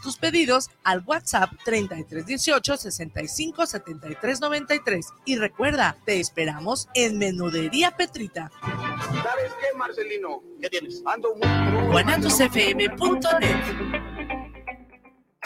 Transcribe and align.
haz 0.00 0.02
tus 0.02 0.16
pedidos 0.16 0.70
al 0.84 1.02
WhatsApp 1.06 1.50
3318 1.64 2.76
65 2.76 3.66
73 3.66 4.40
93. 4.40 5.06
Y 5.24 5.36
recuerda, 5.36 5.96
te 6.04 6.20
esperamos 6.20 6.88
en 6.94 7.18
Menudería 7.18 7.96
Petrita. 7.96 8.50
¿Sabes 8.62 9.52
qué, 9.60 9.76
Marcelino? 9.76 10.42
¿Qué 10.60 10.70
tienes? 10.70 11.02
Ando 11.06 11.34
muy... 11.34 11.48
guanatosfm.net 11.90 14.00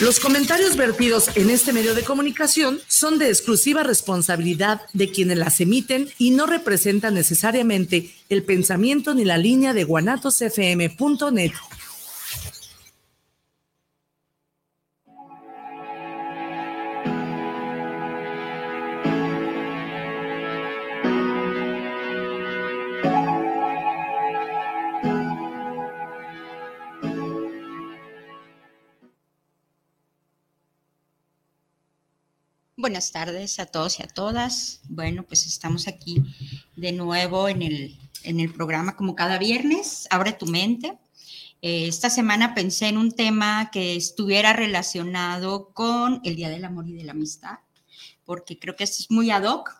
los 0.00 0.18
comentarios 0.18 0.76
vertidos 0.76 1.36
en 1.36 1.50
este 1.50 1.72
medio 1.72 1.94
de 1.94 2.02
comunicación 2.02 2.80
son 2.88 3.20
de 3.20 3.28
exclusiva 3.28 3.84
responsabilidad 3.84 4.80
de 4.92 5.12
quienes 5.12 5.38
las 5.38 5.60
emiten 5.60 6.08
y 6.18 6.32
no 6.32 6.46
representan 6.46 7.14
necesariamente 7.14 8.12
el 8.28 8.42
pensamiento 8.42 9.14
ni 9.14 9.24
la 9.24 9.38
línea 9.38 9.72
de 9.72 9.84
guanatosfm.net. 9.84 11.52
Buenas 32.84 33.12
tardes 33.12 33.58
a 33.60 33.64
todos 33.64 33.98
y 33.98 34.02
a 34.02 34.06
todas. 34.06 34.82
Bueno, 34.90 35.22
pues 35.22 35.46
estamos 35.46 35.88
aquí 35.88 36.22
de 36.76 36.92
nuevo 36.92 37.48
en 37.48 37.62
el, 37.62 37.98
en 38.24 38.40
el 38.40 38.52
programa 38.52 38.94
como 38.94 39.16
cada 39.16 39.38
viernes. 39.38 40.06
Abre 40.10 40.34
tu 40.34 40.44
mente. 40.44 40.98
Eh, 41.62 41.88
esta 41.88 42.10
semana 42.10 42.54
pensé 42.54 42.88
en 42.88 42.98
un 42.98 43.12
tema 43.12 43.70
que 43.70 43.96
estuviera 43.96 44.52
relacionado 44.52 45.72
con 45.72 46.20
el 46.24 46.36
Día 46.36 46.50
del 46.50 46.66
Amor 46.66 46.86
y 46.86 46.92
de 46.92 47.04
la 47.04 47.12
Amistad, 47.12 47.60
porque 48.26 48.58
creo 48.58 48.76
que 48.76 48.84
esto 48.84 48.98
es 49.00 49.10
muy 49.10 49.30
ad 49.30 49.44
hoc, 49.44 49.70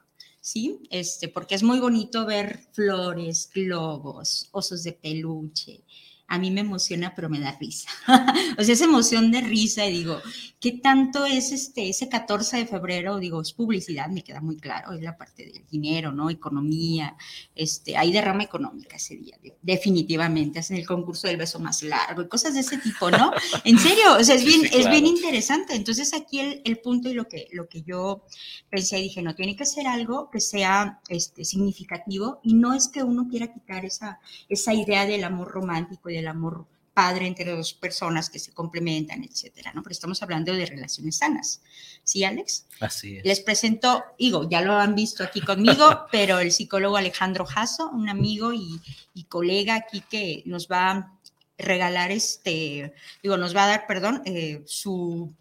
¿sí? 0.40 0.80
Este, 0.88 1.28
porque 1.28 1.56
es 1.56 1.62
muy 1.62 1.80
bonito 1.80 2.24
ver 2.24 2.66
flores, 2.72 3.50
globos, 3.52 4.48
osos 4.50 4.82
de 4.82 4.94
peluche, 4.94 5.84
a 6.26 6.38
mí 6.38 6.50
me 6.50 6.62
emociona, 6.62 7.14
pero 7.14 7.28
me 7.28 7.38
da 7.38 7.56
risa. 7.60 7.88
o 8.58 8.64
sea, 8.64 8.74
esa 8.74 8.84
emoción 8.84 9.30
de 9.30 9.42
risa, 9.42 9.86
y 9.86 9.92
digo, 9.92 10.20
¿qué 10.64 10.72
tanto 10.72 11.26
es 11.26 11.52
este, 11.52 11.90
ese 11.90 12.08
14 12.08 12.56
de 12.56 12.66
febrero? 12.66 13.18
Digo, 13.18 13.42
es 13.42 13.52
publicidad, 13.52 14.08
me 14.08 14.24
queda 14.24 14.40
muy 14.40 14.56
claro, 14.56 14.94
es 14.94 15.02
la 15.02 15.14
parte 15.14 15.44
del 15.44 15.66
dinero, 15.70 16.10
¿no? 16.10 16.30
Economía, 16.30 17.18
este, 17.54 17.98
hay 17.98 18.10
derrama 18.10 18.44
económica 18.44 18.96
ese 18.96 19.14
día, 19.14 19.36
definitivamente, 19.60 20.60
hacen 20.60 20.78
el 20.78 20.86
concurso 20.86 21.28
del 21.28 21.36
beso 21.36 21.60
más 21.60 21.82
largo 21.82 22.22
y 22.22 22.28
cosas 22.28 22.54
de 22.54 22.60
ese 22.60 22.78
tipo, 22.78 23.10
¿no? 23.10 23.30
En 23.64 23.78
serio, 23.78 24.16
o 24.18 24.24
sea, 24.24 24.36
es 24.36 24.44
bien, 24.46 24.62
es 24.64 24.88
bien 24.88 25.06
interesante. 25.06 25.74
Entonces, 25.74 26.14
aquí 26.14 26.40
el, 26.40 26.62
el, 26.64 26.78
punto 26.78 27.10
y 27.10 27.12
lo 27.12 27.28
que, 27.28 27.48
lo 27.52 27.68
que 27.68 27.82
yo 27.82 28.24
pensé, 28.70 28.96
dije, 28.96 29.20
no, 29.20 29.34
tiene 29.34 29.56
que 29.56 29.66
ser 29.66 29.86
algo 29.86 30.30
que 30.30 30.40
sea 30.40 31.02
este, 31.10 31.44
significativo 31.44 32.40
y 32.42 32.54
no 32.54 32.72
es 32.72 32.88
que 32.88 33.02
uno 33.02 33.28
quiera 33.28 33.52
quitar 33.52 33.84
esa, 33.84 34.18
esa 34.48 34.72
idea 34.72 35.04
del 35.04 35.24
amor 35.24 35.48
romántico 35.48 36.08
del 36.08 36.28
amor 36.28 36.66
padre 36.94 37.26
entre 37.26 37.50
dos 37.50 37.74
personas 37.74 38.30
que 38.30 38.38
se 38.38 38.52
complementan, 38.52 39.24
etcétera, 39.24 39.72
¿no? 39.74 39.82
Pero 39.82 39.92
estamos 39.92 40.22
hablando 40.22 40.54
de 40.54 40.64
relaciones 40.64 41.16
sanas. 41.16 41.60
¿Sí, 42.04 42.22
Alex? 42.24 42.66
Así 42.80 43.18
es. 43.18 43.24
Les 43.24 43.40
presento, 43.40 44.04
digo, 44.18 44.48
ya 44.48 44.60
lo 44.60 44.74
han 44.74 44.94
visto 44.94 45.24
aquí 45.24 45.40
conmigo, 45.40 46.06
pero 46.12 46.38
el 46.38 46.52
psicólogo 46.52 46.96
Alejandro 46.96 47.44
Jasso, 47.44 47.90
un 47.90 48.08
amigo 48.08 48.52
y, 48.54 48.80
colega 49.28 49.74
aquí 49.74 50.02
que 50.08 50.42
nos 50.46 50.68
va 50.68 50.90
a 50.90 51.18
regalar 51.58 52.12
este, 52.12 52.94
digo, 53.22 53.36
nos 53.36 53.56
va 53.56 53.64
a 53.64 53.68
dar, 53.68 53.86
perdón, 53.86 54.22
eh, 54.24 54.62
su 54.66 55.34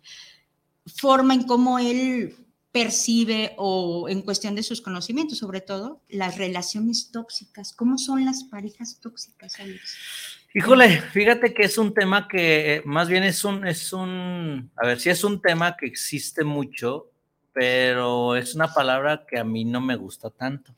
forma 0.85 1.33
en 1.33 1.43
cómo 1.43 1.79
él 1.79 2.35
percibe 2.73 3.53
o 3.57 4.09
en 4.09 4.23
cuestión 4.23 4.55
de 4.55 4.63
sus 4.63 4.81
conocimientos, 4.81 5.37
sobre 5.37 5.61
todo, 5.61 6.01
las 6.09 6.37
relaciones 6.37 7.11
tóxicas. 7.11 7.71
¿Cómo 7.71 7.99
son 7.99 8.25
las 8.25 8.45
parejas 8.45 8.99
tóxicas, 8.99 9.59
Alex? 9.59 10.32
Híjole, 10.53 11.01
fíjate 11.01 11.53
que 11.53 11.63
es 11.63 11.77
un 11.77 11.93
tema 11.93 12.27
que 12.27 12.75
eh, 12.75 12.81
más 12.85 13.09
bien 13.09 13.23
es 13.23 13.43
un, 13.43 13.65
es 13.65 13.91
un, 13.91 14.71
a 14.75 14.85
ver, 14.85 14.99
sí 14.99 15.09
es 15.09 15.23
un 15.23 15.41
tema 15.41 15.75
que 15.75 15.87
existe 15.87 16.43
mucho, 16.43 17.09
pero 17.53 18.35
es 18.35 18.53
una 18.53 18.71
palabra 18.71 19.25
que 19.27 19.39
a 19.39 19.43
mí 19.43 19.65
no 19.65 19.81
me 19.81 19.95
gusta 19.95 20.29
tanto. 20.29 20.75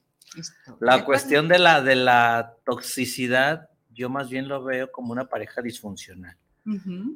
La 0.79 1.05
cuestión 1.05 1.47
de 1.47 1.59
la, 1.59 1.81
de 1.81 1.95
la 1.95 2.55
toxicidad, 2.65 3.69
yo 3.93 4.09
más 4.09 4.29
bien 4.29 4.47
lo 4.47 4.63
veo 4.63 4.91
como 4.91 5.11
una 5.11 5.25
pareja 5.25 5.61
disfuncional. 5.61 6.37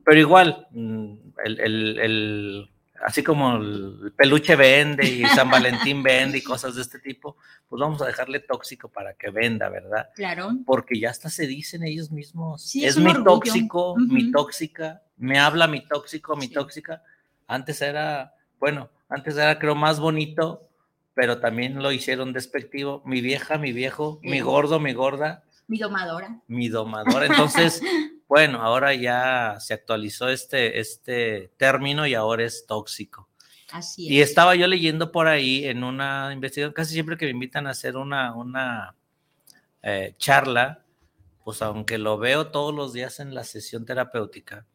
Pero 0.06 0.20
igual, 0.20 0.68
mm, 0.72 1.14
el 1.46 2.70
así 3.06 3.24
como 3.24 3.56
el 3.58 4.14
peluche 4.16 4.56
vende 4.56 5.08
y 5.08 5.24
San 5.26 5.50
Valentín 5.52 6.04
vende 6.04 6.38
y 6.38 6.44
cosas 6.44 6.76
de 6.76 6.82
este 6.82 7.00
tipo, 7.00 7.38
pues 7.68 7.80
vamos 7.80 8.02
a 8.02 8.06
dejarle 8.06 8.40
tóxico 8.40 8.90
para 8.90 9.14
que 9.14 9.30
venda, 9.30 9.70
¿verdad? 9.70 10.10
Claro. 10.16 10.52
Porque 10.66 11.00
ya 11.00 11.10
hasta 11.10 11.30
se 11.30 11.48
dicen 11.48 11.84
ellos 11.84 12.12
mismos, 12.12 12.76
es, 12.76 12.98
mi 12.98 13.14
tóxico, 13.24 13.96
mi 13.98 14.32
tóxica, 14.32 15.02
me 15.18 15.40
habla 15.40 15.68
mi 15.68 15.86
tóxico, 15.86 16.36
mi 16.36 16.48
tóxica. 16.50 17.04
Antes 17.48 17.82
era, 17.82 18.34
bueno, 18.60 18.90
antes 19.10 19.36
era 19.36 19.58
creo 19.60 19.76
más 19.76 20.00
bonito, 20.00 20.68
pero 21.14 21.40
también 21.40 21.82
lo 21.82 21.92
hicieron 21.92 22.34
despectivo, 22.34 23.02
mi 23.06 23.22
vieja, 23.22 23.58
mi 23.58 23.74
viejo, 23.74 24.20
mi 24.22 24.40
gordo, 24.40 24.80
mi 24.80 24.94
gorda. 24.94 25.44
Mi 25.68 25.78
domadora. 25.78 26.40
Mi 26.48 26.70
domadora. 26.70 27.26
Entonces, 27.26 27.82
Bueno, 28.30 28.62
ahora 28.62 28.94
ya 28.94 29.58
se 29.60 29.74
actualizó 29.74 30.30
este, 30.30 30.80
este 30.80 31.52
término 31.58 32.06
y 32.06 32.14
ahora 32.14 32.46
es 32.46 32.68
tóxico. 32.68 33.28
Así 33.72 34.06
es. 34.06 34.12
Y 34.12 34.22
estaba 34.22 34.54
yo 34.54 34.68
leyendo 34.68 35.12
por 35.12 35.28
ahí 35.28 35.66
en 35.66 35.84
una 35.84 36.30
investigación, 36.32 36.74
casi 36.74 36.94
siempre 36.94 37.18
que 37.18 37.26
me 37.26 37.32
invitan 37.32 37.66
a 37.66 37.72
hacer 37.72 37.98
una, 37.98 38.36
una 38.36 38.96
eh, 39.82 40.14
charla, 40.20 40.86
pues 41.44 41.64
aunque 41.64 41.98
lo 41.98 42.20
veo 42.20 42.52
todos 42.52 42.72
los 42.72 42.94
días 42.94 43.20
en 43.20 43.34
la 43.34 43.44
sesión 43.44 43.84
terapéutica, 43.84 44.68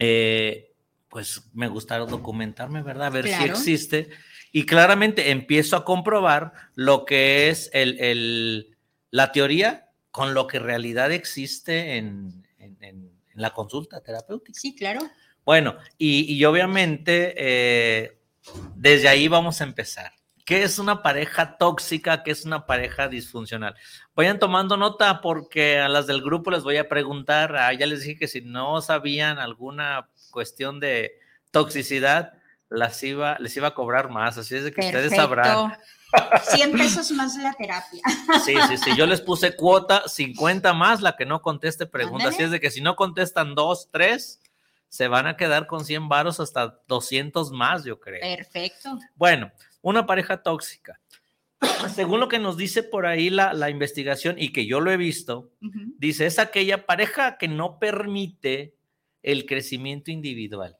eh, 0.00 0.72
pues 1.08 1.48
me 1.54 1.68
gustaron 1.68 2.10
documentarme, 2.10 2.82
¿verdad? 2.82 3.06
A 3.06 3.10
ver 3.10 3.28
si 3.28 3.44
existe. 3.44 4.10
Y 4.50 4.66
claramente 4.66 5.30
empiezo 5.30 5.76
a 5.76 5.84
comprobar 5.84 6.54
lo 6.74 7.04
que 7.04 7.50
es 7.50 7.70
el, 7.72 8.00
el, 8.00 8.76
la 9.12 9.30
teoría 9.30 9.90
con 10.10 10.34
lo 10.34 10.48
que 10.48 10.56
en 10.56 10.64
realidad 10.64 11.12
existe 11.12 11.96
en, 11.98 12.47
en, 13.38 13.42
la 13.42 13.54
consulta 13.54 14.00
terapéutica. 14.00 14.58
Sí, 14.58 14.74
claro. 14.74 15.00
Bueno, 15.44 15.76
y, 15.96 16.44
obviamente 16.44 17.34
eh, 17.36 18.18
desde 18.74 19.08
ahí 19.08 19.28
vamos 19.28 19.60
a 19.60 19.64
empezar. 19.64 20.12
¿Qué 20.44 20.62
es 20.62 20.78
una 20.78 21.02
pareja 21.02 21.58
tóxica? 21.58 22.22
¿Qué 22.22 22.30
es 22.30 22.44
una 22.44 22.66
pareja 22.66 23.08
disfuncional? 23.08 23.74
Vayan 24.14 24.38
tomando 24.38 24.78
nota 24.78 25.20
porque 25.20 25.78
a 25.78 25.88
las 25.88 26.06
del 26.06 26.22
grupo 26.22 26.50
les 26.50 26.64
voy 26.64 26.78
a 26.78 26.88
preguntar. 26.88 27.54
Ah, 27.56 27.72
ya 27.74 27.86
les 27.86 28.00
dije 28.00 28.18
que 28.18 28.28
si 28.28 28.40
no 28.40 28.80
sabían 28.80 29.38
alguna 29.38 30.08
cuestión 30.30 30.80
de 30.80 31.18
toxicidad, 31.50 32.32
las 32.70 33.02
iba, 33.02 33.38
les 33.38 33.56
iba 33.58 33.68
a 33.68 33.74
cobrar 33.74 34.08
más. 34.08 34.38
Así 34.38 34.56
es 34.56 34.64
de 34.64 34.72
que 34.72 34.80
ustedes 34.80 35.14
sabrán. 35.14 35.76
100 36.42 36.72
pesos 36.72 37.10
más 37.12 37.36
la 37.36 37.52
terapia. 37.52 38.02
Sí, 38.44 38.54
sí, 38.68 38.76
sí. 38.78 38.96
Yo 38.96 39.06
les 39.06 39.20
puse 39.20 39.54
cuota 39.54 40.08
50 40.08 40.72
más 40.72 41.00
la 41.00 41.16
que 41.16 41.26
no 41.26 41.42
conteste 41.42 41.86
preguntas. 41.86 42.34
Así 42.34 42.42
es 42.42 42.50
de 42.50 42.60
que 42.60 42.70
si 42.70 42.80
no 42.80 42.96
contestan 42.96 43.54
dos, 43.54 43.88
tres, 43.90 44.40
se 44.88 45.08
van 45.08 45.26
a 45.26 45.36
quedar 45.36 45.66
con 45.66 45.84
100 45.84 46.08
varos 46.08 46.40
hasta 46.40 46.80
200 46.88 47.52
más, 47.52 47.84
yo 47.84 48.00
creo. 48.00 48.20
Perfecto. 48.20 48.98
Bueno, 49.16 49.52
una 49.82 50.06
pareja 50.06 50.42
tóxica. 50.42 51.00
Según 51.94 52.20
lo 52.20 52.28
que 52.28 52.38
nos 52.38 52.56
dice 52.56 52.82
por 52.82 53.06
ahí 53.06 53.30
la, 53.30 53.52
la 53.52 53.68
investigación 53.68 54.36
y 54.38 54.52
que 54.52 54.66
yo 54.66 54.80
lo 54.80 54.90
he 54.90 54.96
visto, 54.96 55.50
dice, 55.98 56.26
es 56.26 56.38
aquella 56.38 56.86
pareja 56.86 57.36
que 57.36 57.48
no 57.48 57.78
permite 57.78 58.76
el 59.22 59.44
crecimiento 59.44 60.10
individual. 60.10 60.77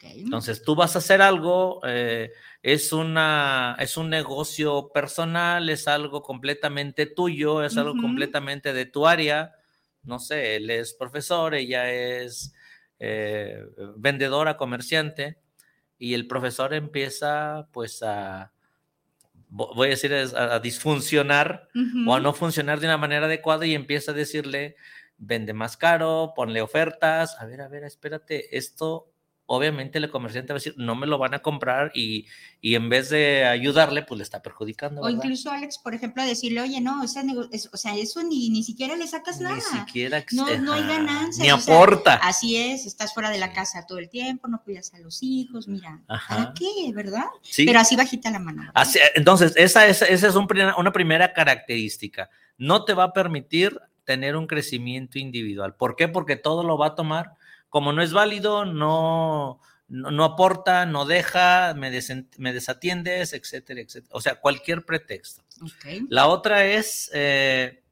Entonces 0.00 0.62
tú 0.62 0.74
vas 0.74 0.94
a 0.94 0.98
hacer 0.98 1.20
algo, 1.20 1.80
eh, 1.86 2.32
es, 2.62 2.92
una, 2.92 3.76
es 3.78 3.96
un 3.96 4.08
negocio 4.08 4.90
personal, 4.92 5.68
es 5.68 5.86
algo 5.86 6.22
completamente 6.22 7.06
tuyo, 7.06 7.62
es 7.62 7.76
algo 7.76 7.94
completamente 8.00 8.72
de 8.72 8.86
tu 8.86 9.06
área. 9.06 9.54
No 10.02 10.18
sé, 10.18 10.56
él 10.56 10.70
es 10.70 10.94
profesor, 10.94 11.54
ella 11.54 11.92
es 11.92 12.54
eh, 12.98 13.64
vendedora, 13.96 14.56
comerciante, 14.56 15.38
y 15.98 16.14
el 16.14 16.26
profesor 16.26 16.72
empieza 16.72 17.68
pues 17.72 18.02
a, 18.02 18.52
voy 19.48 19.88
a 19.88 19.90
decir, 19.90 20.14
a, 20.14 20.58
disfuncionar 20.60 21.68
o 22.06 22.14
a 22.14 22.20
no 22.20 22.32
funcionar 22.32 22.80
de 22.80 22.86
una 22.86 22.98
manera 22.98 23.26
adecuada 23.26 23.66
y 23.66 23.74
empieza 23.74 24.12
a 24.12 24.14
decirle, 24.14 24.76
vende 25.18 25.52
más 25.52 25.76
caro, 25.76 26.32
ponle 26.34 26.60
ofertas, 26.62 27.36
a 27.40 27.46
ver, 27.46 27.60
a 27.60 27.68
ver, 27.68 27.84
espérate, 27.84 28.56
esto 28.56 29.10
obviamente 29.46 29.98
el 29.98 30.10
comerciante 30.10 30.52
va 30.52 30.56
a 30.56 30.60
decir, 30.60 30.74
no 30.76 30.94
me 30.94 31.06
lo 31.06 31.18
van 31.18 31.34
a 31.34 31.38
comprar 31.38 31.92
y, 31.94 32.26
y 32.60 32.74
en 32.74 32.88
vez 32.88 33.08
de 33.10 33.44
ayudarle, 33.44 34.02
pues 34.02 34.18
le 34.18 34.24
está 34.24 34.42
perjudicando. 34.42 35.00
O 35.00 35.08
incluso, 35.08 35.50
Alex, 35.50 35.78
por 35.78 35.94
ejemplo, 35.94 36.24
decirle, 36.24 36.60
oye, 36.60 36.80
no, 36.80 37.02
o 37.02 37.06
sea, 37.06 37.22
o 37.72 37.76
sea 37.76 37.96
eso 37.96 38.22
ni, 38.22 38.50
ni 38.50 38.62
siquiera 38.64 38.96
le 38.96 39.06
sacas 39.06 39.40
nada. 39.40 39.56
Ni 39.56 39.78
siquiera. 39.78 40.24
No, 40.32 40.46
no 40.58 40.72
hay 40.72 40.86
ganancia. 40.86 41.42
Ni 41.42 41.50
aporta. 41.50 42.14
así 42.16 42.56
es, 42.56 42.86
estás 42.86 43.14
fuera 43.14 43.30
de 43.30 43.38
la 43.38 43.52
casa 43.52 43.86
todo 43.86 43.98
el 43.98 44.08
tiempo, 44.08 44.48
no 44.48 44.62
cuidas 44.62 44.92
a 44.94 44.98
los 44.98 45.22
hijos, 45.22 45.68
mira, 45.68 46.02
¿para 46.06 46.52
qué, 46.54 46.92
verdad? 46.92 47.26
Pero 47.56 47.78
así 47.78 47.96
bajita 47.96 48.30
la 48.30 48.40
mano. 48.40 48.70
Así, 48.74 48.98
entonces, 49.14 49.54
esa, 49.56 49.86
esa, 49.86 50.06
esa 50.06 50.28
es 50.28 50.34
un, 50.34 50.48
una 50.76 50.92
primera 50.92 51.32
característica. 51.32 52.28
No 52.58 52.84
te 52.84 52.94
va 52.94 53.04
a 53.04 53.12
permitir 53.12 53.78
tener 54.04 54.36
un 54.36 54.46
crecimiento 54.46 55.18
individual. 55.18 55.74
¿Por 55.74 55.94
qué? 55.94 56.08
Porque 56.08 56.36
todo 56.36 56.62
lo 56.62 56.78
va 56.78 56.88
a 56.88 56.94
tomar 56.94 57.34
como 57.76 57.92
no 57.92 58.00
es 58.00 58.14
válido, 58.14 58.64
no, 58.64 59.60
no, 59.88 60.24
aporta, 60.24 60.86
no 60.86 61.04
deja, 61.04 61.74
me, 61.74 61.90
me, 62.38 62.52
desatiendes, 62.54 63.34
etcétera, 63.34 63.82
etcétera. 63.82 64.16
O 64.16 64.22
sea, 64.22 64.40
cualquier 64.40 64.86
pretexto. 64.86 65.42
La 66.08 66.26
otra 66.28 66.64
es, 66.64 67.10
eh, 67.12 67.82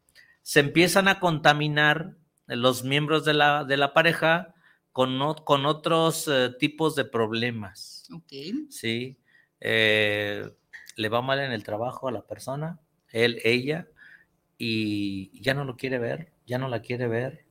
se 0.40 0.60
empiezan 0.60 1.06
a 1.06 1.20
contaminar 1.20 2.16
los 2.46 2.82
miembros 2.82 3.26
de 3.26 3.34
la, 3.34 3.64
de 3.64 3.76
la 3.76 3.92
pareja 3.92 4.54
con, 4.90 5.18
con 5.44 5.66
otros 5.66 6.28
eh, 6.28 6.48
tipos 6.58 6.94
de 6.94 7.04
problemas. 7.04 8.08
Sí. 8.70 9.18
Eh, 9.60 10.48
le 10.96 11.08
va 11.10 11.20
mal 11.20 11.40
en 11.40 11.52
el 11.52 11.62
trabajo 11.62 12.08
a 12.08 12.12
la 12.12 12.26
persona, 12.26 12.80
él, 13.12 13.38
ella, 13.44 13.86
y 14.56 15.38
ya 15.42 15.52
no 15.52 15.66
lo 15.66 15.76
quiere 15.76 15.98
ver, 15.98 16.32
ya 16.46 16.56
no 16.56 16.68
la 16.68 16.80
quiere 16.80 17.06
ver, 17.06 17.44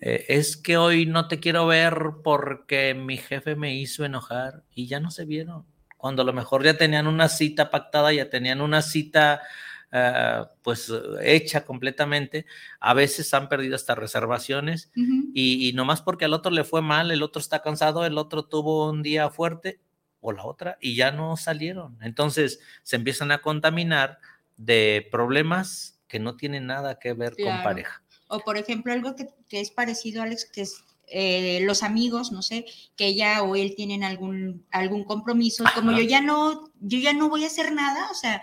eh, 0.00 0.26
es 0.28 0.56
que 0.56 0.76
hoy 0.76 1.06
no 1.06 1.28
te 1.28 1.40
quiero 1.40 1.66
ver 1.66 1.94
porque 2.22 2.94
mi 2.94 3.16
jefe 3.16 3.56
me 3.56 3.74
hizo 3.74 4.04
enojar 4.04 4.62
y 4.74 4.86
ya 4.86 5.00
no 5.00 5.10
se 5.10 5.24
vieron. 5.24 5.64
Cuando 5.96 6.22
a 6.22 6.24
lo 6.24 6.32
mejor 6.32 6.64
ya 6.64 6.76
tenían 6.76 7.06
una 7.06 7.28
cita 7.28 7.70
pactada, 7.70 8.12
ya 8.12 8.30
tenían 8.30 8.60
una 8.60 8.82
cita 8.82 9.42
ah, 9.90 10.48
pues 10.62 10.92
hecha 11.22 11.64
completamente, 11.64 12.46
a 12.78 12.94
veces 12.94 13.34
han 13.34 13.48
perdido 13.48 13.74
hasta 13.74 13.96
reservaciones 13.96 14.92
y, 14.94 15.68
y 15.68 15.72
nomás 15.72 16.02
porque 16.02 16.26
al 16.26 16.34
otro 16.34 16.52
le 16.52 16.62
fue 16.62 16.82
mal, 16.82 17.10
el 17.10 17.22
otro 17.22 17.40
está 17.40 17.62
cansado, 17.62 18.06
el 18.06 18.18
otro 18.18 18.44
tuvo 18.44 18.90
un 18.90 19.02
día 19.02 19.28
fuerte 19.30 19.80
o 20.20 20.32
la 20.32 20.44
otra 20.44 20.78
y 20.80 20.94
ya 20.94 21.10
no 21.10 21.36
salieron. 21.36 21.98
Entonces 22.00 22.60
se 22.82 22.96
empiezan 22.96 23.32
a 23.32 23.38
contaminar 23.38 24.18
de 24.56 25.08
problemas 25.10 26.00
que 26.06 26.18
no 26.18 26.36
tienen 26.36 26.66
nada 26.66 26.98
que 26.98 27.12
ver 27.12 27.34
con 27.36 27.62
pareja. 27.62 28.02
O 28.28 28.40
por 28.40 28.56
ejemplo, 28.56 28.92
algo 28.92 29.16
que, 29.16 29.28
es 29.50 29.70
parecido, 29.70 30.22
Alex, 30.22 30.46
que 30.52 30.62
es 30.62 30.84
eh, 31.08 31.60
los 31.62 31.82
amigos, 31.82 32.32
no 32.32 32.42
sé, 32.42 32.66
que 32.96 33.06
ella 33.06 33.42
o 33.42 33.56
él 33.56 33.74
tienen 33.74 34.04
algún, 34.04 34.66
algún 34.70 35.04
compromiso, 35.04 35.64
como 35.74 35.92
yo 35.92 36.02
ya 36.02 36.20
no, 36.20 36.70
yo 36.80 36.98
ya 36.98 37.12
no 37.12 37.28
voy 37.28 37.44
a 37.44 37.48
hacer 37.48 37.72
nada, 37.72 38.10
o 38.10 38.14
sea, 38.14 38.42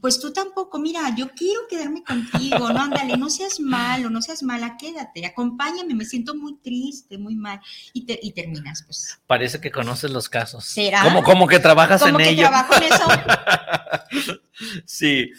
pues 0.00 0.20
tú 0.20 0.32
tampoco, 0.32 0.78
mira, 0.78 1.14
yo 1.16 1.30
quiero 1.30 1.60
quedarme 1.68 2.04
contigo, 2.04 2.72
no, 2.72 2.82
ándale, 2.82 3.16
no 3.16 3.28
seas 3.30 3.58
malo, 3.58 4.10
no 4.10 4.22
seas 4.22 4.42
mala, 4.42 4.76
quédate, 4.76 5.26
acompáñame, 5.26 5.94
me 5.94 6.04
siento 6.04 6.34
muy 6.34 6.56
triste, 6.58 7.18
muy 7.18 7.34
mal, 7.34 7.60
y, 7.92 8.06
te, 8.06 8.18
y 8.22 8.32
terminas, 8.32 8.84
pues. 8.84 9.20
Parece 9.26 9.60
que 9.60 9.70
conoces 9.70 10.10
los 10.10 10.28
casos. 10.28 10.64
¿Será? 10.64 11.02
Como, 11.02 11.22
como 11.22 11.46
que 11.46 11.58
trabajas 11.58 12.02
en 12.02 12.16
que 12.16 12.30
ello. 12.30 12.42
trabajo 12.42 12.74
en 12.74 12.82
eso? 12.84 14.40
sí. 14.84 15.30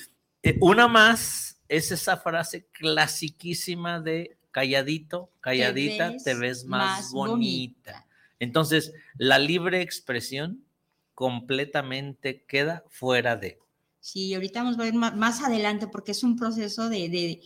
Eh, 0.41 0.57
una 0.59 0.87
más 0.89 1.52
es 1.73 1.91
esa 1.91 2.17
frase 2.17 2.67
clasiquísima 2.71 3.99
de 3.99 4.37
calladito, 4.51 5.31
calladita, 5.41 6.15
te 6.23 6.35
ves, 6.35 6.65
más, 6.65 7.11
bonita. 7.11 8.05
Entonces, 8.39 8.93
la 9.17 9.39
libre 9.39 9.81
expresión 9.81 10.63
completamente 11.15 12.43
queda 12.47 12.83
fuera 12.89 13.35
de. 13.35 13.57
Sí, 13.99 14.35
ahorita 14.35 14.61
vamos 14.61 14.77
a 14.77 14.83
ver 14.83 14.93
más, 14.93 15.41
adelante 15.41 15.87
porque 15.87 16.11
es 16.11 16.21
un 16.21 16.37
proceso 16.37 16.89
de, 16.89 17.41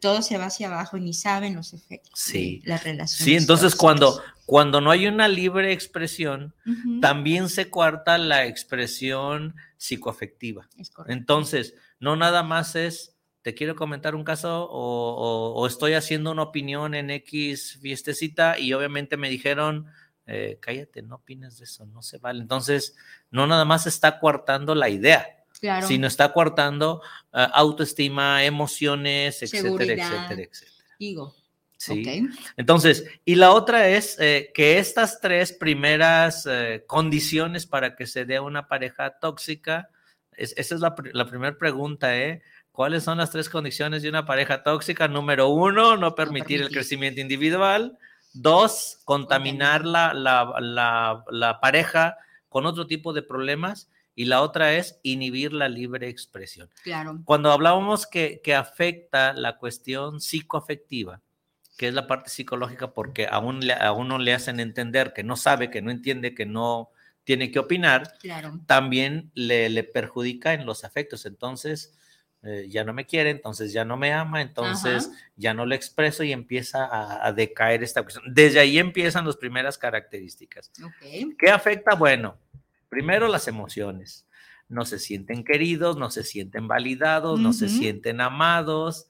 todo 0.00 0.20
se 0.20 0.36
va 0.36 0.46
hacia 0.46 0.66
abajo 0.66 0.98
y 0.98 1.00
ni 1.00 1.14
saben 1.14 1.54
los 1.54 1.72
efectos 1.72 2.12
sí. 2.14 2.60
las 2.66 2.84
relaciones. 2.84 3.24
Sí, 3.24 3.36
entonces 3.36 3.74
cuando, 3.74 4.20
cuando 4.44 4.82
no 4.82 4.90
hay 4.90 5.06
una 5.06 5.28
libre 5.28 5.72
expresión, 5.72 6.52
también 7.00 7.48
se 7.48 7.70
cuarta 7.70 8.18
la 8.18 8.44
expresión 8.44 9.54
psicoafectiva. 9.78 10.68
Entonces, 11.06 11.74
no 12.00 12.16
nada 12.16 12.42
más 12.42 12.74
es 12.74 13.11
te 13.42 13.54
quiero 13.54 13.74
comentar 13.74 14.14
un 14.14 14.24
caso 14.24 14.68
o, 14.70 15.66
estoy 15.66 15.94
haciendo 15.94 16.30
una 16.30 16.42
opinión 16.42 16.94
en 16.94 17.10
X 17.10 17.78
fiestecita 17.80 18.58
y 18.58 18.72
obviamente 18.72 19.16
me 19.16 19.28
dijeron, 19.28 19.86
eh, 20.26 20.58
cállate, 20.60 21.02
no 21.02 21.16
opines 21.16 21.58
de 21.58 21.64
eso, 21.64 21.84
no 21.86 22.02
se 22.02 22.18
vale. 22.18 22.40
Entonces, 22.40 22.96
no 23.30 23.46
nada 23.46 23.64
más 23.64 23.86
está 23.86 24.20
coartando 24.20 24.74
la 24.76 24.88
idea, 24.88 25.44
sino 25.86 26.06
está 26.06 26.32
coartando 26.32 27.02
eh, 27.32 27.46
autoestima, 27.52 28.44
emociones, 28.44 29.42
etcétera, 29.42 29.92
etcétera, 29.92 30.42
etcétera. 30.42 30.72
Digo. 30.98 31.34
Sí. 31.76 32.28
Entonces, 32.56 33.06
y 33.24 33.34
la 33.34 33.50
otra 33.50 33.88
es 33.88 34.16
eh, 34.20 34.52
que 34.54 34.78
estas 34.78 35.20
tres 35.20 35.52
primeras 35.52 36.48
condiciones 36.86 37.66
para 37.66 37.96
que 37.96 38.06
se 38.06 38.24
dé 38.24 38.38
una 38.38 38.68
pareja 38.68 39.18
tóxica, 39.18 39.90
esa 40.36 40.74
es 40.76 40.80
la, 40.80 40.94
la 41.12 41.26
primera 41.26 41.58
pregunta, 41.58 42.16
¿eh? 42.16 42.40
¿Cuáles 42.72 43.04
son 43.04 43.18
las 43.18 43.30
tres 43.30 43.50
condiciones 43.50 44.02
de 44.02 44.08
una 44.08 44.24
pareja 44.24 44.62
tóxica? 44.62 45.06
Número 45.06 45.48
uno, 45.48 45.98
no 45.98 46.14
permitir, 46.14 46.62
el 46.62 46.70
crecimiento 46.70 47.20
individual. 47.20 47.98
Dos, 48.32 49.00
contaminar 49.04 49.84
la, 49.84 50.14
la, 50.14 51.58
pareja 51.60 52.16
con 52.48 52.64
otro 52.64 52.86
tipo 52.86 53.12
de 53.12 53.22
problemas. 53.22 53.90
Y 54.14 54.24
la 54.24 54.40
otra 54.40 54.74
es 54.74 54.98
inhibir 55.02 55.52
la 55.52 55.68
libre 55.68 56.08
expresión. 56.08 56.70
Claro. 56.82 57.20
Cuando 57.24 57.52
hablábamos 57.52 58.06
que, 58.06 58.40
que 58.42 58.54
afecta 58.54 59.32
la 59.34 59.58
cuestión 59.58 60.20
psicoafectiva, 60.20 61.20
que 61.76 61.88
es 61.88 61.94
la 61.94 62.06
parte 62.06 62.30
psicológica, 62.30 62.92
porque 62.92 63.26
a, 63.26 63.36
a 63.36 63.92
uno 63.92 64.18
le 64.18 64.34
hacen 64.34 64.60
entender 64.60 65.12
que 65.12 65.24
no 65.24 65.36
sabe, 65.36 65.70
que 65.70 65.82
no 65.82 65.90
entiende, 65.90 66.34
que 66.34 66.46
no 66.46 66.90
tiene 67.24 67.50
que 67.50 67.58
opinar, 67.58 68.14
claro. 68.18 68.60
también 68.66 69.30
le, 69.34 69.68
le 69.68 69.84
perjudica 69.84 70.54
en 70.54 70.66
los 70.66 70.84
afectos. 70.84 71.24
Entonces, 71.24 71.94
eh, 72.44 72.66
ya 72.68 72.82
no 72.82 72.92
me 72.92 73.06
quiere, 73.06 73.30
entonces 73.30 73.72
ya 73.72 73.84
no 73.84 73.96
me 73.96 74.12
ama, 74.12 74.42
entonces 74.42 75.12
ya 75.36 75.54
no 75.54 75.64
lo 75.64 75.76
expreso 75.76 76.24
y 76.24 76.32
empieza 76.32 76.88
a, 77.24 77.32
decaer 77.32 77.84
esta 77.84 78.02
cuestión. 78.02 78.24
Desde 78.34 78.58
ahí 78.58 78.78
empiezan 78.78 79.24
las 79.24 79.36
primeras 79.36 79.78
características. 79.78 80.72
¿Qué 81.38 81.50
afecta? 81.50 81.94
Bueno, 81.94 82.36
primero 82.88 83.28
las 83.28 83.46
emociones. 83.46 84.26
No 84.68 84.84
se 84.84 84.98
sienten 84.98 85.44
queridos, 85.44 85.96
no 85.96 86.10
se 86.10 86.24
sienten 86.24 86.66
validados, 86.66 87.38
no 87.38 87.52
se 87.52 87.68
sienten 87.68 88.20
amados. 88.20 89.06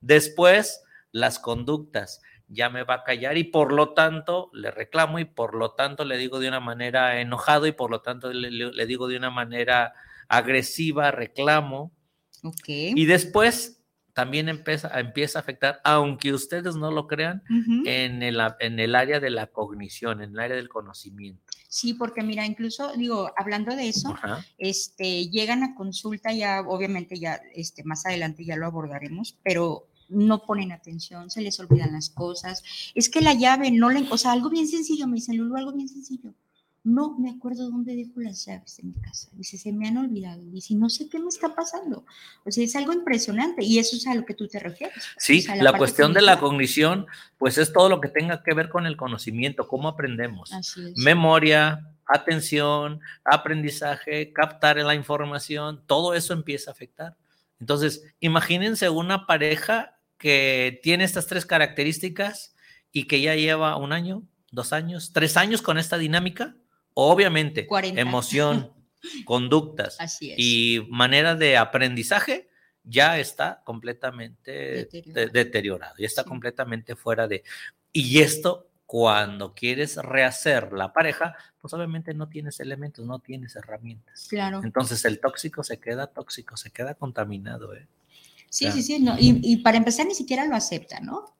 Después, 0.00 0.82
las 1.10 1.38
conductas. 1.38 2.20
Ya 2.48 2.68
me 2.68 2.82
va 2.82 2.96
a 2.96 3.04
callar 3.04 3.38
y 3.38 3.44
por 3.44 3.72
lo 3.72 3.94
tanto 3.94 4.50
le 4.52 4.70
reclamo 4.70 5.18
y 5.18 5.24
por 5.24 5.54
lo 5.54 5.70
tanto 5.70 6.04
le 6.04 6.18
digo 6.18 6.38
de 6.38 6.48
una 6.48 6.60
manera 6.60 7.18
enojado 7.20 7.66
y 7.66 7.72
por 7.72 7.90
lo 7.90 8.02
tanto 8.02 8.30
le 8.30 8.86
digo 8.86 9.08
de 9.08 9.16
una 9.16 9.30
manera 9.30 9.94
agresiva, 10.28 11.10
reclamo 11.10 11.90
y 12.66 13.04
después 13.06 13.80
también 14.14 14.48
empieza, 14.48 15.00
empieza 15.00 15.38
a 15.38 15.42
afectar, 15.42 15.80
aunque 15.84 16.32
ustedes 16.32 16.76
no 16.76 16.90
lo 16.90 17.06
crean, 17.08 17.42
en, 17.84 18.22
el, 18.22 18.40
en 18.60 18.78
el 18.78 18.94
área 18.94 19.18
de 19.18 19.30
la 19.30 19.48
cognición, 19.48 20.22
en 20.22 20.30
el 20.30 20.38
área 20.38 20.56
del 20.56 20.68
conocimiento. 20.68 21.42
Sí, 21.68 21.94
porque 21.94 22.22
mira, 22.22 22.46
incluso 22.46 22.92
digo, 22.96 23.32
hablando 23.36 23.74
de 23.74 23.88
eso, 23.88 24.14
este, 24.56 25.28
llegan 25.28 25.64
a 25.64 25.74
consulta 25.74 26.32
ya, 26.32 26.60
obviamente 26.60 27.18
ya, 27.18 27.40
este, 27.54 27.82
más 27.82 28.06
adelante 28.06 28.44
ya 28.44 28.56
lo 28.56 28.66
abordaremos, 28.66 29.36
pero 29.42 29.88
no 30.08 30.44
ponen 30.44 30.70
atención, 30.70 31.30
se 31.30 31.40
les 31.40 31.58
olvidan 31.58 31.92
las 31.92 32.10
cosas. 32.10 32.62
Es 32.94 33.08
que 33.08 33.20
la 33.20 33.34
llave 33.34 33.72
no 33.72 33.90
le, 33.90 34.06
o 34.10 34.16
sea, 34.16 34.30
algo 34.30 34.48
bien 34.48 34.68
sencillo, 34.68 35.08
me 35.08 35.16
dicen, 35.16 35.36
Lulu, 35.36 35.56
algo 35.56 35.72
bien 35.72 35.88
sencillo 35.88 36.32
no 36.84 37.18
me 37.18 37.30
acuerdo 37.30 37.70
dónde 37.70 37.96
dejo 37.96 38.20
las 38.20 38.44
llaves 38.44 38.76
de 38.76 38.82
mi 38.82 38.92
casa. 38.92 39.28
Dice, 39.32 39.56
se 39.56 39.72
me 39.72 39.88
han 39.88 39.96
olvidado. 39.96 40.42
Dice, 40.50 40.74
no 40.74 40.90
sé 40.90 41.08
qué 41.08 41.18
me 41.18 41.28
está 41.28 41.54
pasando. 41.54 42.04
O 42.44 42.50
sea, 42.50 42.62
es 42.62 42.76
algo 42.76 42.92
impresionante 42.92 43.64
y 43.64 43.78
eso 43.78 43.96
es 43.96 44.06
a 44.06 44.14
lo 44.14 44.26
que 44.26 44.34
tú 44.34 44.46
te 44.46 44.58
refieres. 44.58 45.02
Sí, 45.16 45.46
la, 45.60 45.72
cuestión 45.72 46.12
de 46.12 46.20
la 46.20 46.38
cognición, 46.38 47.06
pues 47.38 47.56
es 47.56 47.72
todo 47.72 47.88
lo 47.88 48.02
que 48.02 48.08
tenga 48.08 48.42
que 48.42 48.52
ver 48.52 48.68
con 48.68 48.84
el 48.86 48.98
conocimiento, 48.98 49.66
cómo 49.66 49.88
aprendemos. 49.88 50.50
Memoria, 50.96 51.90
atención, 52.06 53.00
aprendizaje, 53.24 54.34
captar 54.34 54.76
la 54.76 54.94
información, 54.94 55.82
todo 55.86 56.12
eso 56.12 56.34
empieza 56.34 56.70
a 56.70 56.74
afectar. 56.74 57.16
Entonces, 57.60 58.04
imagínense 58.20 58.90
una 58.90 59.26
pareja 59.26 59.96
que 60.18 60.80
tiene 60.82 61.04
estas 61.04 61.26
tres 61.26 61.46
características 61.46 62.54
y 62.92 63.04
que 63.04 63.22
ya 63.22 63.34
lleva 63.36 63.76
un 63.76 63.92
año, 63.92 64.22
dos 64.50 64.74
años, 64.74 65.12
tres 65.14 65.38
años 65.38 65.62
con 65.62 65.78
esta 65.78 65.96
dinámica, 65.96 66.56
obviamente, 66.94 67.66
40. 67.66 68.00
emoción, 68.00 68.72
conductas 69.24 69.96
Así 70.00 70.30
es. 70.30 70.36
y 70.38 70.86
manera 70.90 71.34
de 71.34 71.56
aprendizaje 71.56 72.48
ya 72.82 73.18
está 73.18 73.62
completamente 73.64 74.50
de- 74.52 74.84
Deteriorado. 74.84 75.32
deteriorado, 75.32 75.94
ya 75.98 76.06
está 76.06 76.22
Sí. 76.22 76.28
completamente 76.28 76.96
fuera 76.96 77.26
de... 77.28 77.42
Y 77.92 78.20
esto, 78.20 78.68
cuando 78.86 79.54
quieres 79.54 79.96
rehacer 79.96 80.72
la 80.72 80.92
pareja, 80.92 81.34
pues 81.60 81.72
obviamente 81.72 82.12
no 82.12 82.28
tienes 82.28 82.60
elementos, 82.60 83.04
no 83.06 83.18
tienes 83.20 83.56
herramientas. 83.56 84.26
Claro. 84.28 84.60
Entonces 84.62 85.04
el 85.04 85.20
tóxico 85.20 85.62
se 85.64 85.78
queda 85.80 86.06
tóxico, 86.08 86.56
se 86.56 86.70
queda 86.70 86.94
contaminado, 86.94 87.74
¿eh? 87.74 87.86
Sí, 88.50 88.66
Claro. 88.66 88.76
sí, 88.76 88.82
sí. 88.82 89.00
no, 89.00 89.16
Y, 89.18 89.40
y 89.42 89.56
para 89.58 89.78
empezar, 89.78 90.06
ni 90.06 90.14
siquiera 90.14 90.44
lo 90.46 90.54
acepta, 90.54 91.00
¿no? 91.00 91.34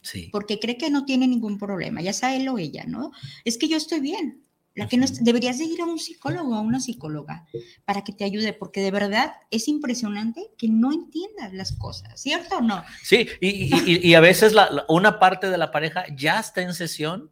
Sí. 0.00 0.28
Porque 0.32 0.58
cree 0.58 0.78
que 0.78 0.88
no 0.90 1.04
tiene 1.04 1.26
ningún 1.28 1.58
problema, 1.58 2.00
ya 2.00 2.12
sea 2.12 2.34
él 2.34 2.48
o 2.48 2.58
ella, 2.58 2.84
¿no? 2.86 3.12
Es 3.44 3.58
que 3.58 3.68
yo 3.68 3.76
estoy 3.76 4.00
bien. 4.00 4.42
La 4.76 4.86
que 4.88 4.96
no 4.98 5.06
deberías 5.20 5.58
de 5.58 5.64
ir 5.64 5.80
a 5.80 5.84
un 5.86 5.98
psicólogo 5.98 6.54
a 6.54 6.60
una 6.60 6.78
psicóloga 6.80 7.46
para 7.84 8.04
que 8.04 8.12
te 8.12 8.24
ayude, 8.24 8.52
porque 8.52 8.80
de 8.82 8.90
verdad 8.90 9.32
es 9.50 9.68
impresionante 9.68 10.50
que 10.58 10.68
no 10.68 10.92
entiendas 10.92 11.52
las 11.54 11.72
cosas, 11.72 12.20
¿cierto 12.20 12.58
o 12.58 12.60
no? 12.60 12.84
Sí, 13.02 13.26
y, 13.40 13.48
y- 13.74 13.82
y- 13.86 14.08
y 14.10 14.14
a 14.14 14.20
veces 14.20 14.52
la- 14.52 14.70
la- 14.70 14.84
una 14.88 15.18
parte 15.18 15.48
de 15.50 15.58
la 15.58 15.70
pareja 15.70 16.04
ya 16.14 16.38
está 16.38 16.60
en 16.62 16.74
sesión 16.74 17.30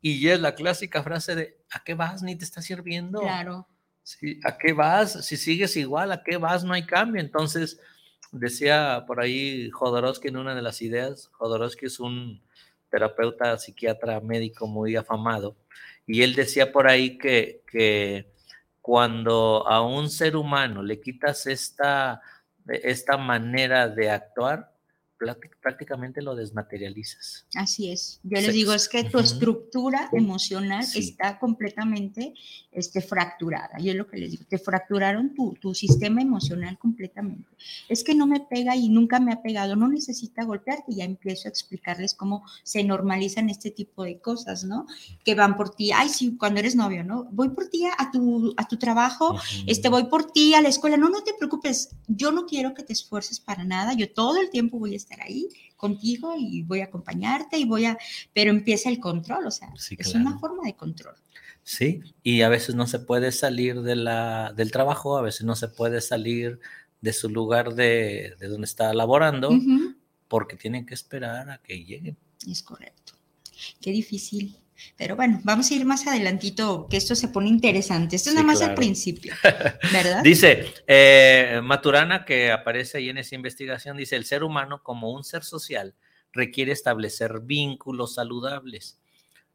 y 0.00 0.20
ya 0.20 0.34
es 0.34 0.40
la 0.40 0.54
clásica 0.54 1.02
frase 1.02 1.34
de 1.34 1.58
¿a 1.70 1.84
qué 1.84 1.94
vas? 1.94 2.22
Ni 2.22 2.36
te 2.36 2.44
está 2.44 2.62
sirviendo. 2.62 3.20
Claro. 3.20 3.68
Sí, 4.02 4.40
¿A 4.44 4.56
qué 4.56 4.72
vas? 4.72 5.26
Si 5.26 5.36
sigues 5.36 5.76
igual, 5.76 6.10
¿a 6.12 6.22
qué 6.22 6.38
vas? 6.38 6.64
No 6.64 6.72
hay 6.72 6.86
cambio. 6.86 7.20
Entonces, 7.20 7.78
decía 8.32 9.04
por 9.06 9.20
ahí 9.20 9.68
Jodorowsky 9.70 10.28
en 10.28 10.38
una 10.38 10.54
de 10.54 10.62
las 10.62 10.80
ideas, 10.80 11.28
Jodorowsky 11.32 11.84
es 11.86 12.00
un 12.00 12.40
terapeuta, 12.90 13.58
psiquiatra, 13.58 14.20
médico 14.20 14.66
muy 14.66 14.96
afamado, 14.96 15.56
y 16.08 16.22
él 16.22 16.34
decía 16.34 16.72
por 16.72 16.88
ahí 16.88 17.18
que, 17.18 17.62
que 17.70 18.32
cuando 18.80 19.68
a 19.68 19.82
un 19.86 20.08
ser 20.08 20.36
humano 20.36 20.82
le 20.82 21.00
quitas 21.00 21.46
esta, 21.46 22.22
esta 22.66 23.18
manera 23.18 23.90
de 23.90 24.10
actuar, 24.10 24.72
prácticamente 25.60 26.22
lo 26.22 26.34
desmaterializas. 26.36 27.46
Así 27.54 27.90
es. 27.90 28.20
Yo 28.22 28.40
les 28.40 28.52
digo, 28.52 28.72
es 28.72 28.88
que 28.88 29.04
tu 29.04 29.18
estructura 29.18 30.08
emocional 30.12 30.84
Sí. 30.84 31.00
está 31.00 31.38
completamente 31.38 32.34
este, 32.70 33.00
fracturada. 33.00 33.80
Y 33.80 33.90
es 33.90 33.96
lo 33.96 34.06
que 34.06 34.18
les 34.18 34.30
digo, 34.30 34.44
te 34.48 34.58
fracturaron 34.58 35.34
tu, 35.34 35.54
tu 35.60 35.74
sistema 35.74 36.22
emocional 36.22 36.78
completamente. 36.78 37.48
Es 37.88 38.04
que 38.04 38.14
no 38.14 38.26
me 38.26 38.40
pega 38.40 38.76
y 38.76 38.88
nunca 38.88 39.18
me 39.18 39.32
ha 39.32 39.42
pegado, 39.42 39.74
no 39.74 39.88
necesita 39.88 40.44
golpearte. 40.44 40.94
Ya 40.94 41.04
empiezo 41.04 41.48
a 41.48 41.50
explicarles 41.50 42.14
cómo 42.14 42.44
se 42.62 42.84
normalizan 42.84 43.50
este 43.50 43.70
tipo 43.70 44.04
de 44.04 44.20
cosas, 44.20 44.64
¿no? 44.64 44.86
Que 45.24 45.34
van 45.34 45.56
por 45.56 45.74
ti, 45.74 45.90
ay, 45.90 46.08
sí, 46.08 46.36
cuando 46.38 46.60
eres 46.60 46.76
novio, 46.76 47.02
¿no? 47.02 47.24
Voy 47.32 47.48
por 47.48 47.68
ti 47.68 47.84
a 47.86 48.10
tu, 48.12 48.54
a 48.56 48.68
tu 48.68 48.76
trabajo, 48.76 49.38
este, 49.66 49.88
voy 49.88 50.04
por 50.04 50.30
ti 50.30 50.54
a 50.54 50.62
la 50.62 50.68
escuela. 50.68 50.96
No, 50.96 51.08
no 51.08 51.24
te 51.24 51.34
preocupes. 51.34 51.90
Yo 52.06 52.30
no 52.30 52.46
quiero 52.46 52.74
que 52.74 52.82
te 52.84 52.92
esfuerces 52.92 53.40
para 53.40 53.64
nada. 53.64 53.94
Yo 53.94 54.12
todo 54.12 54.40
el 54.40 54.50
tiempo 54.50 54.78
voy 54.78 54.94
a 54.94 54.96
estar 54.96 55.07
ahí 55.20 55.48
contigo 55.76 56.34
y 56.36 56.62
voy 56.62 56.80
a 56.80 56.86
acompañarte 56.86 57.56
y 57.58 57.64
voy 57.64 57.84
a, 57.86 57.96
pero 58.34 58.50
empieza 58.50 58.88
el 58.88 58.98
control, 59.00 59.46
o 59.46 59.50
sea, 59.50 59.72
Sí, 59.76 59.96
es 59.98 60.10
claro. 60.10 60.28
una 60.28 60.38
forma 60.38 60.64
de 60.64 60.74
control. 60.74 61.14
Sí, 61.62 62.00
y 62.22 62.42
a 62.42 62.48
veces 62.48 62.74
no 62.74 62.86
se 62.86 62.98
puede 62.98 63.30
salir 63.30 63.82
de 63.82 63.94
la, 63.96 64.52
del 64.56 64.70
trabajo, 64.70 65.18
a 65.18 65.22
veces 65.22 65.44
no 65.44 65.54
se 65.54 65.68
puede 65.68 66.00
salir 66.00 66.58
de 67.00 67.12
su 67.12 67.28
lugar 67.28 67.74
de, 67.74 68.34
de 68.40 68.48
donde 68.48 68.64
está 68.64 68.92
laborando, 68.94 69.50
porque 70.28 70.56
tienen 70.56 70.86
que 70.86 70.94
esperar 70.94 71.50
a 71.50 71.58
que 71.58 71.84
lleguen. 71.84 72.16
Es 72.50 72.62
correcto. 72.62 73.12
Qué 73.80 73.90
difícil. 73.90 74.56
Pero 74.96 75.16
bueno, 75.16 75.40
vamos 75.44 75.70
a 75.70 75.74
ir 75.74 75.84
más 75.84 76.06
adelantito, 76.06 76.86
que 76.88 76.96
esto 76.96 77.14
se 77.14 77.28
pone 77.28 77.48
interesante. 77.48 78.16
Esto 78.16 78.30
es 78.30 78.34
nada 78.36 78.46
más 78.46 78.60
el 78.60 78.66
claro. 78.68 78.76
principio, 78.76 79.34
¿verdad? 79.92 80.22
Dice 80.22 80.72
eh, 80.86 81.60
Maturana, 81.62 82.24
que 82.24 82.50
aparece 82.52 82.98
ahí 82.98 83.08
en 83.08 83.18
esa 83.18 83.34
investigación, 83.34 83.96
dice, 83.96 84.16
el 84.16 84.24
ser 84.24 84.44
humano 84.44 84.82
como 84.82 85.10
un 85.12 85.24
ser 85.24 85.44
social 85.44 85.94
requiere 86.32 86.72
establecer 86.72 87.40
vínculos 87.40 88.14
saludables. 88.14 88.98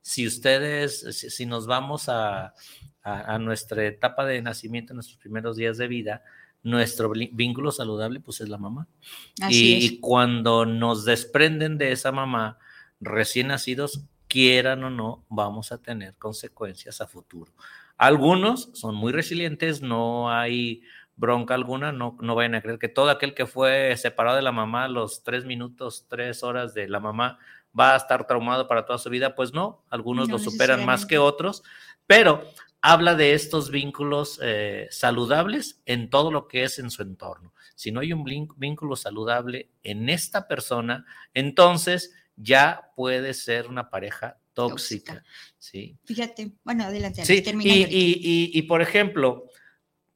Si 0.01 0.27
ustedes, 0.27 1.05
si, 1.17 1.29
si 1.29 1.45
nos 1.45 1.65
vamos 1.67 2.09
a, 2.09 2.47
a- 3.03 3.33
a 3.35 3.39
nuestra 3.39 3.85
etapa 3.85 4.25
de 4.25 4.41
nacimiento, 4.41 4.93
nuestros 4.93 5.17
primeros 5.17 5.55
días 5.55 5.77
de 5.77 5.87
vida, 5.87 6.23
nuestro 6.63 7.09
vínculo 7.11 7.71
saludable 7.71 8.19
pues 8.21 8.41
es 8.41 8.49
la 8.49 8.57
mamá. 8.57 8.87
Así 9.41 9.73
y, 9.73 9.77
es. 9.77 9.83
y 9.91 9.99
cuando 9.99 10.65
nos 10.65 11.05
desprenden 11.05 11.77
de 11.77 11.91
esa 11.91 12.11
mamá 12.11 12.57
recién 13.01 13.47
nacidos, 13.47 14.01
quieran 14.33 14.83
o 14.83 14.89
no, 14.89 15.23
vamos 15.29 15.71
a 15.71 15.77
tener 15.77 16.15
consecuencias 16.15 17.01
a 17.01 17.07
futuro. 17.07 17.51
Algunos 17.97 18.71
son 18.73 18.95
muy 18.95 19.13
resilientes, 19.13 19.83
no 19.83 20.31
hay 20.31 20.81
bronca 21.15 21.53
alguna, 21.53 21.91
no, 21.91 22.17
no 22.19 22.33
vayan 22.33 22.55
a 22.55 22.61
creer 22.63 22.79
que 22.79 22.89
todo 22.89 23.11
aquel 23.11 23.35
que 23.35 23.45
fue 23.45 23.95
separado 23.95 24.35
de 24.35 24.41
la 24.41 24.51
mamá 24.51 24.87
los 24.87 25.21
tres 25.21 25.45
minutos, 25.45 26.07
tres 26.09 26.41
horas 26.41 26.73
de 26.73 26.89
la 26.89 26.99
mamá 26.99 27.37
va 27.79 27.93
a 27.93 27.97
estar 27.97 28.25
traumado 28.25 28.67
para 28.67 28.87
toda 28.87 28.97
su 28.97 29.11
vida, 29.11 29.35
pues 29.35 29.53
no, 29.53 29.83
algunos 29.91 30.27
No 30.27 30.37
lo 30.37 30.43
superan 30.43 30.83
más 30.83 31.05
que 31.05 31.19
otros, 31.19 31.61
pero 32.07 32.43
habla 32.81 33.13
de 33.13 33.35
estos 33.35 33.69
vínculos 33.69 34.39
eh, 34.41 34.87
saludables 34.89 35.79
en 35.85 36.09
todo 36.09 36.31
lo 36.31 36.47
que 36.47 36.63
es 36.63 36.79
en 36.79 36.89
su 36.89 37.03
entorno. 37.03 37.53
Si 37.75 37.91
no 37.91 37.99
hay 37.99 38.13
un 38.13 38.23
vínculo 38.57 38.95
saludable 38.95 39.69
en 39.83 40.09
esta 40.09 40.47
persona, 40.47 41.05
entonces 41.35 42.15
ya 42.35 42.91
puede 42.95 43.33
ser 43.33 43.67
una 43.67 43.89
pareja 43.89 44.37
tóxica. 44.53 45.13
Tóxica. 45.13 45.23
¿sí? 45.57 45.97
Fíjate, 46.05 46.51
bueno, 46.63 46.83
adelante. 46.85 47.25
Sí, 47.25 47.43
y, 47.45 47.83
y- 47.89 48.13
y- 48.21 48.51
y, 48.53 48.61
por 48.63 48.81
ejemplo, 48.81 49.45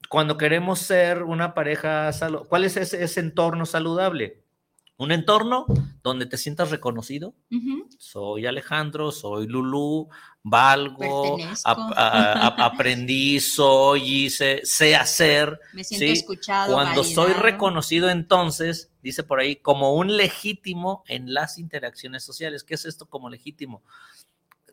cuando 0.10 0.38
queremos 0.38 0.80
ser 0.80 1.24
una 1.24 1.54
pareja, 1.54 2.10
salu- 2.12 2.48
¿cuál 2.48 2.64
es 2.64 2.78
ese, 2.78 3.04
ese 3.04 3.20
entorno 3.20 3.66
saludable? 3.66 4.44
Un 5.00 5.12
entorno 5.12 5.66
donde 6.01 6.25
te 6.25 6.38
sientas 6.38 6.72
reconocido. 6.72 7.36
Soy 8.00 8.46
Alejandro, 8.48 9.12
soy 9.12 9.48
Lulú, 9.48 10.10
valgo, 10.44 11.38
ap- 11.63 11.94
aprendí, 12.60 13.39
soy, 13.39 14.25
hice, 14.25 14.62
sé 14.63 14.96
hacer. 14.96 15.60
Me 15.74 15.84
siento 15.84 16.06
Sí, 16.06 16.12
escuchado. 16.20 16.74
Cuando 16.74 17.04
soy 17.04 17.34
reconocido, 17.34 18.10
entonces, 18.10 18.92
dice 19.04 19.24
por 19.24 19.39
ahí, 19.39 19.56
como 19.58 19.94
un 19.96 20.18
legítimo 20.18 21.04
en 21.08 21.34
las 21.34 21.60
interacciones 21.60 22.24
sociales. 22.24 22.63
¿Qué 22.63 22.74
es 22.75 22.86
esto 22.86 23.06
como 23.08 23.30
legítimo? 23.30 23.84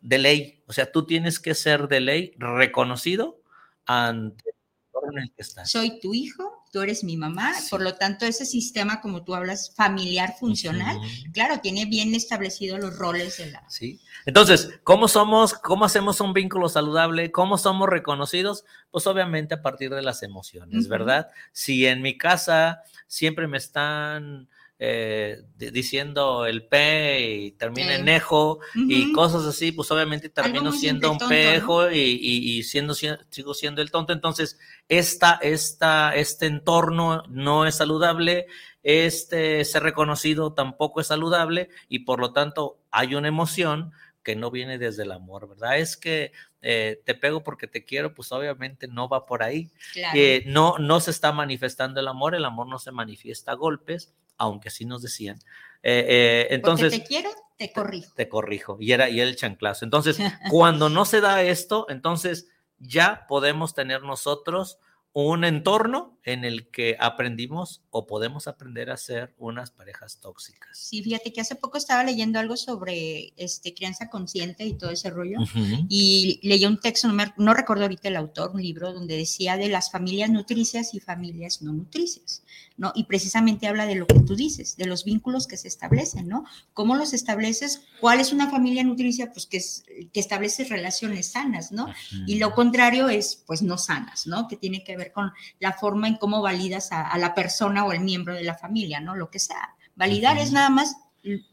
De 0.01 0.19
ley. 0.19 0.63
O 0.67 0.73
sea, 0.73 0.91
tú 0.91 1.05
tienes 1.07 1.39
que 1.39 1.55
ser 1.55 1.89
de 1.89 2.01
ley 2.01 2.33
reconocido 2.39 3.41
ante 3.87 4.51
el 4.51 4.57
entorno 4.87 5.19
en 5.19 5.23
el 5.25 5.33
que 5.35 5.43
estás. 5.43 5.71
Soy 5.71 6.01
tu 6.01 6.13
hijo, 6.15 6.54
tú 6.75 6.83
eres 6.83 7.05
mi 7.05 7.17
mamá, 7.17 7.55
Sí. 7.55 7.69
por 7.71 7.83
lo 7.83 7.95
tanto 7.95 8.27
ese 8.27 8.45
sistema, 8.45 9.01
como 9.01 9.23
tú 9.23 9.37
hablas, 9.37 9.73
familiar 9.77 10.35
funcional, 10.41 10.99
claro, 11.33 11.61
tiene 11.61 11.85
bien 11.85 12.13
establecidos 12.17 12.81
los 12.81 12.99
roles 12.99 13.37
de 13.39 13.53
la... 13.53 13.63
Sí. 13.71 14.01
Entonces, 14.27 14.71
¿cómo 14.83 15.07
somos? 15.07 15.55
¿Cómo 15.55 15.85
hacemos 15.85 16.21
un 16.21 16.33
vínculo 16.33 16.69
saludable? 16.69 17.31
¿Cómo 17.31 17.59
somos 17.59 17.89
reconocidos? 17.89 18.65
Pues 18.91 19.07
obviamente 19.07 19.55
a 19.55 19.63
partir 19.63 19.95
de 19.95 20.03
las 20.03 20.25
emociones. 20.25 20.89
¿verdad? 20.89 21.29
Si 21.53 21.87
en 21.87 22.03
mi 22.03 22.19
casa 22.19 22.83
siempre 23.07 23.47
me 23.47 23.59
están 23.59 24.49
eh, 24.79 25.43
di- 25.57 25.71
diciendo 25.71 26.47
el 26.47 26.67
P 26.67 27.21
y 27.21 27.51
termina 27.53 27.95
en 27.95 28.09
ejo 28.09 28.59
y 28.75 29.05
Ujú. 29.05 29.13
cosas 29.13 29.45
así, 29.45 29.71
pues 29.73 29.91
obviamente 29.91 30.29
termino 30.29 30.73
siendo 30.73 31.11
un 31.13 31.19
tonto, 31.19 31.25
¿no? 31.27 31.29
pejo 31.29 31.91
y, 31.91 31.99
y- 31.99 32.59
y 32.59 32.63
siendo, 32.65 32.93
si- 32.95 33.09
sigo 33.31 33.55
siendo 33.55 33.81
el 33.83 33.91
tonto. 33.91 34.13
Entonces, 34.13 34.59
esta, 34.89 35.35
esta, 35.43 36.15
este 36.17 36.47
entorno 36.47 37.23
no 37.29 37.67
es 37.67 37.77
saludable, 37.77 38.47
este 38.83 39.65
ser 39.65 39.83
reconocido 39.83 40.53
tampoco 40.53 41.01
es 41.01 41.07
saludable 41.07 41.69
y 41.89 42.01
por 42.01 42.21
lo 42.21 42.33
tanto 42.33 42.79
hay 42.91 43.15
una 43.15 43.29
emoción 43.29 43.93
que 44.23 44.37
no 44.37 44.51
viene 44.51 44.79
desde 44.79 45.03
el 45.05 45.13
amor, 45.13 45.49
¿verdad? 45.49 45.79
Es 45.79 45.97
que 45.97 46.33
eh, 46.63 47.01
te 47.05 47.15
pego 47.15 47.43
porque 47.45 47.67
te 47.67 47.85
quiero, 47.85 48.15
pues 48.15 48.33
obviamente 48.33 48.89
no 48.89 49.07
va 49.09 49.27
por 49.27 49.43
ahí. 49.43 49.71
Claro. 49.93 50.19
Eh, 50.19 50.43
no, 50.47 50.79
no 50.79 50.99
se 51.01 51.11
está 51.11 51.31
manifestando 51.33 52.01
el 52.01 52.09
amor, 52.09 52.35
el 52.35 52.45
amor 52.47 52.67
no 52.67 52.79
se 52.79 52.91
manifiesta 52.91 53.53
a 53.53 53.55
golpes, 53.55 54.15
aunque 54.37 54.71
sí 54.71 54.85
nos 54.85 55.03
decían. 55.03 55.39
Eh, 55.83 56.05
eh, 56.09 56.47
entonces, 56.51 56.93
Porque 56.93 57.03
te 57.03 57.07
quiero, 57.07 57.31
te 57.59 57.73
corrijo. 57.73 58.13
te 58.15 58.29
corrijo, 58.29 58.77
y 58.81 58.93
era, 58.93 59.09
y 59.11 59.21
era 59.21 59.29
el 59.29 59.37
chanclazo. 59.37 59.85
Entonces, 59.85 60.19
cuando 60.51 60.89
no 60.89 61.05
se 61.05 61.21
da 61.21 61.43
esto, 61.43 61.87
entonces 61.89 62.49
ya 62.79 63.27
podemos 63.29 63.75
tener 63.75 64.03
nosotros 64.03 64.79
un 65.13 65.45
entorno 65.45 66.14
en 66.25 66.45
el 66.45 66.69
que 66.71 66.97
aprendimos 66.99 67.83
o 67.91 68.07
podemos 68.07 68.49
aprender 68.49 68.91
a 68.91 68.97
ser 68.97 69.35
unas 69.39 69.71
parejas 69.71 70.19
tóxicas. 70.21 70.77
Sí, 70.79 71.03
fíjate 71.03 71.33
que 71.33 71.41
hace 71.41 71.55
poco 71.55 71.77
estaba 71.79 72.03
leyendo 72.03 72.39
algo 72.39 72.57
sobre 72.57 73.33
este, 73.37 73.75
crianza 73.75 74.09
consciente 74.09 74.65
y 74.65 74.73
todo 74.75 74.91
ese 74.91 75.11
rollo. 75.11 75.41
Ujú. 75.41 75.87
Y 75.89 76.41
leí 76.43 76.65
un 76.65 76.81
texto, 76.81 77.09
no, 77.09 77.15
me- 77.15 77.35
no 77.37 77.53
recuerdo 77.55 77.83
ahorita 77.85 78.09
el 78.09 78.17
autor, 78.17 78.53
un 78.55 78.63
libro 78.63 78.93
donde 78.93 79.17
decía 79.17 79.57
de 79.57 79.69
las 79.69 79.91
familias 79.91 80.31
nutricias 80.31 80.95
y 80.95 81.01
familias 81.01 81.61
no 81.63 81.73
nutricias, 81.73 82.43
¿no? 82.77 82.93
Y 82.95 83.05
precisamente 83.05 83.67
habla 83.67 83.87
de 83.87 83.95
lo 83.97 84.07
que 84.07 84.21
tú 84.21 84.35
dices, 84.35 84.77
de 84.77 84.87
los 84.87 85.05
vínculos 85.05 85.47
que 85.47 85.57
se 85.57 85.69
establecen, 85.69 86.27
¿no? 86.29 86.45
¿Cómo 86.73 86.97
los 86.97 87.13
estableces? 87.13 87.83
¿Cuál 88.01 88.21
es 88.21 88.33
una 88.33 88.51
familia 88.51 88.83
nutricia? 88.83 89.31
Pues 89.33 89.47
que, 89.47 89.59
es, 89.59 89.85
que 90.13 90.21
establece 90.21 90.65
relaciones 90.65 91.33
sanas, 91.33 91.71
¿no? 91.71 91.87
Y 92.27 92.39
lo 92.39 92.55
contrario 92.55 93.09
es, 93.09 93.43
pues, 93.47 93.63
no 93.63 93.77
sanas, 93.79 94.27
¿no? 94.27 94.49
Que 94.49 94.57
tiene 94.57 94.83
que 94.83 94.97
ver 94.97 95.13
con 95.13 95.31
la 95.61 95.73
forma 95.73 96.09
en 96.09 96.14
cómo 96.19 96.43
validas 96.43 96.93
a, 96.93 97.09
a 97.09 97.19
la 97.19 97.35
persona 97.35 97.85
o 97.85 97.93
el 97.93 98.01
miembro 98.01 98.35
de 98.35 98.45
la 98.45 98.55
familia, 98.55 99.01
¿no? 99.01 99.15
Lo 99.15 99.31
que 99.31 99.39
sea. 99.39 99.75
Validar 99.97 100.39
es 100.39 100.53
nada 100.53 100.71
más 100.71 100.97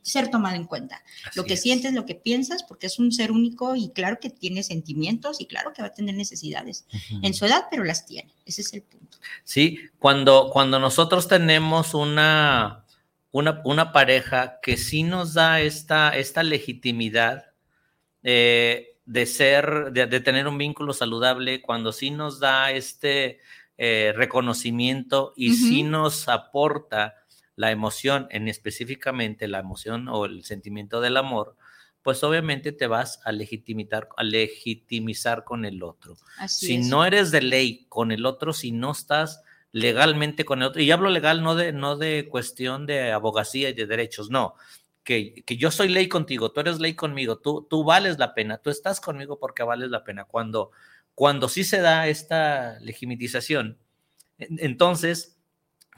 ser 0.01 0.29
tomado 0.29 0.55
en 0.55 0.65
cuenta. 0.65 1.01
Lo 1.35 1.45
que 1.45 1.53
es. 1.53 1.61
sientes, 1.61 1.93
lo 1.93 2.05
que 2.05 2.15
piensas, 2.15 2.63
porque 2.63 2.87
es 2.87 2.99
un 2.99 3.11
ser 3.11 3.31
único 3.31 3.75
y 3.75 3.91
claro 3.91 4.19
que 4.19 4.29
tiene 4.29 4.63
sentimientos 4.63 5.39
y 5.39 5.45
claro 5.45 5.73
que 5.73 5.81
va 5.81 5.89
a 5.89 5.93
tener 5.93 6.15
necesidades 6.15 6.85
en 7.21 7.33
su 7.33 7.45
edad, 7.45 7.65
pero 7.69 7.83
las 7.83 8.05
tiene. 8.05 8.33
Ese 8.45 8.61
es 8.61 8.73
el 8.73 8.81
punto. 8.81 9.17
Sí, 9.43 9.79
cuando, 9.99 10.49
cuando 10.51 10.79
nosotros 10.79 11.27
tenemos 11.27 11.93
una, 11.93 12.85
una, 13.31 13.61
una 13.63 13.91
pareja 13.91 14.59
que 14.61 14.77
sí 14.77 15.03
nos 15.03 15.33
da 15.33 15.61
esta, 15.61 16.09
esta 16.09 16.43
legitimidad 16.43 17.45
eh, 18.23 18.97
de 19.05 19.25
ser, 19.25 19.91
de, 19.93 20.05
de 20.05 20.19
tener 20.19 20.47
un 20.47 20.57
vínculo 20.57 20.93
saludable, 20.93 21.61
cuando 21.61 21.93
sí 21.93 22.11
nos 22.11 22.39
da 22.39 22.71
este 22.71 23.39
eh, 23.83 24.13
reconocimiento 24.15 25.33
y 25.35 25.53
sí 25.53 25.81
Ujú. 25.81 25.89
nos 25.89 26.29
aporta 26.29 27.15
la 27.55 27.71
emoción, 27.71 28.27
en 28.29 28.47
específicamente 28.47 29.47
la 29.47 29.57
emoción 29.57 30.07
o 30.07 30.25
el 30.25 30.43
sentimiento 30.43 31.01
del 31.01 31.17
amor, 31.17 31.55
pues 32.03 32.23
obviamente 32.23 32.73
te 32.73 32.85
vas 32.85 33.19
a 33.25 33.31
legitimizar, 33.31 34.07
a 34.17 34.23
legitimizar 34.23 35.43
con 35.43 35.65
el 35.65 35.81
otro 35.81 36.15
Así 36.37 36.67
si 36.67 36.75
es. 36.75 36.85
no 36.85 37.05
eres 37.05 37.31
de 37.31 37.41
ley 37.41 37.87
con 37.89 38.11
el 38.11 38.27
otro, 38.27 38.53
si 38.53 38.71
no 38.71 38.91
estás 38.91 39.41
legalmente 39.71 40.45
con 40.45 40.61
el 40.61 40.67
otro, 40.67 40.81
y 40.83 40.91
hablo 40.91 41.09
legal 41.09 41.41
no 41.41 41.55
de, 41.55 41.73
no 41.73 41.97
de 41.97 42.27
cuestión 42.29 42.85
de 42.85 43.11
abogacía 43.11 43.69
y 43.69 43.73
de 43.73 43.87
derechos, 43.87 44.29
no, 44.29 44.53
que, 45.03 45.43
que 45.43 45.57
yo 45.57 45.71
soy 45.71 45.87
ley 45.89 46.07
contigo, 46.07 46.51
tú 46.51 46.59
eres 46.59 46.79
ley 46.79 46.93
conmigo, 46.93 47.39
tú, 47.39 47.65
tú 47.67 47.83
vales 47.83 48.19
la 48.19 48.35
pena, 48.35 48.59
tú 48.59 48.69
estás 48.69 49.01
conmigo 49.01 49.39
porque 49.39 49.63
vales 49.63 49.89
la 49.89 50.03
pena. 50.03 50.25
Cuando, 50.25 50.69
cuando 51.15 51.49
sí 51.49 51.63
se 51.63 51.81
da 51.81 52.07
esta 52.07 52.79
legitimización, 52.79 53.77
en- 54.37 54.57
entonces, 54.59 55.37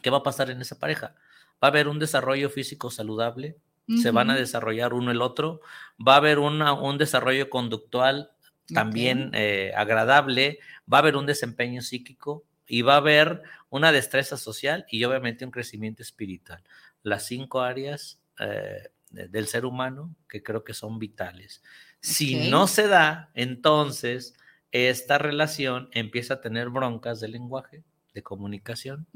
¿qué 0.02 0.10
va 0.10 0.18
a 0.20 0.24
pasar 0.24 0.50
en 0.50 0.62
esa 0.62 0.80
pareja? 0.80 1.16
Va 1.64 1.68
a 1.68 1.72
haber 1.72 1.88
un 1.88 2.00
desarrollo 2.00 2.50
físico 2.50 2.90
saludable, 2.92 3.58
se 4.02 4.12
van 4.12 4.30
a 4.30 4.36
desarrollar 4.36 4.94
uno 4.94 5.12
el 5.12 5.22
otro, 5.22 5.60
va 6.06 6.14
a 6.14 6.18
haber 6.18 6.40
una- 6.40 6.74
un 6.74 6.98
desarrollo 6.98 7.50
conductual 7.50 8.32
también 8.74 9.30
eh, 9.34 9.72
agradable, 9.76 10.60
va 10.92 10.98
a 10.98 11.02
haber 11.02 11.18
un 11.18 11.26
desempeño 11.26 11.82
psíquico 11.82 12.46
y 12.66 12.82
va 12.82 12.94
a 12.94 12.98
haber 12.98 13.44
una 13.70 13.92
destreza 13.92 14.38
social 14.38 14.86
y 14.90 15.04
obviamente 15.04 15.44
un 15.44 15.52
crecimiento 15.52 16.02
espiritual. 16.02 16.64
Las 17.04 17.26
cinco 17.26 17.60
áreas 17.62 18.20
eh, 18.40 18.90
de- 19.10 19.28
del 19.28 19.48
ser 19.48 19.66
humano 19.66 20.16
que 20.30 20.42
creo 20.42 20.64
que 20.64 20.74
son 20.74 20.98
vitales. 20.98 21.62
Si 22.00 22.36
no 22.50 22.68
se 22.68 22.88
da, 22.88 23.30
entonces 23.34 24.34
esta 24.74 25.18
relación 25.18 25.88
empieza 25.94 26.36
a 26.36 26.42
tener 26.42 26.70
broncas 26.70 27.20
de 27.22 27.28
lenguaje, 27.30 27.84
de 28.14 28.24
comunicación. 28.24 29.08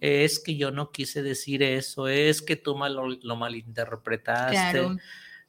Es 0.00 0.38
que 0.40 0.56
yo 0.56 0.70
no 0.70 0.90
quise 0.92 1.22
decir 1.22 1.62
eso, 1.62 2.08
es 2.08 2.40
que 2.40 2.56
tú 2.56 2.74
mal, 2.76 2.94
lo 3.22 3.36
malinterpretaste. 3.36 4.52
Claro. 4.52 4.96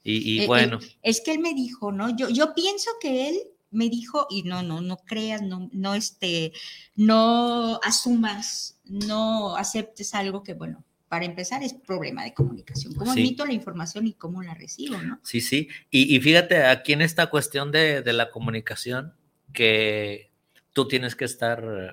Y, 0.03 0.17
y 0.35 0.39
Eh, 0.39 0.43
eh, 0.43 0.47
bueno, 0.47 0.79
Es 1.01 1.21
que 1.21 1.31
él 1.33 1.39
me 1.39 1.53
dijo, 1.53 1.91
¿no? 1.91 2.15
Yo, 2.15 2.29
yo 2.29 2.53
pienso 2.53 2.89
que 2.99 3.29
él 3.29 3.37
me 3.71 3.89
dijo, 3.89 4.27
y 4.29 4.43
no, 4.43 4.61
no, 4.61 4.81
no 4.81 4.97
creas, 4.97 5.41
no, 5.41 5.69
no, 5.71 5.95
este, 5.95 6.51
no 6.95 7.79
asumas, 7.83 8.77
no 8.85 9.55
aceptes 9.55 10.13
algo 10.13 10.43
que, 10.43 10.53
bueno, 10.53 10.83
para 11.07 11.25
empezar 11.25 11.63
es 11.63 11.73
problema 11.73 12.23
de 12.23 12.33
comunicación. 12.33 12.93
¿Cómo 12.95 13.13
Sí. 13.13 13.19
emito 13.21 13.45
la 13.45 13.53
información 13.53 14.07
y 14.07 14.13
cómo 14.13 14.41
la 14.43 14.53
recibo, 14.55 14.97
no? 14.97 15.19
Sí, 15.23 15.41
sí. 15.41 15.67
Y, 15.89 16.15
y 16.15 16.19
fíjate 16.19 16.63
aquí 16.65 16.93
en 16.93 17.01
esta 17.01 17.27
cuestión 17.29 17.71
de, 17.71 18.01
de 18.01 18.13
la 18.13 18.29
comunicación, 18.31 19.13
que 19.53 20.31
tú 20.73 20.87
tienes 20.87 21.15
que 21.15 21.25
estar 21.25 21.63
eh, 21.63 21.91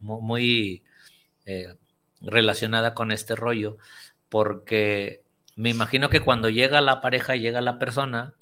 mu- 0.00 0.20
muy 0.20 0.84
eh, 1.46 1.74
relacionada 2.20 2.94
con 2.94 3.12
este 3.12 3.36
rollo, 3.36 3.78
porque 4.28 5.22
me 5.56 5.70
imagino 5.70 6.10
que 6.10 6.20
cuando 6.20 6.48
llega 6.50 6.80
la 6.80 7.00
pareja, 7.00 7.36
llega 7.36 7.60
la 7.60 7.78
persona, 7.78 8.34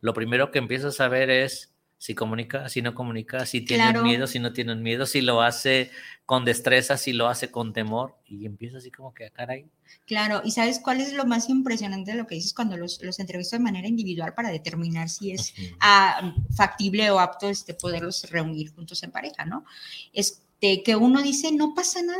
lo 0.00 0.14
primero 0.14 0.50
que 0.50 0.58
empiezas 0.58 1.00
a 1.00 1.08
ver 1.08 1.30
es 1.30 1.74
si 1.98 2.14
comunica, 2.14 2.68
si 2.68 2.82
no 2.82 2.94
comunica, 2.94 3.46
si 3.46 3.62
tienen 3.62 3.90
Claro. 3.92 4.02
miedo, 4.04 4.26
si 4.26 4.38
no 4.38 4.52
tienen 4.52 4.82
miedo, 4.82 5.06
si 5.06 5.22
lo 5.22 5.40
hace 5.42 5.90
con 6.26 6.44
destreza, 6.44 6.96
si 6.96 7.12
lo 7.12 7.28
hace 7.28 7.50
con 7.50 7.72
temor, 7.72 8.16
y 8.26 8.44
empieza 8.46 8.78
así 8.78 8.90
como 8.90 9.14
que, 9.14 9.26
"Ah, 9.26 9.30
caray, 9.32 9.66
Claro, 10.04 10.42
y 10.44 10.50
¿sabes 10.50 10.80
cuál 10.80 11.00
es 11.00 11.12
lo 11.12 11.24
más 11.26 11.48
impresionante 11.48 12.10
de 12.10 12.16
lo 12.18 12.26
que 12.26 12.34
dices 12.34 12.52
cuando 12.52 12.76
los, 12.76 13.00
los 13.02 13.18
entrevisto 13.20 13.56
de 13.56 13.62
manera 13.62 13.86
individual 13.86 14.34
para 14.34 14.50
determinar 14.50 15.08
si 15.08 15.30
es 15.30 15.54
ah, 15.80 16.34
factible 16.56 17.08
o 17.12 17.20
apto 17.20 17.48
este, 17.48 17.72
poderlos 17.72 18.28
reunir 18.30 18.72
juntos 18.74 19.02
en 19.04 19.12
pareja, 19.12 19.44
¿no? 19.44 19.64
Este, 20.12 20.82
que 20.82 20.96
uno 20.96 21.22
dice, 21.22 21.52
no 21.52 21.72
pasa 21.74 22.02
nada, 22.02 22.18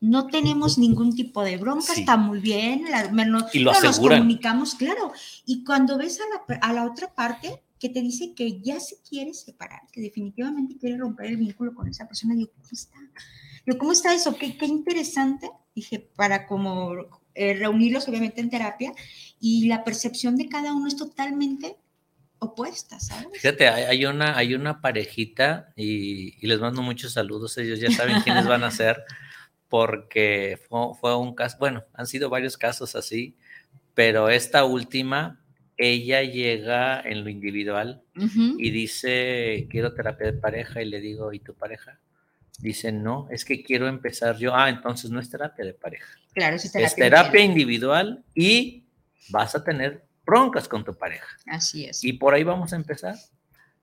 no 0.00 0.26
tenemos 0.28 0.78
ningún 0.78 1.14
tipo 1.14 1.42
de 1.42 1.56
bronca, 1.58 1.92
Sí. 1.94 2.00
está 2.00 2.16
muy 2.16 2.40
bien, 2.40 2.90
la- 2.90 3.10
menos, 3.10 3.54
Y 3.54 3.58
lo 3.60 3.72
no 3.72 3.80
nos 3.80 3.98
comunicamos, 4.00 4.74
claro. 4.74 5.12
Y 5.46 5.62
cuando 5.64 5.98
ves 5.98 6.20
a 6.20 6.54
la, 6.54 6.58
a 6.60 6.72
la 6.72 6.84
otra 6.84 7.14
parte 7.14 7.62
que 7.84 7.90
te 7.90 8.00
dice 8.00 8.32
que 8.34 8.62
ya 8.62 8.80
se 8.80 8.96
quiere 9.06 9.34
separar, 9.34 9.82
que 9.92 10.00
definitivamente 10.00 10.78
quiere 10.78 10.96
romper 10.96 11.26
el 11.26 11.36
vínculo 11.36 11.74
con 11.74 11.86
esa 11.86 12.08
persona, 12.08 12.34
digo, 12.34 12.50
¿cómo 12.54 12.68
está? 12.72 12.98
Digo, 13.66 13.76
¿cómo 13.76 13.92
está 13.92 14.14
eso? 14.14 14.34
Qué, 14.38 14.56
qué 14.56 14.64
interesante, 14.64 15.50
dije, 15.74 15.98
para 15.98 16.46
como 16.46 16.94
eh, 17.34 17.52
reunirlos 17.52 18.08
obviamente 18.08 18.40
en 18.40 18.48
terapia 18.48 18.94
y 19.38 19.66
la 19.66 19.84
percepción 19.84 20.36
de 20.36 20.48
cada 20.48 20.72
uno 20.72 20.88
es 20.88 20.96
totalmente 20.96 21.76
opuesta, 22.38 22.98
¿sabes? 23.00 23.28
Fíjate, 23.34 23.68
hay, 23.68 23.82
hay 23.84 24.06
una, 24.06 24.34
hay 24.34 24.54
una 24.54 24.80
parejita 24.80 25.68
y, 25.76 26.42
y 26.42 26.46
les 26.46 26.60
mando 26.60 26.80
muchos 26.80 27.12
saludos. 27.12 27.58
Ellos 27.58 27.80
ya 27.80 27.90
saben 27.90 28.22
quiénes 28.22 28.46
van 28.46 28.64
a 28.64 28.70
ser, 28.70 29.02
porque 29.68 30.58
fue, 30.70 30.94
fue 30.98 31.14
un 31.18 31.34
caso, 31.34 31.58
bueno, 31.60 31.84
han 31.92 32.06
sido 32.06 32.30
varios 32.30 32.56
casos 32.56 32.96
así, 32.96 33.36
pero 33.92 34.30
esta 34.30 34.64
última, 34.64 35.43
ella 35.76 36.22
llega 36.22 37.00
en 37.00 37.24
lo 37.24 37.30
individual 37.30 38.02
y 38.58 38.70
dice, 38.70 39.66
quiero 39.70 39.92
terapia 39.94 40.26
de 40.26 40.38
pareja, 40.38 40.82
y 40.82 40.86
le 40.86 41.00
digo, 41.00 41.32
¿y 41.32 41.40
tu 41.40 41.54
pareja? 41.54 41.98
Dice, 42.60 42.92
no, 42.92 43.26
es 43.30 43.44
que 43.44 43.62
quiero 43.64 43.88
empezar 43.88 44.36
yo. 44.38 44.54
Ah, 44.54 44.68
entonces 44.68 45.10
no 45.10 45.18
es 45.20 45.28
terapia 45.28 45.64
de 45.64 45.74
pareja, 45.74 46.06
Claro, 46.32 46.56
es 46.56 46.64
es 46.64 46.72
terapia. 46.72 46.94
terapia 46.96 47.40
individual. 47.42 48.08
individual 48.08 48.24
y 48.34 48.84
vas 49.30 49.54
a 49.54 49.64
tener 49.64 50.04
broncas 50.24 50.68
con 50.68 50.84
tu 50.84 50.94
pareja. 50.94 51.26
Así 51.46 51.84
es. 51.84 52.02
Y 52.04 52.12
por 52.14 52.34
ahí 52.34 52.44
vamos 52.44 52.72
a 52.72 52.76
empezar. 52.76 53.16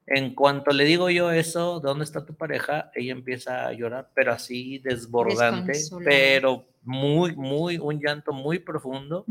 En 0.07 0.33
cuanto 0.35 0.71
le 0.71 0.83
digo 0.83 1.09
yo 1.09 1.31
eso, 1.31 1.79
¿dónde 1.79 2.03
está 2.03 2.25
tu 2.25 2.33
pareja? 2.33 2.91
Ella 2.95 3.11
empieza 3.11 3.67
a 3.67 3.73
llorar, 3.73 4.09
pero 4.13 4.33
así 4.33 4.79
desbordante, 4.79 5.73
pero 6.03 6.67
muy, 6.83 7.35
muy, 7.35 7.77
un 7.77 7.99
llanto 7.99 8.33
muy 8.33 8.59
profundo. 8.59 9.25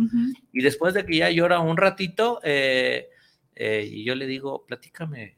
Y 0.52 0.62
después 0.62 0.94
de 0.94 1.04
que 1.04 1.18
ya 1.18 1.30
llora 1.30 1.60
un 1.60 1.76
ratito, 1.76 2.40
eh, 2.44 3.10
eh, 3.54 4.02
yo 4.04 4.14
le 4.14 4.26
digo, 4.26 4.64
platícame, 4.64 5.36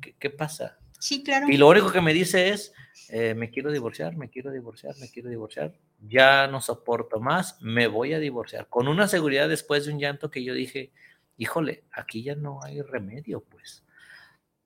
¿qué, 0.00 0.14
qué 0.18 0.30
pasa? 0.30 0.78
Sí, 0.98 1.22
claro. 1.22 1.48
Y 1.48 1.56
lo 1.56 1.68
único 1.68 1.92
que 1.92 2.00
me 2.00 2.12
dice 2.12 2.48
es, 2.48 2.74
eh, 3.08 3.34
me 3.34 3.50
quiero 3.50 3.70
divorciar, 3.70 4.16
me 4.16 4.28
quiero 4.28 4.50
divorciar, 4.50 4.94
me 4.98 5.08
quiero 5.08 5.30
divorciar, 5.30 5.72
ya 6.00 6.46
no 6.46 6.60
soporto 6.60 7.20
más, 7.20 7.56
me 7.62 7.86
voy 7.86 8.12
a 8.12 8.18
divorciar. 8.18 8.68
Con 8.68 8.88
una 8.88 9.08
seguridad 9.08 9.48
después 9.48 9.86
de 9.86 9.92
un 9.92 9.98
llanto 9.98 10.30
que 10.30 10.44
yo 10.44 10.52
dije, 10.52 10.92
híjole, 11.36 11.84
aquí 11.92 12.22
ya 12.22 12.34
no 12.34 12.62
hay 12.62 12.82
remedio, 12.82 13.40
pues. 13.40 13.84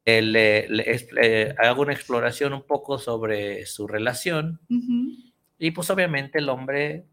Eh, 0.05 0.21
le- 0.23 0.67
eh, 1.21 1.55
hago 1.59 1.83
una 1.83 1.93
exploración 1.93 2.53
un 2.53 2.63
poco 2.67 2.99
sobre 2.99 3.65
su 3.67 3.87
relación 3.87 4.61
y 5.59 5.71
pues 5.71 5.91
obviamente 5.91 6.39
el 6.41 6.49
hombre, 6.49 7.05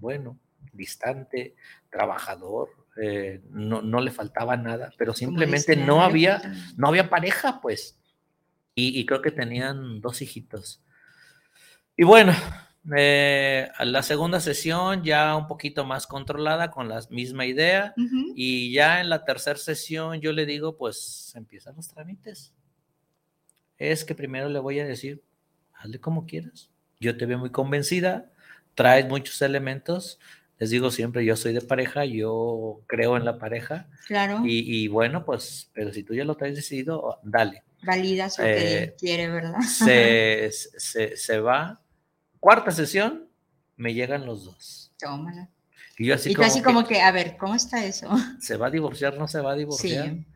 bueno, 0.00 0.38
distante, 0.72 1.54
trabajador, 1.90 2.70
eh, 3.02 3.42
no, 3.50 3.82
no 3.82 4.00
le 4.00 4.10
faltaba 4.10 4.56
nada, 4.56 4.90
pero 4.96 5.12
simplemente 5.14 5.74
no 5.86 6.02
había 6.02 6.36
no 6.78 6.88
había 6.88 7.10
pareja, 7.10 7.60
pues. 7.60 7.98
Y, 8.74 8.98
y 8.98 9.04
creo 9.04 9.20
que 9.20 9.32
tenían 9.32 10.00
dos 10.00 10.22
hijitos. 10.22 10.82
Y 11.96 12.04
bueno, 12.04 12.32
eh, 12.96 13.68
a 13.76 13.84
la 13.84 14.02
segunda 14.02 14.40
sesión 14.40 15.02
ya 15.04 15.36
un 15.36 15.46
poquito 15.46 15.84
más 15.84 16.06
controlada 16.06 16.70
con 16.70 16.88
la 16.88 17.00
misma 17.10 17.46
idea. 17.46 17.94
Y 18.34 18.72
ya 18.72 19.00
en 19.00 19.10
la 19.10 19.24
tercera 19.24 19.58
sesión 19.58 20.20
yo 20.20 20.32
le 20.32 20.46
digo, 20.46 20.76
pues 20.76 21.32
empiezan 21.36 21.76
los 21.76 21.88
trámites. 21.88 22.52
Es 23.78 24.04
que 24.04 24.14
primero 24.14 24.48
le 24.48 24.58
voy 24.58 24.80
a 24.80 24.84
decir, 24.86 25.22
hazle 25.74 26.00
como 26.00 26.26
quieras. 26.26 26.70
yo 27.00 27.16
te 27.16 27.24
veo 27.26 27.38
muy 27.38 27.50
convencida, 27.50 28.30
traes 28.74 29.08
muchos 29.08 29.40
elementos. 29.42 30.18
Les 30.58 30.68
digo 30.68 30.90
siempre, 30.90 31.24
yo 31.24 31.36
soy 31.36 31.54
de 31.54 31.62
pareja, 31.62 32.04
yo 32.04 32.82
creo 32.86 33.16
en 33.16 33.24
la 33.24 33.38
pareja. 33.38 33.88
Claro. 34.06 34.42
Y, 34.44 34.58
y 34.84 34.88
bueno, 34.88 35.24
pues, 35.24 35.70
pero 35.72 35.90
si 35.92 36.02
tú 36.02 36.12
ya 36.12 36.24
lo 36.26 36.36
traes 36.36 36.54
decidido, 36.54 37.18
dale. 37.22 37.62
Validas 37.82 38.38
lo 38.38 38.44
que 38.44 38.82
Eh, 38.82 38.94
quiere, 38.98 39.28
¿verdad? 39.30 39.60
Se, 39.60 40.50
se, 40.52 41.16
se 41.16 41.40
va. 41.40 41.79
Cuarta 42.40 42.70
sesión, 42.70 43.28
me 43.76 43.94
llegan 43.94 44.26
los 44.26 44.44
dos. 44.44 44.92
Tómala. 44.98 45.48
Y 45.98 46.06
yo 46.06 46.14
así 46.14 46.30
y 46.30 46.34
como, 46.34 46.46
así 46.46 46.60
que, 46.60 46.64
como 46.64 46.86
que, 46.86 47.00
a 47.00 47.12
ver, 47.12 47.36
¿cómo 47.36 47.54
está 47.54 47.84
eso? 47.84 48.08
¿se 48.40 48.56
va 48.56 48.68
a 48.68 48.70
divorciar? 48.70 49.18
¿No 49.18 49.28
se 49.28 49.40
va 49.40 49.52
a 49.52 49.56
divorciar? 49.56 50.08
Sí. 50.08 50.26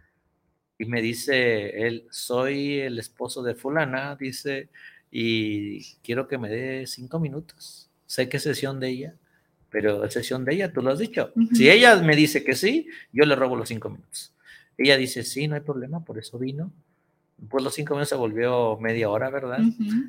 Y 0.78 0.84
me 0.86 1.00
dice 1.00 1.86
él, 1.86 2.06
soy 2.10 2.80
el 2.80 2.98
esposo 2.98 3.42
de 3.42 3.54
fulana, 3.54 4.16
dice, 4.16 4.68
y 5.10 5.94
quiero 6.02 6.28
que 6.28 6.36
me 6.36 6.50
dé 6.50 6.86
cinco 6.86 7.18
minutos. 7.18 7.88
Sé 8.06 8.28
que 8.28 8.36
es 8.36 8.42
sesión 8.42 8.80
de 8.80 8.88
ella, 8.88 9.14
pero 9.70 10.04
es 10.04 10.12
sesión 10.12 10.44
de 10.44 10.54
ella, 10.54 10.72
tú 10.72 10.82
lo 10.82 10.90
has 10.90 10.98
dicho. 10.98 11.32
Si 11.52 11.70
ella 11.70 11.96
me 11.96 12.16
dice 12.16 12.44
que 12.44 12.54
sí, 12.54 12.88
yo 13.12 13.24
le 13.24 13.36
robo 13.36 13.56
los 13.56 13.68
cinco 13.68 13.88
minutos. 13.88 14.32
Ella 14.76 14.96
dice, 14.96 15.22
sí, 15.22 15.48
no 15.48 15.54
hay 15.54 15.60
problema, 15.62 16.04
por 16.04 16.18
eso 16.18 16.38
vino. 16.38 16.72
Pues 17.48 17.64
los 17.64 17.74
cinco 17.74 17.94
minutos 17.94 18.10
se 18.10 18.16
volvió 18.16 18.76
media 18.78 19.08
hora, 19.08 19.30
¿verdad? 19.30 19.60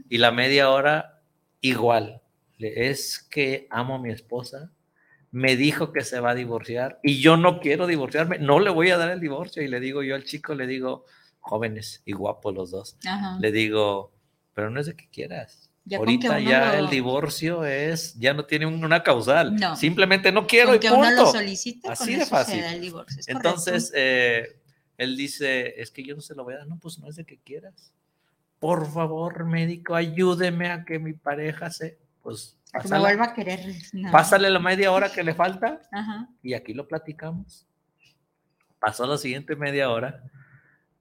Y 0.09 0.17
la 0.17 0.31
media 0.31 0.69
hora 0.69 1.14
igual. 1.69 2.21
Es 2.59 3.19
que 3.19 3.67
amo 3.69 3.95
a 3.95 3.99
mi 3.99 4.11
esposa. 4.11 4.71
Me 5.31 5.57
dijo 5.57 5.91
que 5.91 6.01
se 6.01 6.19
va 6.21 6.31
a 6.31 6.35
divorciar 6.35 6.99
y 7.03 7.19
yo 7.19 7.35
no 7.35 7.59
quiero 7.59 7.87
divorciarme. 7.87 8.39
No 8.39 8.59
le 8.59 8.69
voy 8.69 8.91
a 8.91 8.97
dar 8.97 9.11
el 9.11 9.19
divorcio. 9.19 9.61
Y 9.61 9.67
le 9.67 9.79
digo 9.81 10.01
yo 10.03 10.15
al 10.15 10.23
chico, 10.23 10.55
le 10.55 10.65
digo, 10.65 11.05
jóvenes 11.39 12.01
y 12.05 12.13
guapos 12.13 12.53
los 12.53 12.71
dos. 12.71 12.97
Ajá. 13.05 13.37
Le 13.41 13.51
digo, 13.51 14.13
pero 14.53 14.69
no 14.69 14.79
es 14.79 14.85
de 14.85 14.95
que 14.95 15.09
quieras. 15.09 15.69
Ya 15.87 15.97
Ahorita 15.99 16.39
ya 16.39 16.73
lo- 16.73 16.79
el 16.79 16.89
divorcio 16.89 17.63
es, 17.65 18.15
ya 18.17 18.33
no 18.33 18.45
tiene 18.45 18.65
una 18.65 19.03
causal. 19.03 19.55
No. 19.55 19.75
Simplemente 19.75 20.31
no 20.31 20.47
quiero 20.47 20.69
Con 20.69 20.75
y 20.77 20.79
que 20.79 20.89
uno 20.89 21.11
lo 21.11 21.15
punto. 21.17 21.31
solicite, 21.33 21.87
Así 21.89 22.11
con 22.11 22.19
de 22.19 22.25
fácil. 22.25 22.63
el 22.63 22.81
divorcio. 22.81 23.19
¿es 23.19 23.27
Entonces, 23.27 23.91
eh, 23.93 24.57
él 24.97 25.15
dice, 25.17 25.79
es 25.79 25.91
que 25.91 26.01
yo 26.03 26.15
no 26.15 26.21
se 26.21 26.33
lo 26.33 26.43
voy 26.45 26.53
a 26.55 26.59
dar. 26.59 26.67
No, 26.67 26.79
pues 26.79 26.97
no 26.97 27.07
es 27.09 27.17
de 27.17 27.25
que 27.25 27.37
quieras. 27.37 27.91
Por 28.59 28.89
favor, 28.91 29.45
médico, 29.45 29.95
ayúdeme 29.95 30.71
a 30.71 30.85
que 30.85 30.97
mi 30.99 31.13
pareja 31.13 31.69
se, 31.69 31.97
pues, 32.23 32.57
que 32.81 32.87
me 32.89 32.99
vuelva 32.99 33.25
a 33.25 33.33
querer. 33.33 33.59
No. 33.93 34.11
pásale 34.11 34.49
la 34.49 34.59
media 34.59 34.91
hora 34.91 35.11
que 35.11 35.23
le 35.23 35.33
falta 35.33 35.81
Ajá. 35.91 36.27
y 36.41 36.53
aquí 36.53 36.73
lo 36.73 36.87
platicamos. 36.87 37.65
Pasó 38.79 39.05
la 39.07 39.17
siguiente 39.17 39.55
media 39.55 39.89
hora 39.89 40.23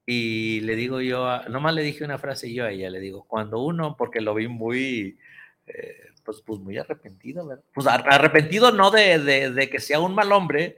y 0.05 0.61
le 0.61 0.75
digo 0.75 1.01
yo, 1.01 1.27
a- 1.27 1.47
nomás 1.49 1.73
le 1.73 1.81
dije 1.83 2.03
una 2.03 2.17
frase 2.17 2.53
yo 2.53 2.65
a 2.65 2.71
ella, 2.71 2.89
le 2.89 2.99
digo, 2.99 3.23
cuando 3.27 3.61
uno, 3.63 3.95
porque 3.97 4.21
lo 4.21 4.33
vi 4.35 4.47
muy, 4.47 5.17
eh, 5.67 5.97
pues, 6.23 6.41
pues 6.45 6.59
muy 6.59 6.77
arrepentido, 6.77 7.45
¿verdad? 7.47 7.63
Pues 7.73 7.87
ar- 7.87 8.05
arrepentido 8.07 8.71
no 8.71 8.91
de, 8.91 9.19
de- 9.19 9.51
de 9.51 9.69
que 9.69 9.79
sea 9.79 9.99
un 9.99 10.13
mal 10.15 10.31
hombre, 10.31 10.77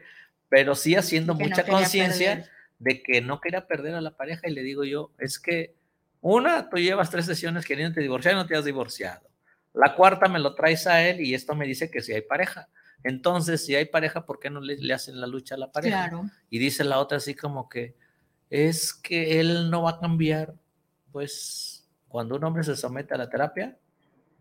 pero 0.49 0.75
sí 0.75 0.95
haciendo 0.95 1.37
Que 1.37 1.43
mucha 1.43 1.65
conciencia 1.65 2.49
de 2.79 3.01
que 3.03 3.21
no 3.21 3.41
quería 3.41 3.67
perder 3.67 3.95
a 3.95 4.01
la 4.01 4.11
pareja 4.15 4.47
y 4.47 4.53
le 4.53 4.61
digo 4.63 4.83
yo, 4.83 5.11
es 5.19 5.39
que 5.39 5.75
una, 6.21 6.69
tú 6.69 6.77
llevas 6.77 7.09
tres 7.09 7.25
sesiones 7.25 7.65
queriéndote 7.65 8.01
divorciar 8.01 8.33
y 8.33 8.37
no 8.37 8.45
te 8.45 8.55
has 8.55 8.65
divorciado. 8.65 9.27
La 9.73 9.95
cuarta 9.95 10.27
me 10.27 10.39
lo 10.39 10.55
traes 10.55 10.87
a 10.87 11.07
él 11.07 11.21
y 11.21 11.33
esto 11.33 11.55
me 11.55 11.65
dice 11.67 11.91
que 11.91 12.01
si 12.01 12.13
hay 12.13 12.21
pareja. 12.21 12.67
Entonces, 13.03 13.65
si 13.65 13.75
hay 13.75 13.85
pareja, 13.85 14.25
¿por 14.25 14.39
qué 14.39 14.49
no 14.49 14.59
le, 14.59 14.77
le 14.77 14.93
hacen 14.93 15.21
la 15.21 15.27
lucha 15.27 15.55
a 15.55 15.57
la 15.59 15.71
pareja? 15.71 16.09
Claro. 16.09 16.29
Y 16.49 16.57
dice 16.57 16.83
la 16.83 16.99
otra 16.99 17.17
así 17.17 17.35
como 17.35 17.69
que 17.69 17.95
es 18.49 18.93
que 18.93 19.39
él 19.39 19.69
no 19.69 19.83
va 19.83 19.91
a 19.91 19.99
cambiar. 19.99 20.55
Pues 21.11 21.87
cuando 22.07 22.35
un 22.35 22.43
hombre 22.43 22.63
se 22.63 22.75
somete 22.75 23.13
a 23.13 23.17
la 23.17 23.29
terapia, 23.29 23.77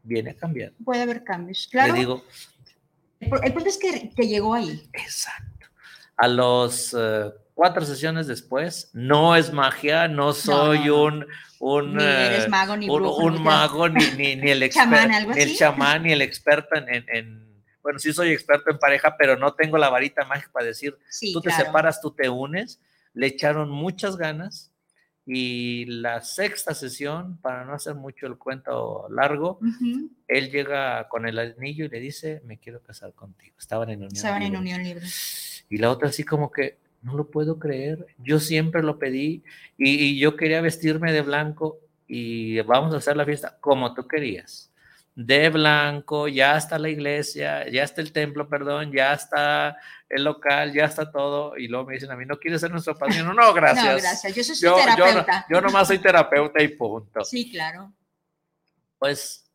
viene 0.02 0.30
a 0.30 0.36
cambiar. 0.36 0.72
Puede 0.84 1.02
haber 1.02 1.24
cambios. 1.24 1.68
Claro. 1.70 1.92
Le 1.92 1.98
digo, 1.98 2.24
el 3.20 3.52
punto 3.52 3.68
es 3.68 3.78
que, 3.78 4.10
que 4.14 4.28
llegó 4.28 4.54
ahí. 4.54 4.88
exacto. 4.92 5.66
A 6.16 6.28
los 6.28 6.96
eh, 6.98 7.30
cuatro 7.56 7.86
sesiones 7.86 8.26
después, 8.26 8.90
no 8.92 9.34
es 9.34 9.50
magia, 9.50 10.08
no 10.08 10.34
soy 10.34 10.80
no, 10.80 10.84
no. 10.84 11.02
un, 11.04 11.26
un, 11.58 11.96
Ni 11.96 12.04
eres 12.04 12.44
eh, 12.44 12.48
mago 12.50 12.76
ni 12.76 12.86
un, 12.88 12.96
brujo. 13.00 13.16
un 13.24 13.32
ni 13.34 13.40
mago, 13.40 13.88
ni, 13.88 14.04
ni, 14.16 14.36
ni 14.36 14.50
el 14.50 14.62
experto, 14.62 15.14
¿algo 15.16 15.32
ni 15.32 15.40
el 15.40 15.56
chamán, 15.56 16.02
ni 16.02 16.12
el 16.12 16.20
experto 16.20 16.76
en, 16.76 16.88
en- 16.94 17.06
en- 17.08 17.46
bueno, 17.82 17.98
sí 17.98 18.12
soy 18.12 18.30
experto 18.30 18.70
en 18.70 18.78
pareja, 18.78 19.16
pero 19.16 19.36
no 19.38 19.54
tengo 19.54 19.78
la 19.78 19.88
varita 19.88 20.24
mágica 20.26 20.50
para 20.52 20.66
decir, 20.66 20.98
Sí, 21.08 21.32
tú 21.32 21.40
te 21.40 21.48
claro. 21.48 21.64
separas, 21.64 22.00
tú 22.02 22.10
te 22.10 22.28
unes, 22.28 22.78
le 23.14 23.28
echaron 23.28 23.70
muchas 23.70 24.16
ganas 24.18 24.70
y 25.24 25.86
la 25.86 26.20
sexta 26.20 26.74
sesión, 26.74 27.38
para 27.40 27.64
no 27.64 27.72
hacer 27.72 27.94
mucho 27.94 28.26
el 28.26 28.36
cuento 28.38 29.06
largo, 29.08 29.60
Ujú. 29.62 30.10
él 30.28 30.50
llega 30.50 31.08
con 31.08 31.26
el 31.26 31.38
anillo 31.38 31.86
y 31.86 31.88
le 31.88 32.00
dice, 32.00 32.42
me 32.44 32.58
quiero 32.58 32.82
casar 32.82 33.12
contigo. 33.14 33.54
Estaban 33.58 33.88
en 33.90 34.00
unión. 34.00 34.12
Estaban 34.16 34.42
en 34.42 34.48
libre. 34.52 34.58
unión 34.60 34.82
libre. 34.84 35.06
Y 35.70 35.78
la 35.78 35.90
otra 35.90 36.08
así 36.10 36.22
como 36.22 36.50
que, 36.52 36.78
no 37.02 37.14
lo 37.16 37.30
puedo 37.30 37.58
creer, 37.58 38.06
yo 38.18 38.40
siempre 38.40 38.82
lo 38.82 38.98
pedí 38.98 39.42
y, 39.78 39.90
y 40.04 40.18
yo 40.18 40.36
quería 40.36 40.60
vestirme 40.60 41.12
de 41.12 41.22
blanco 41.22 41.78
y 42.08 42.60
vamos 42.62 42.94
a 42.94 42.98
hacer 42.98 43.16
la 43.16 43.24
fiesta 43.24 43.56
como 43.60 43.94
tú 43.94 44.06
querías. 44.06 44.70
De 45.14 45.48
blanco, 45.48 46.28
ya 46.28 46.58
está 46.58 46.78
la 46.78 46.90
iglesia, 46.90 47.66
ya 47.70 47.84
está 47.84 48.02
el 48.02 48.12
templo, 48.12 48.48
perdón, 48.50 48.92
ya 48.92 49.14
está 49.14 49.78
el 50.10 50.24
local, 50.24 50.74
ya 50.74 50.84
está 50.84 51.10
todo. 51.10 51.56
Y 51.56 51.68
luego 51.68 51.86
me 51.86 51.94
dicen 51.94 52.10
a 52.10 52.16
mí, 52.16 52.26
¿no 52.26 52.38
quieres 52.38 52.60
ser 52.60 52.70
nuestro 52.70 52.94
padrino? 52.98 53.32
No, 53.32 53.54
gracias. 53.54 53.86
No, 53.86 53.98
gracias. 53.98 54.34
Yo 54.34 54.44
soy 54.44 54.56
Yo, 54.56 54.76
yo, 54.76 54.76
no- 54.76 55.04
terapeuta. 55.24 55.46
yo 55.48 55.60
nomás 55.62 55.88
soy 55.88 55.98
terapeuta 56.00 56.62
y 56.62 56.68
punto 56.68 57.24
Sí, 57.24 57.50
claro. 57.50 57.92
pues 58.98 59.50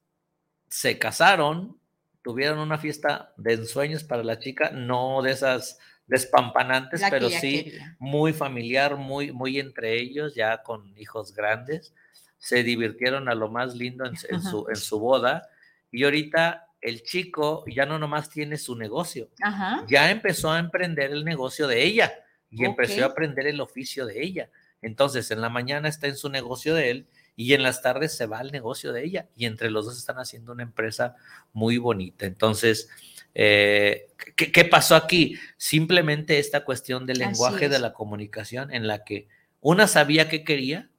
se 0.67 0.97
casaron, 0.97 1.77
tuvieron 2.23 2.60
una 2.60 2.77
fiesta 2.77 3.32
de 3.38 3.54
ensueños 3.54 4.04
para 4.04 4.23
la 4.23 4.39
chica, 4.39 4.71
no 4.71 5.21
de 5.21 5.32
esas 5.32 5.77
despampanantes, 6.12 7.02
pero 7.10 7.30
sí 7.30 7.63
quería. 7.63 7.95
muy 7.97 8.34
familiar, 8.34 8.97
muy, 8.97 9.32
muy 9.32 9.60
entre 9.60 9.97
ellos, 9.97 10.36
ya 10.36 10.62
con 10.62 10.93
hijos 10.97 11.34
grandes. 11.34 11.95
Se 12.38 12.63
divirtieron 12.63 13.30
a 13.30 13.34
lo 13.34 13.50
más 13.50 13.76
lindo 13.76 14.06
en, 14.06 14.13
en 14.30 14.41
su, 14.41 14.67
en 14.67 14.76
su 14.76 15.00
boda. 15.00 15.47
Y 15.89 16.04
ahorita 16.04 16.67
el 16.82 17.02
chico 17.04 17.63
ya 17.65 17.86
no 17.86 17.97
nomás 17.97 18.30
tiene 18.30 18.58
su 18.58 18.76
negocio, 18.76 19.30
Ajá. 19.41 19.86
ya 19.88 20.12
empezó 20.12 20.52
a 20.52 20.60
emprender 20.60 21.12
el 21.12 21.24
negocio 21.24 21.65
de 21.67 21.82
ella 21.84 22.12
y 22.50 22.65
empezó 22.65 23.04
a 23.04 23.08
aprender 23.08 23.47
el 23.47 23.62
oficio 23.62 24.06
de 24.06 24.21
ella. 24.21 24.50
Entonces, 24.82 25.32
en 25.32 25.39
la 25.39 25.47
mañana 25.50 25.88
está 25.88 26.08
en 26.08 26.17
su 26.17 26.28
negocio 26.28 26.76
de 26.76 26.89
él 26.89 27.08
y 27.38 27.54
en 27.54 27.63
las 27.63 27.82
tardes 27.82 28.17
se 28.17 28.26
va 28.26 28.39
al 28.39 28.52
negocio 28.52 28.91
de 28.91 29.06
ella 29.06 29.30
y 29.38 29.45
entre 29.45 29.71
los 29.71 29.86
dos 29.86 29.97
están 29.97 30.17
haciendo 30.17 30.52
una 30.52 30.63
empresa 30.63 31.15
muy 31.54 31.78
bonita. 31.78 32.26
Entonces, 32.26 32.89
eh, 33.34 34.08
¿qué, 34.36 34.52
qué 34.52 34.65
pasó 34.65 34.96
aquí? 34.96 35.38
Simplemente 35.58 36.39
esta 36.39 36.65
cuestión 36.65 37.06
del 37.06 37.20
lenguaje 37.20 37.70
de 37.70 37.80
la 37.80 37.94
comunicación 37.94 38.74
en 38.74 38.88
la 38.88 39.04
que 39.04 39.28
una 39.60 39.88
sabía 39.88 40.28
qué 40.28 40.44
quería, 40.44 40.89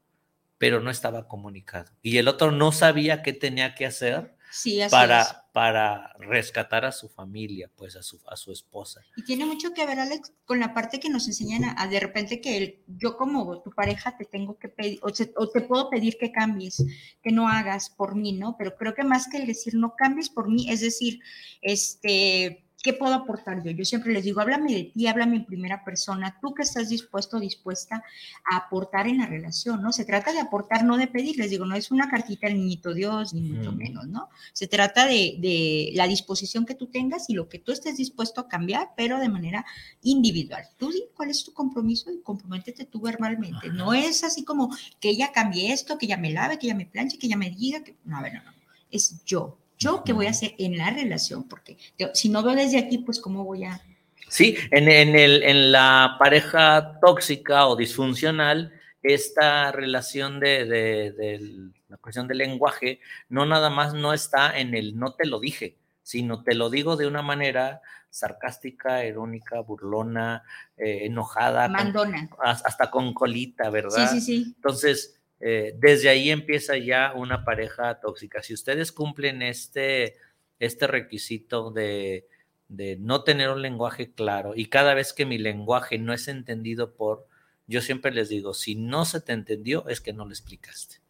pero 0.58 0.80
no 0.80 0.90
estaba 0.90 1.26
comunicado 1.26 1.90
y 2.02 2.18
el 2.18 2.28
otro 2.28 2.52
no 2.52 2.70
sabía 2.70 3.22
qué 3.22 3.32
tenía 3.32 3.74
que 3.74 3.86
hacer 3.86 4.34
Sí, 4.52 4.82
así 4.82 4.84
es. 4.84 4.90
para, 4.90 5.46
para 5.54 6.12
rescatar 6.18 6.84
a 6.84 6.92
su 6.92 7.08
familia, 7.08 7.70
pues 7.74 7.96
a 7.96 8.02
su, 8.02 8.20
a 8.28 8.36
su 8.36 8.52
esposa. 8.52 9.00
Y 9.16 9.24
tiene 9.24 9.46
mucho 9.46 9.72
que 9.72 9.86
ver, 9.86 9.98
Alex, 9.98 10.32
con 10.44 10.60
la 10.60 10.74
parte 10.74 11.00
que 11.00 11.08
nos 11.08 11.26
enseñan 11.26 11.64
a, 11.64 11.74
a 11.82 11.88
de 11.88 11.98
repente 12.00 12.40
que 12.40 12.56
el- 12.58 12.82
yo 12.86 13.16
como 13.16 13.62
tu 13.62 13.70
pareja 13.70 14.16
te 14.16 14.26
tengo 14.26 14.58
que 14.58 14.68
pedir, 14.68 14.98
o, 15.02 15.08
se- 15.08 15.32
o 15.36 15.48
te 15.48 15.62
puedo 15.62 15.88
pedir 15.88 16.18
que 16.18 16.30
cambies, 16.32 16.84
que 17.22 17.32
no 17.32 17.48
hagas 17.48 17.88
por 17.90 18.14
mí, 18.14 18.32
¿no? 18.34 18.56
Pero 18.58 18.76
creo 18.76 18.94
que 18.94 19.04
más 19.04 19.26
que 19.28 19.38
el 19.38 19.46
decir 19.46 19.74
no 19.74 19.94
cambies 19.96 20.28
por 20.28 20.48
mí, 20.50 20.70
es 20.70 20.80
decir, 20.82 21.20
este, 21.62 22.61
¿qué 22.82 22.92
puedo 22.92 23.14
aportar 23.14 23.62
yo? 23.62 23.70
Yo 23.70 23.84
siempre 23.84 24.12
les 24.12 24.24
digo, 24.24 24.40
háblame 24.40 24.74
de 24.74 24.84
ti, 24.84 25.06
háblame 25.06 25.36
en 25.36 25.44
primera 25.44 25.84
persona, 25.84 26.38
tú 26.40 26.52
que 26.52 26.62
estás 26.62 26.88
dispuesto 26.88 27.36
o 27.36 27.40
dispuesta 27.40 28.02
a 28.50 28.56
aportar 28.56 29.06
en 29.06 29.18
la 29.18 29.26
relación, 29.26 29.82
¿no? 29.82 29.92
Se 29.92 30.04
trata 30.04 30.32
de 30.32 30.40
aportar, 30.40 30.84
no 30.84 30.96
de 30.96 31.06
pedir, 31.06 31.36
les 31.38 31.50
digo, 31.50 31.64
no 31.64 31.76
es 31.76 31.90
una 31.90 32.10
cartita 32.10 32.48
al 32.48 32.54
niñito 32.54 32.92
Dios, 32.92 33.32
ni 33.32 33.42
mucho 33.42 33.72
menos, 33.72 34.06
¿no? 34.08 34.28
Se 34.52 34.66
trata 34.66 35.06
de, 35.06 35.36
de 35.38 35.90
la 35.94 36.06
disposición 36.06 36.66
que 36.66 36.74
tú 36.74 36.88
tengas 36.88 37.30
y 37.30 37.34
lo 37.34 37.48
que 37.48 37.58
tú 37.58 37.72
estés 37.72 37.96
dispuesto 37.96 38.40
a 38.40 38.48
cambiar, 38.48 38.90
pero 38.96 39.18
de 39.18 39.28
manera 39.28 39.64
individual. 40.02 40.64
Tú 40.76 40.90
di 40.90 41.04
cuál 41.14 41.30
es 41.30 41.44
tu 41.44 41.52
compromiso 41.52 42.10
y 42.10 42.20
comprométete 42.20 42.84
tú 42.84 43.00
verbalmente. 43.00 43.68
Ajá. 43.68 43.72
No 43.72 43.94
es 43.94 44.24
así 44.24 44.44
como 44.44 44.74
que 45.00 45.10
ella 45.10 45.30
cambie 45.32 45.72
esto, 45.72 45.98
que 45.98 46.06
ella 46.06 46.16
me 46.16 46.32
lave, 46.32 46.58
que 46.58 46.66
ella 46.66 46.76
me 46.76 46.86
planche, 46.86 47.18
que 47.18 47.26
ella 47.26 47.36
me 47.36 47.50
diga 47.50 47.84
que... 47.84 47.96
No, 48.04 48.16
a 48.18 48.22
ver, 48.22 48.34
no, 48.34 48.42
no. 48.42 48.52
Es 48.90 49.24
yo. 49.24 49.58
Yo 49.82 50.02
qué 50.04 50.12
voy 50.12 50.26
a 50.26 50.30
hacer 50.30 50.54
en 50.58 50.76
la 50.78 50.90
relación, 50.90 51.48
porque 51.48 51.76
si 52.14 52.28
no 52.28 52.42
veo 52.42 52.54
desde 52.54 52.78
aquí, 52.78 52.98
pues 52.98 53.20
cómo 53.20 53.44
voy 53.44 53.64
a... 53.64 53.80
Sí, 54.28 54.56
en, 54.70 54.88
en 54.88 55.14
el, 55.16 55.42
en 55.42 55.72
la 55.72 56.16
pareja 56.18 56.98
tóxica 57.04 57.66
o 57.66 57.76
disfuncional, 57.76 58.72
esta 59.02 59.72
relación 59.72 60.38
de, 60.40 60.64
de- 60.64 61.12
de 61.12 61.40
la 61.88 61.96
cuestión 61.98 62.28
del 62.28 62.38
lenguaje 62.38 63.00
no 63.28 63.44
nada 63.44 63.68
más 63.68 63.92
no 63.94 64.12
está 64.14 64.58
en 64.58 64.74
el 64.74 64.96
no 64.96 65.14
te 65.14 65.26
lo 65.26 65.40
dije, 65.40 65.76
sino 66.02 66.42
te 66.44 66.54
lo 66.54 66.70
digo 66.70 66.96
de 66.96 67.06
una 67.06 67.20
manera 67.20 67.82
sarcástica, 68.10 69.04
irónica, 69.04 69.60
burlona, 69.60 70.44
eh, 70.76 71.00
enojada, 71.06 71.66
con- 71.66 71.72
Mandona. 71.72 72.30
has- 72.42 72.64
hasta 72.64 72.90
con 72.90 73.12
colita, 73.12 73.64
Sí, 73.64 73.70
¿verdad? 73.70 74.10
sí, 74.12 74.20
sí. 74.20 74.52
Entonces, 74.56 75.20
eh, 75.44 75.74
desde 75.76 76.08
ahí 76.08 76.30
empieza 76.30 76.76
ya 76.78 77.12
una 77.16 77.44
pareja 77.44 77.98
tóxica. 78.00 78.42
Si 78.44 78.54
ustedes 78.54 78.92
cumplen 78.92 79.42
este, 79.42 80.14
este 80.60 80.86
requisito 80.86 81.72
de, 81.72 82.28
de 82.68 82.96
no 82.96 83.24
tener 83.24 83.50
un 83.50 83.60
lenguaje 83.60 84.12
claro 84.12 84.52
y 84.54 84.66
cada 84.66 84.94
vez 84.94 85.12
que 85.12 85.26
mi 85.26 85.38
lenguaje 85.38 85.98
no 85.98 86.12
es 86.12 86.28
entendido 86.28 86.94
por, 86.94 87.26
yo 87.66 87.80
siempre 87.80 88.12
les 88.12 88.28
digo, 88.28 88.54
si 88.54 88.76
no 88.76 89.04
se 89.04 89.20
te 89.20 89.32
entendió 89.32 89.88
es 89.88 90.00
que 90.00 90.12
no 90.12 90.24
lo 90.24 90.30
explicaste. 90.30 91.01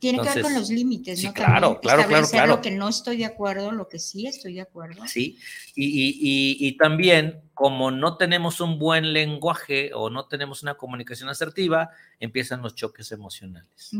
Tiene 0.00 0.20
que 0.20 0.28
ver 0.28 0.42
con 0.42 0.54
los 0.54 0.68
límites, 0.68 1.18
sí, 1.18 1.26
¿no? 1.26 1.32
claro, 1.32 1.80
claro, 1.80 1.80
claro, 1.80 2.00
establecer 2.02 2.30
claro. 2.32 2.56
Lo 2.56 2.60
que 2.62 2.70
no 2.70 2.88
estoy 2.88 3.16
de 3.16 3.24
acuerdo, 3.24 3.72
lo 3.72 3.88
que 3.88 3.98
sí 3.98 4.26
estoy 4.26 4.54
de 4.54 4.60
acuerdo. 4.60 5.06
Sí, 5.06 5.38
y, 5.74 5.86
y- 5.86 6.18
y- 6.20 6.68
y 6.68 6.76
también 6.76 7.40
como 7.54 7.90
no 7.90 8.16
tenemos 8.18 8.60
un 8.60 8.78
buen 8.78 9.12
lenguaje 9.12 9.90
o 9.94 10.10
no 10.10 10.26
tenemos 10.26 10.62
una 10.62 10.74
comunicación 10.74 11.28
asertiva, 11.30 11.90
empiezan 12.20 12.60
los 12.62 12.74
choques 12.74 13.10
emocionales. 13.12 13.90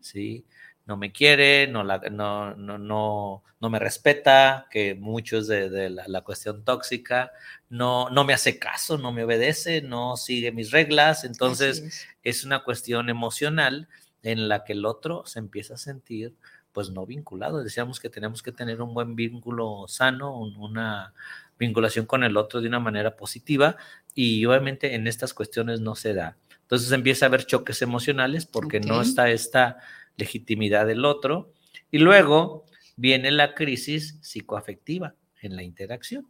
¿sí? 0.00 0.44
No 0.86 0.96
me 0.96 1.12
quiere, 1.12 1.66
no, 1.68 1.84
la- 1.84 1.98
no, 2.10 2.54
no, 2.56 2.78
no, 2.78 3.42
no 3.60 3.70
me 3.70 3.78
respeta, 3.78 4.66
que 4.70 4.94
mucho 4.94 5.38
es 5.38 5.46
de, 5.46 5.68
de 5.70 5.90
la, 5.90 6.08
la 6.08 6.22
cuestión 6.22 6.64
tóxica, 6.64 7.30
no, 7.68 8.10
no 8.10 8.24
me 8.24 8.32
hace 8.32 8.58
caso, 8.58 8.96
no 8.98 9.12
me 9.12 9.24
obedece, 9.24 9.82
no 9.82 10.16
sigue 10.16 10.50
mis 10.52 10.70
reglas, 10.70 11.24
entonces 11.24 11.78
es. 11.80 12.06
es 12.22 12.44
una 12.44 12.64
cuestión 12.64 13.08
emocional 13.10 13.88
en 14.22 14.48
la 14.48 14.64
que 14.64 14.72
el 14.74 14.84
otro 14.84 15.24
se 15.26 15.38
empieza 15.38 15.74
a 15.74 15.78
sentir 15.78 16.34
pues 16.72 16.90
no 16.90 17.04
vinculado. 17.04 17.62
Decíamos 17.62 18.00
que 18.00 18.08
tenemos 18.08 18.42
que 18.42 18.50
tener 18.52 18.80
un 18.80 18.94
buen 18.94 19.14
vínculo 19.14 19.84
sano, 19.88 20.38
un- 20.38 20.56
una 20.56 21.12
vinculación 21.58 22.06
con 22.06 22.24
el 22.24 22.36
otro 22.36 22.60
de 22.60 22.68
una 22.68 22.80
manera 22.80 23.14
positiva 23.16 23.76
y 24.14 24.44
obviamente 24.46 24.94
en 24.94 25.06
estas 25.06 25.34
cuestiones 25.34 25.80
no 25.80 25.94
se 25.94 26.14
da. 26.14 26.36
Entonces 26.62 26.90
empieza 26.92 27.26
a 27.26 27.28
haber 27.28 27.44
choques 27.44 27.82
emocionales 27.82 28.46
porque 28.46 28.80
no 28.80 29.02
está 29.02 29.30
esta 29.30 29.78
legitimidad 30.16 30.86
del 30.86 31.04
otro 31.04 31.52
y 31.90 31.98
luego 31.98 32.64
viene 32.96 33.30
la 33.30 33.54
crisis 33.54 34.18
psicoafectiva 34.22 35.14
en 35.42 35.56
la 35.56 35.62
interacción. 35.62 36.26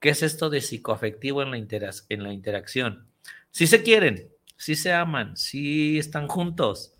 ¿Qué 0.00 0.10
es 0.10 0.22
esto 0.22 0.50
de 0.50 0.60
psicoafectivo 0.60 1.42
en 1.42 1.50
la, 1.50 1.58
interac- 1.58 2.04
en 2.08 2.22
la 2.22 2.32
interacción? 2.32 3.08
Si 3.50 3.66
se 3.66 3.82
quieren, 3.82 4.28
si 4.56 4.74
se 4.76 4.92
aman, 4.92 5.36
si 5.36 5.98
están 5.98 6.28
juntos, 6.28 6.92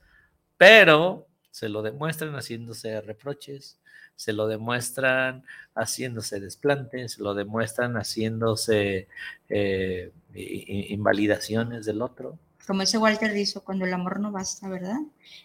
pero 0.58 1.26
se 1.50 1.68
lo 1.68 1.82
demuestran 1.82 2.34
haciéndose 2.34 3.00
reproches, 3.00 3.78
se 4.14 4.32
lo 4.32 4.48
demuestran 4.48 5.44
haciéndose 5.74 6.40
desplantes, 6.40 7.12
se 7.12 7.22
lo 7.22 7.34
demuestran 7.34 7.94
haciéndose 7.94 9.08
eh, 9.48 10.12
invalidaciones 10.34 11.86
del 11.86 12.02
otro. 12.02 12.38
Como 12.66 12.82
ese 12.82 12.98
Walter 12.98 13.32
Rizzo, 13.32 13.64
cuando 13.64 13.86
el 13.86 13.94
amor 13.94 14.20
no 14.20 14.30
basta, 14.30 14.68
¿verdad? 14.68 14.98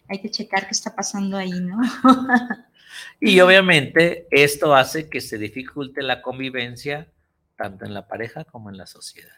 Hay 0.10 0.20
que 0.20 0.30
checar 0.30 0.66
qué 0.66 0.72
está 0.72 0.94
pasando 0.94 1.38
ahí, 1.38 1.52
¿no? 1.52 1.80
Y 3.20 3.40
obviamente 3.40 4.28
esto 4.30 4.76
hace 4.76 5.10
que 5.10 5.22
se 5.22 5.38
dificulte 5.38 6.04
la 6.04 6.22
convivencia 6.22 7.08
tanto 7.56 7.86
en 7.86 7.94
la 7.94 8.08
pareja 8.08 8.44
como 8.44 8.70
en 8.70 8.78
la 8.78 8.86
sociedad. 8.86 9.36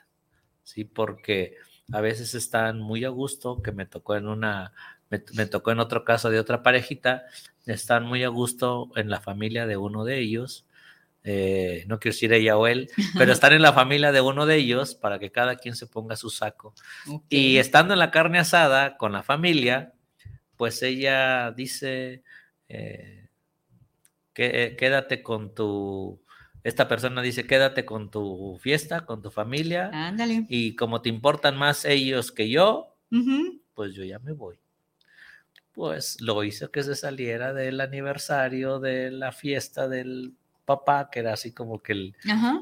Sí, 0.64 0.84
porque 0.84 1.56
a 1.92 2.02
veces 2.02 2.34
están 2.34 2.80
muy 2.80 3.06
a 3.06 3.10
gusto, 3.10 3.62
que 3.62 3.72
me 3.72 3.86
tocó 3.86 4.16
en 4.16 4.28
una, 4.28 4.74
me, 5.10 5.24
me 5.34 5.46
tocó 5.46 5.72
en 5.72 5.80
otro 5.80 6.04
caso 6.04 6.30
de 6.30 6.40
otra 6.40 6.64
parejita, 6.64 7.24
están 7.66 8.06
muy 8.06 8.24
a 8.24 8.30
gusto 8.30 8.92
en 8.96 9.10
la 9.10 9.22
familia 9.22 9.66
de 9.68 9.78
uno 9.78 10.06
de 10.06 10.20
ellos, 10.20 10.66
eh, 11.28 11.86
no 11.88 12.00
quiero 12.00 12.14
decir 12.14 12.32
ella 12.34 12.56
o 12.56 12.68
él, 12.68 12.88
pero 13.18 13.32
están 13.32 13.52
en 13.54 13.64
la 13.64 13.74
familia 13.74 14.12
de 14.12 14.22
uno 14.22 14.46
de 14.46 14.58
ellos 14.58 14.94
para 14.94 15.18
que 15.18 15.32
cada 15.32 15.56
quien 15.56 15.76
se 15.76 15.88
ponga 15.88 16.16
su 16.16 16.30
saco. 16.30 16.76
Y 17.30 17.58
estando 17.58 17.94
en 17.94 18.00
la 18.00 18.12
carne 18.12 18.38
asada 18.38 18.96
con 18.98 19.12
la 19.12 19.24
familia, 19.24 19.94
pues 20.56 20.84
ella 20.84 21.52
dice, 21.52 22.22
eh, 22.70 23.28
que, 24.34 24.76
quédate 24.78 25.24
con 25.24 25.56
tu, 25.56 26.22
esta 26.64 26.88
persona 26.88 27.24
dice, 27.24 27.48
quédate 27.48 27.86
con 27.86 28.12
tu 28.12 28.60
fiesta, 28.62 29.08
con 29.08 29.24
tu 29.24 29.32
familia, 29.32 29.90
Ándale. 29.92 30.46
y 30.48 30.76
como 30.76 31.02
te 31.02 31.10
importan 31.10 31.58
más 31.58 31.86
ellos 31.86 32.32
que 32.32 32.50
yo, 32.52 32.96
pues 33.74 33.96
yo 33.96 34.04
ya 34.04 34.20
me 34.20 34.34
voy. 34.34 34.60
Pues 35.76 36.22
lo 36.22 36.44
hizo 36.44 36.72
que 36.72 36.84
se 36.84 36.96
saliera 36.96 37.54
del 37.54 37.82
aniversario 37.82 38.80
de 38.80 39.12
la 39.12 39.32
fiesta 39.32 39.88
del 39.88 40.34
papá, 40.66 41.10
que 41.12 41.20
era 41.20 41.34
así 41.34 41.52
como 41.54 41.84
que 41.84 41.92
el, 41.92 42.16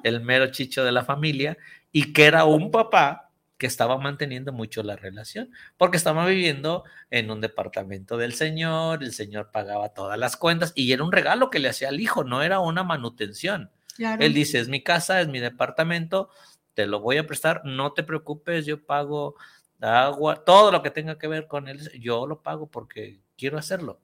el 0.03 0.21
mero 0.21 0.47
chicho 0.47 0.83
de 0.83 0.91
la 0.91 1.05
familia, 1.05 1.57
y 1.91 2.11
que 2.11 2.25
era 2.25 2.45
un 2.45 2.71
papá 2.71 3.29
que 3.57 3.67
estaba 3.67 3.97
manteniendo 3.97 4.51
mucho 4.51 4.83
la 4.83 4.95
relación, 4.95 5.51
porque 5.77 5.95
estaba 5.95 6.25
viviendo 6.25 6.83
en 7.11 7.31
un 7.31 7.39
departamento 7.39 8.17
del 8.17 8.33
señor, 8.33 9.03
el 9.03 9.13
señor 9.13 9.51
pagaba 9.51 9.93
todas 9.93 10.19
las 10.19 10.35
cuentas 10.35 10.73
y 10.75 10.91
era 10.91 11.03
un 11.03 11.11
regalo 11.11 11.49
que 11.49 11.59
le 11.59 11.69
hacía 11.69 11.89
al 11.89 12.01
hijo, 12.01 12.23
no 12.23 12.41
era 12.41 12.59
una 12.59 12.83
manutención. 12.83 13.71
Claro. 13.95 14.21
Él 14.21 14.33
dice, 14.33 14.59
es 14.59 14.67
mi 14.67 14.83
casa, 14.83 15.21
es 15.21 15.27
mi 15.27 15.39
departamento, 15.39 16.29
te 16.73 16.87
lo 16.87 16.99
voy 16.99 17.17
a 17.17 17.27
prestar, 17.27 17.61
no 17.63 17.93
te 17.93 18.03
preocupes, 18.03 18.65
yo 18.65 18.83
pago 18.83 19.35
agua, 19.83 20.43
todo 20.43 20.71
lo 20.71 20.81
que 20.81 20.89
tenga 20.91 21.17
que 21.17 21.27
ver 21.27 21.47
con 21.47 21.67
él, 21.67 21.91
yo 21.99 22.25
lo 22.27 22.41
pago 22.41 22.67
porque 22.67 23.19
quiero 23.37 23.57
hacerlo. 23.57 23.99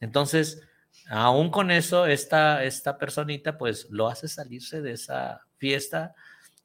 Entonces, 0.00 0.62
aún 1.08 1.50
con 1.50 1.70
eso, 1.70 2.06
esta, 2.06 2.64
esta 2.64 2.98
personita 2.98 3.58
pues 3.58 3.88
lo 3.90 4.08
hace 4.08 4.28
salirse 4.28 4.82
de 4.82 4.92
esa 4.92 5.40
fiesta 5.58 6.14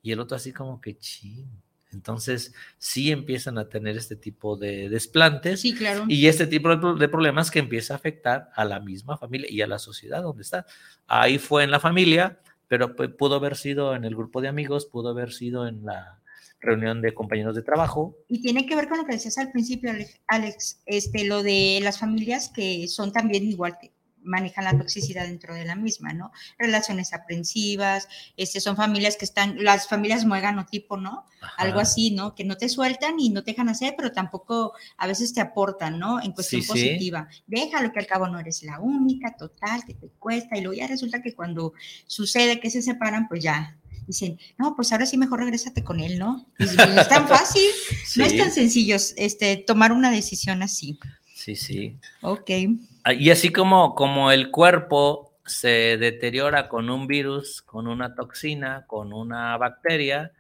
y 0.02 0.12
el 0.12 0.20
otro 0.20 0.36
así 0.38 0.52
como 0.52 0.80
que 0.82 0.98
ching. 0.98 1.48
Entonces, 1.94 2.54
sí 2.78 3.12
empiezan 3.12 3.58
a 3.58 3.68
tener 3.68 3.98
este 3.98 4.16
tipo 4.16 4.56
de 4.56 4.88
desplantes 4.88 5.60
Sí, 5.60 5.76
claro. 5.76 6.06
y 6.08 6.28
este 6.28 6.48
tipo 6.48 6.70
de 6.70 6.78
pro- 6.78 6.96
de 6.96 7.10
problemas 7.10 7.52
que 7.52 7.60
empieza 7.60 7.94
a 7.94 7.98
afectar 7.98 8.50
a 8.56 8.64
la 8.64 8.80
misma 8.80 9.18
familia 9.18 9.50
y 9.52 9.62
a 9.62 9.68
la 9.68 9.78
sociedad 9.78 10.24
donde 10.24 10.44
está. 10.44 10.66
Ahí 11.08 11.38
fue 11.38 11.66
en 11.66 11.72
la 11.72 11.82
familia, 11.82 12.40
pero 12.70 12.96
pu- 12.96 13.14
pudo 13.18 13.36
haber 13.36 13.58
sido 13.58 13.94
en 13.94 14.06
el 14.06 14.16
grupo 14.16 14.40
de 14.40 14.48
amigos, 14.48 14.86
pudo 14.86 15.10
haber 15.10 15.34
sido 15.34 15.68
en 15.68 15.84
la 15.86 16.21
reunión 16.62 17.02
de 17.02 17.14
compañeros 17.14 17.56
de 17.56 17.64
trabajo. 17.64 18.16
Y 18.28 18.42
tiene 18.42 18.66
que 18.66 18.76
ver 18.76 18.88
con 18.88 19.00
lo 19.00 19.06
que 19.06 19.14
decías 19.14 19.38
al 19.40 19.52
principio, 19.52 19.90
Ale- 19.90 20.08
Alex, 20.28 20.82
este, 20.86 21.26
lo 21.26 21.42
de 21.44 21.80
las 21.82 22.00
familias 22.00 22.50
que 22.50 22.88
son 22.88 23.12
también 23.12 23.44
igual 23.44 23.78
que 23.82 23.92
manejan 24.24 24.66
la 24.66 24.78
toxicidad 24.78 25.26
dentro 25.26 25.56
de 25.56 25.66
la 25.66 25.76
misma, 25.76 26.14
¿no? 26.14 26.32
Relaciones 26.60 27.12
aprensivas, 27.12 28.08
este, 28.38 28.62
son 28.62 28.76
familias 28.76 29.18
que 29.18 29.26
están, 29.26 29.56
las 29.64 29.88
familias 29.88 30.26
muégano 30.26 30.68
tipo, 30.68 30.96
¿no? 30.96 31.26
Algo 31.58 31.80
así, 31.80 32.12
¿no? 32.12 32.36
Que 32.36 32.44
no 32.44 32.56
te 32.56 32.70
sueltan 32.70 33.20
y 33.20 33.30
no 33.32 33.44
te 33.44 33.54
dejan 33.54 33.68
hacer, 33.70 33.96
pero 33.98 34.12
tampoco 34.12 34.74
a 34.98 35.08
veces 35.08 35.34
te 35.34 35.42
aportan, 35.42 35.98
¿no? 35.98 36.22
En 36.22 36.34
cuestión 36.34 36.62
Sí, 36.62 36.68
sí. 36.68 36.72
positiva. 36.72 37.28
Déjalo 37.48 37.92
que 37.92 37.98
al 37.98 38.06
cabo 38.06 38.28
no 38.28 38.38
eres 38.40 38.62
la 38.62 38.80
única, 38.80 39.36
total, 39.36 39.84
que 39.86 39.96
te 39.96 40.10
cuesta, 40.20 40.56
y 40.56 40.62
luego 40.62 40.78
ya 40.78 40.86
resulta 40.86 41.24
que 41.24 41.34
cuando 41.34 41.74
sucede 42.06 42.60
que 42.60 42.70
se 42.70 42.84
separan, 42.84 43.28
pues 43.28 43.42
ya 43.42 43.76
dicen, 44.08 44.40
no, 44.58 44.76
pues 44.76 44.92
ahora 44.92 45.06
sí 45.06 45.18
mejor 45.18 45.40
regrésate 45.40 45.84
con 45.84 46.00
él, 46.00 46.20
¿no? 46.20 46.46
Es 46.58 46.76
tan 47.10 47.28
fácil, 47.28 47.70
no 48.18 48.26
es 48.26 48.38
tan 48.38 48.52
sencillo 48.52 48.96
este, 49.16 49.58
tomar 49.58 49.92
una 49.92 50.12
decisión 50.12 50.62
así. 50.64 51.00
sí, 51.34 51.56
sí. 51.56 51.98
Ok. 52.22 52.50
Ah, 53.04 53.14
Y 53.14 53.30
así 53.32 53.50
como, 53.50 53.96
como 53.96 54.32
el 54.32 54.52
cuerpo 54.52 55.34
se 55.46 55.98
deteriora 55.98 56.70
con 56.70 56.90
un 56.90 57.08
virus, 57.08 57.62
con 57.62 57.88
una 57.88 58.16
toxina, 58.16 58.86
con 58.88 59.12
una 59.14 59.58
bacteria, 59.58 60.32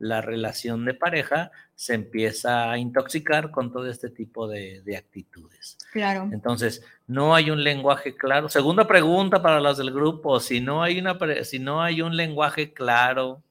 la 0.00 0.22
relación 0.22 0.86
de 0.86 0.94
pareja 0.94 1.52
se 1.74 1.94
empieza 1.94 2.70
a 2.70 2.78
intoxicar 2.78 3.50
con 3.50 3.70
todo 3.70 3.86
este 3.86 4.08
tipo 4.08 4.48
de, 4.48 4.80
de 4.82 4.96
actitudes. 4.96 5.76
Claro. 5.92 6.28
Entonces, 6.32 6.82
no 7.06 7.34
hay 7.34 7.50
un 7.50 7.62
lenguaje 7.62 8.16
claro. 8.16 8.48
Segunda 8.48 8.86
pregunta 8.86 9.42
para 9.42 9.60
los 9.60 9.76
del 9.76 9.92
grupo, 9.92 10.40
si 10.40 10.60
no 10.60 10.82
hay, 10.82 10.98
una, 10.98 11.18
si 11.44 11.58
no 11.58 11.82
hay 11.82 12.00
un 12.00 12.16
lenguaje 12.16 12.72
claro, 12.72 13.42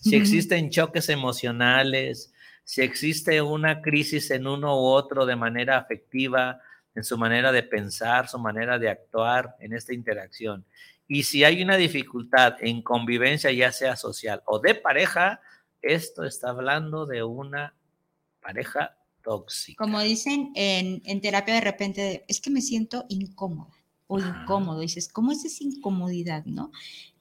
si 0.00 0.14
existen 0.14 0.70
choques 0.70 1.08
emocionales, 1.08 2.32
si 2.62 2.82
existe 2.82 3.42
una 3.42 3.82
crisis 3.82 4.30
en 4.30 4.46
uno 4.46 4.80
u 4.80 4.84
otro 4.84 5.26
de 5.26 5.34
manera 5.34 5.76
afectiva, 5.76 6.60
en 6.94 7.02
su 7.02 7.18
manera 7.18 7.50
de 7.50 7.64
pensar, 7.64 8.28
su 8.28 8.38
manera 8.38 8.78
de 8.78 8.90
actuar 8.90 9.56
en 9.58 9.72
esta 9.72 9.92
interacción, 9.92 10.64
y 11.08 11.24
si 11.24 11.42
hay 11.42 11.62
una 11.62 11.76
dificultad 11.76 12.56
en 12.60 12.82
convivencia, 12.82 13.50
ya 13.50 13.72
sea 13.72 13.96
social 13.96 14.42
o 14.44 14.58
de 14.60 14.74
pareja, 14.74 15.40
esto 15.94 16.24
está 16.24 16.50
hablando 16.50 17.06
de 17.06 17.22
una 17.22 17.74
pareja 18.40 18.96
tóxica. 19.22 19.82
Como 19.82 20.00
dicen 20.00 20.52
en, 20.54 21.02
en 21.04 21.20
terapia 21.20 21.54
de 21.54 21.60
repente, 21.60 22.24
es 22.28 22.40
que 22.40 22.50
me 22.50 22.60
siento 22.60 23.06
incómoda 23.08 23.72
o 24.06 24.18
incómodo. 24.18 24.80
Dices, 24.80 25.08
¿cómo 25.08 25.32
es 25.32 25.44
esa 25.44 25.64
incomodidad, 25.64 26.44
no? 26.44 26.70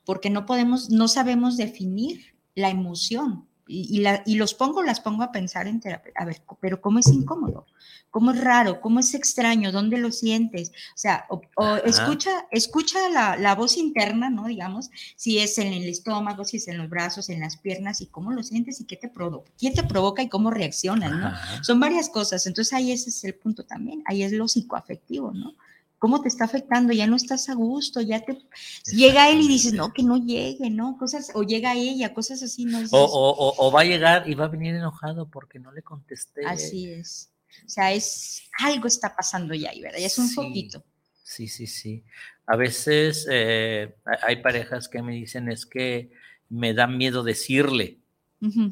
Porque 0.06 0.30
no 0.30 0.46
podemos, 0.46 0.90
no 0.90 1.08
sabemos 1.08 1.58
definir 1.58 2.36
la 2.54 2.70
emoción 2.70 3.48
y, 3.68 4.00
la, 4.02 4.22
y, 4.26 4.36
los 4.36 4.54
pongo, 4.54 4.84
las 4.84 5.00
pongo 5.00 5.24
a 5.24 5.32
pensar 5.32 5.68
en 5.68 5.80
terapia. 5.80 6.12
A 6.16 6.26
ver, 6.26 6.42
pero 6.60 6.82
¿cómo 6.82 7.00
es 7.00 7.08
incómodo? 7.08 7.66
¿Cómo 8.12 8.32
es 8.32 8.40
raro? 8.40 8.80
¿Cómo 8.80 9.00
es 9.00 9.14
extraño? 9.14 9.72
¿Dónde 9.72 9.98
lo 9.98 10.12
sientes? 10.12 10.70
O 10.70 10.98
sea, 10.98 11.26
o, 11.30 11.42
escucha, 11.84 12.48
escucha 12.52 13.10
la, 13.10 13.38
la, 13.38 13.56
voz 13.56 13.78
interna, 13.78 14.30
¿no? 14.30 14.46
Digamos, 14.46 14.90
si 15.16 15.40
es 15.40 15.58
en 15.58 15.74
el 15.74 15.90
estómago, 15.90 16.46
si 16.46 16.58
es 16.58 16.68
en 16.68 16.78
los 16.78 16.90
brazos, 16.90 17.30
en 17.30 17.42
las 17.42 17.58
piernas, 17.58 18.02
y 18.02 18.08
cómo 18.08 18.32
lo 18.32 18.44
sientes 18.44 18.80
y 18.80 18.86
qué 18.86 18.96
te 18.96 19.10
provoca, 19.10 19.52
quién 19.58 19.74
te 19.74 19.84
provoca 19.84 20.22
y 20.22 20.30
cómo 20.30 20.52
reaccionas, 20.52 21.12
¿no? 21.12 21.64
Son 21.64 21.80
varias 21.80 22.10
cosas. 22.10 22.46
Entonces 22.46 22.74
ahí 22.74 22.92
ese 22.92 23.10
es 23.10 23.24
el 23.24 23.36
punto 23.36 23.66
también. 23.66 24.04
Ahí 24.06 24.24
es 24.24 24.32
lo 24.32 24.48
psicoafectivo, 24.48 25.32
¿no? 25.32 25.56
Cómo 26.00 26.22
te 26.22 26.28
está 26.28 26.46
afectando, 26.46 26.94
ya 26.94 27.08
no 27.08 27.16
estás 27.16 27.50
a 27.50 27.56
gusto, 27.56 28.02
ya 28.02 28.22
te 28.22 28.38
llega 28.86 29.30
él 29.30 29.42
y 29.42 29.48
dices, 29.48 29.74
no, 29.74 29.94
que 29.94 30.04
no 30.04 30.18
llegue, 30.18 30.70
¿no? 30.70 30.98
Cosas, 30.98 31.32
o 31.34 31.44
llega 31.44 31.74
ella, 31.76 32.14
cosas 32.14 32.44
así, 32.44 32.66
¿no? 32.66 32.80
O, 32.92 33.04
o, 33.04 33.56
o, 33.58 33.72
va 33.72 33.82
a 33.82 33.86
llegar 33.86 34.30
y 34.30 34.36
va 34.36 34.46
a 34.46 34.50
venir 34.50 34.76
enojado 34.76 35.30
porque 35.30 35.60
no 35.60 35.72
le 35.72 35.82
contesté. 35.82 36.46
Así 36.46 36.90
es. 36.90 37.32
O 37.66 37.70
sea, 37.70 37.94
es 37.94 38.44
algo 38.60 38.88
está 38.88 39.16
pasando 39.16 39.54
ya 39.54 39.70
ahí, 39.70 39.82
¿verdad? 39.82 40.00
Ya 40.00 40.08
es 40.08 40.18
un 40.18 40.34
poquito. 40.34 40.84
Sí, 41.24 41.48
sí, 41.48 41.68
sí. 41.68 42.04
A 42.46 42.56
veces 42.56 43.26
eh, 43.30 43.96
hay 44.22 44.38
parejas 44.38 44.88
que 44.88 45.02
me 45.02 45.14
dicen 45.14 45.50
es 45.50 45.66
que 45.66 46.12
me 46.50 46.74
da 46.74 46.88
miedo 46.88 47.24
decirle 47.24 48.00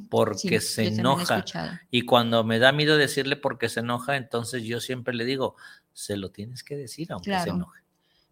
porque 0.09 0.61
se 0.61 0.87
enoja. 0.87 1.43
Y 1.89 2.03
cuando 2.03 2.43
me 2.43 2.59
da 2.59 2.71
miedo 2.71 2.97
decirle 2.97 3.35
porque 3.35 3.69
se 3.69 3.79
enoja, 3.79 4.17
entonces 4.17 4.63
yo 4.63 4.79
siempre 4.79 5.15
le 5.15 5.25
digo, 5.25 5.55
se 5.93 6.17
lo 6.17 6.31
tienes 6.31 6.63
que 6.63 6.75
decir 6.75 7.11
aunque 7.11 7.37
se 7.39 7.49
enoje. 7.49 7.81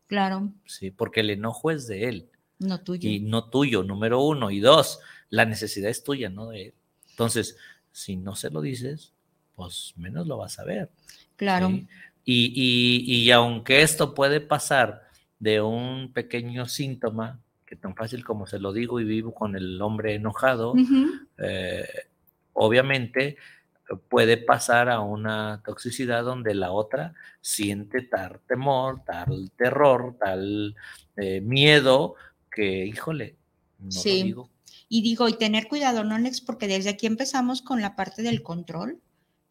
Claro. 0.07 0.51
Sí, 0.65 0.91
porque 0.91 1.21
el 1.21 1.29
enojo 1.29 1.71
es 1.71 1.87
de 1.87 2.09
él. 2.09 2.29
No 2.59 2.81
tuyo. 2.81 3.09
Y 3.09 3.21
no 3.21 3.49
tuyo, 3.49 3.83
número 3.83 4.21
uno. 4.21 4.51
Y 4.51 4.59
dos, 4.59 4.99
la 5.29 5.45
necesidad 5.45 5.89
es 5.89 6.03
tuya, 6.03 6.29
no 6.29 6.49
de 6.49 6.67
él. 6.67 6.73
Entonces, 7.11 7.57
si 7.91 8.17
no 8.17 8.35
se 8.35 8.49
lo 8.49 8.61
dices, 8.61 9.13
pues 9.55 9.93
menos 9.95 10.27
lo 10.27 10.37
vas 10.37 10.59
a 10.59 10.63
ver. 10.63 10.91
Claro. 11.37 11.71
Y, 12.23 13.03
y, 13.05 13.31
aunque 13.31 13.81
esto 13.81 14.13
puede 14.13 14.41
pasar 14.41 15.07
de 15.39 15.61
un 15.61 16.13
pequeño 16.13 16.67
síntoma, 16.67 17.39
que 17.65 17.75
tan 17.75 17.95
fácil 17.95 18.23
como 18.23 18.45
se 18.45 18.59
lo 18.59 18.73
digo 18.73 18.99
y 18.99 19.05
vivo 19.05 19.33
con 19.33 19.55
el 19.55 19.81
hombre 19.81 20.15
enojado, 20.15 20.73
eh, 21.37 21.87
obviamente 22.53 23.37
puede 23.97 24.37
pasar 24.37 24.89
a 24.89 24.99
una 25.01 25.61
toxicidad 25.65 26.23
donde 26.23 26.53
la 26.53 26.71
otra 26.71 27.13
siente 27.41 28.01
tal 28.01 28.39
temor, 28.47 29.03
tal 29.05 29.51
terror, 29.57 30.15
tal 30.19 30.75
eh, 31.17 31.41
miedo, 31.41 32.15
que, 32.49 32.85
híjole, 32.85 33.35
no 33.79 33.91
sí. 33.91 34.19
lo 34.19 34.25
digo. 34.25 34.49
Y 34.89 35.01
digo, 35.01 35.29
y 35.29 35.33
tener 35.33 35.67
cuidado, 35.67 36.03
¿no, 36.03 36.15
Alex? 36.15 36.41
Porque 36.41 36.67
desde 36.67 36.89
aquí 36.89 37.07
empezamos 37.07 37.61
con 37.61 37.81
la 37.81 37.95
parte 37.95 38.21
del 38.21 38.43
control, 38.43 38.99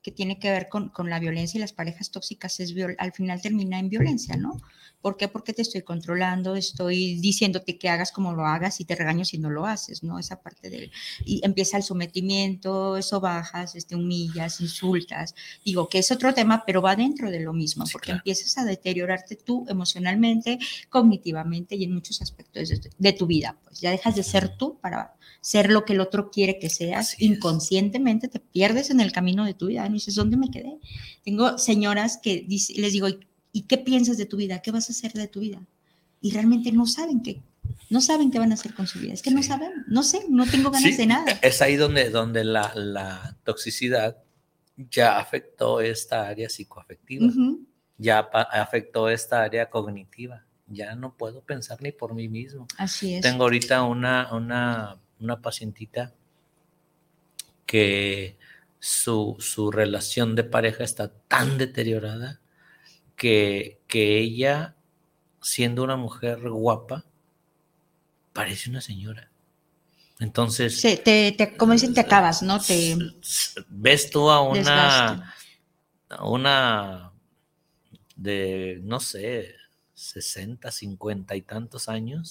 que 0.02 0.10
tiene 0.10 0.38
que 0.38 0.50
ver 0.50 0.68
con, 0.68 0.88
con 0.88 1.10
la 1.10 1.18
violencia 1.18 1.58
y 1.58 1.60
las 1.60 1.72
parejas 1.72 2.10
tóxicas, 2.10 2.60
es 2.60 2.74
al 2.98 3.12
final 3.12 3.40
termina 3.42 3.78
en 3.78 3.88
violencia, 3.88 4.36
¿no? 4.36 4.56
¿Por 5.00 5.16
qué? 5.16 5.28
Porque 5.28 5.54
te 5.54 5.62
estoy 5.62 5.82
controlando, 5.82 6.56
estoy 6.56 7.18
diciéndote 7.20 7.78
que 7.78 7.88
hagas 7.88 8.12
como 8.12 8.34
lo 8.34 8.44
hagas 8.44 8.80
y 8.80 8.84
te 8.84 8.94
regaño 8.94 9.24
si 9.24 9.38
no 9.38 9.48
lo 9.48 9.64
haces, 9.64 10.02
¿no? 10.02 10.18
Esa 10.18 10.42
parte 10.42 10.68
del... 10.68 10.92
Y 11.24 11.40
empieza 11.42 11.78
el 11.78 11.82
sometimiento, 11.82 12.98
eso 12.98 13.18
bajas, 13.20 13.76
este, 13.76 13.96
humillas, 13.96 14.60
insultas. 14.60 15.34
Digo 15.64 15.88
que 15.88 15.98
es 15.98 16.10
otro 16.10 16.34
tema, 16.34 16.64
pero 16.66 16.82
va 16.82 16.96
dentro 16.96 17.30
de 17.30 17.40
lo 17.40 17.54
mismo, 17.54 17.84
porque 17.90 18.12
empiezas 18.12 18.58
a 18.58 18.64
deteriorarte 18.64 19.36
tú 19.36 19.64
emocionalmente, 19.68 20.58
cognitivamente 20.90 21.76
y 21.76 21.84
en 21.84 21.94
muchos 21.94 22.20
aspectos 22.20 22.68
de, 22.98 23.12
tu 23.12 23.26
vida. 23.26 23.58
Pues 23.64 23.80
ya 23.80 23.90
dejas 23.90 24.14
de 24.14 24.22
ser 24.22 24.56
tú 24.56 24.78
para 24.80 25.14
ser 25.40 25.70
lo 25.70 25.84
que 25.86 25.94
el 25.94 26.00
otro 26.00 26.30
quiere 26.30 26.58
que 26.58 26.68
seas. 26.68 27.20
Inconscientemente 27.20 28.28
te 28.28 28.38
pierdes 28.38 28.90
en 28.90 29.00
el 29.00 29.12
camino 29.12 29.46
de 29.46 29.54
tu 29.54 29.68
vida. 29.68 29.88
Y 29.90 29.98
dices, 29.98 30.14
¿dónde 30.14 30.36
me 30.36 30.50
quedé? 30.50 30.78
Tengo 31.24 31.58
señoras 31.58 32.18
que 32.22 32.46
les 32.48 32.92
digo, 32.92 33.08
¿Y 33.52 33.62
qué 33.62 33.78
piensas 33.78 34.16
de 34.16 34.26
tu 34.26 34.36
vida? 34.36 34.60
¿Qué 34.62 34.70
vas 34.70 34.88
a 34.88 34.92
hacer 34.92 35.12
de 35.12 35.28
tu 35.28 35.40
vida? 35.40 35.60
Y 36.20 36.32
realmente 36.32 36.70
no 36.72 36.86
saben 36.86 37.22
qué, 37.22 37.42
no 37.88 38.00
saben 38.00 38.30
qué 38.30 38.38
van 38.38 38.52
a 38.52 38.54
hacer 38.54 38.74
con 38.74 38.86
su 38.86 39.00
vida. 39.00 39.12
Es 39.12 39.22
que 39.22 39.30
no 39.30 39.42
saben, 39.42 39.84
no 39.88 40.02
sé, 40.02 40.24
no 40.28 40.46
tengo 40.46 40.70
ganas 40.70 40.96
de 40.96 41.06
nada. 41.06 41.38
Es 41.42 41.60
ahí 41.62 41.76
donde, 41.76 42.10
donde 42.10 42.44
la, 42.44 42.72
la 42.74 43.36
toxicidad 43.44 44.18
ya 44.76 45.18
afectó 45.18 45.80
esta 45.80 46.28
área 46.28 46.48
psicoafectiva, 46.48 47.26
ya 47.98 48.18
afectó 48.20 49.08
esta 49.08 49.42
área 49.42 49.68
cognitiva. 49.68 50.44
Ya 50.72 50.94
no 50.94 51.16
puedo 51.16 51.40
pensar 51.40 51.82
ni 51.82 51.90
por 51.90 52.14
mí 52.14 52.28
mismo. 52.28 52.68
Así 52.78 53.14
es. 53.14 53.22
Tengo 53.22 53.42
ahorita 53.42 53.82
una, 53.82 54.32
una, 54.32 55.00
una 55.18 55.42
pacientita 55.42 56.14
que 57.66 58.36
su, 58.80 59.36
su 59.38 59.70
relación 59.70 60.34
de 60.34 60.44
pareja 60.44 60.82
está 60.82 61.12
tan 61.12 61.58
deteriorada 61.58 62.40
que, 63.14 63.80
que 63.86 64.18
ella, 64.18 64.74
siendo 65.42 65.84
una 65.84 65.96
mujer 65.96 66.48
guapa, 66.48 67.04
parece 68.32 68.70
una 68.70 68.80
señora. 68.80 69.30
Entonces. 70.18 70.80
Sí, 70.80 70.98
te, 71.02 71.32
te, 71.32 71.56
como 71.56 71.72
dicen, 71.72 71.94
te 71.94 72.00
acabas, 72.00 72.42
¿no? 72.42 72.60
Te. 72.60 72.96
Ves 73.68 74.10
tú 74.10 74.30
a 74.30 74.42
una. 74.42 75.34
Una. 76.22 77.12
de, 78.16 78.80
no 78.82 79.00
sé, 79.00 79.54
60, 79.94 80.70
50 80.70 81.36
y 81.36 81.42
tantos 81.42 81.88
años. 81.88 82.30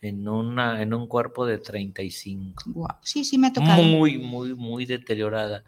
En, 0.00 0.28
una, 0.28 0.80
en 0.80 0.94
un 0.94 1.06
cuerpo 1.08 1.44
de 1.44 1.58
35. 1.58 2.64
Wow. 2.66 2.88
Sí, 3.02 3.24
sí, 3.24 3.36
me 3.36 3.48
ha 3.48 3.52
tocado. 3.52 3.82
Muy, 3.82 4.18
muy, 4.18 4.54
muy 4.54 4.86
deteriorada. 4.86 5.64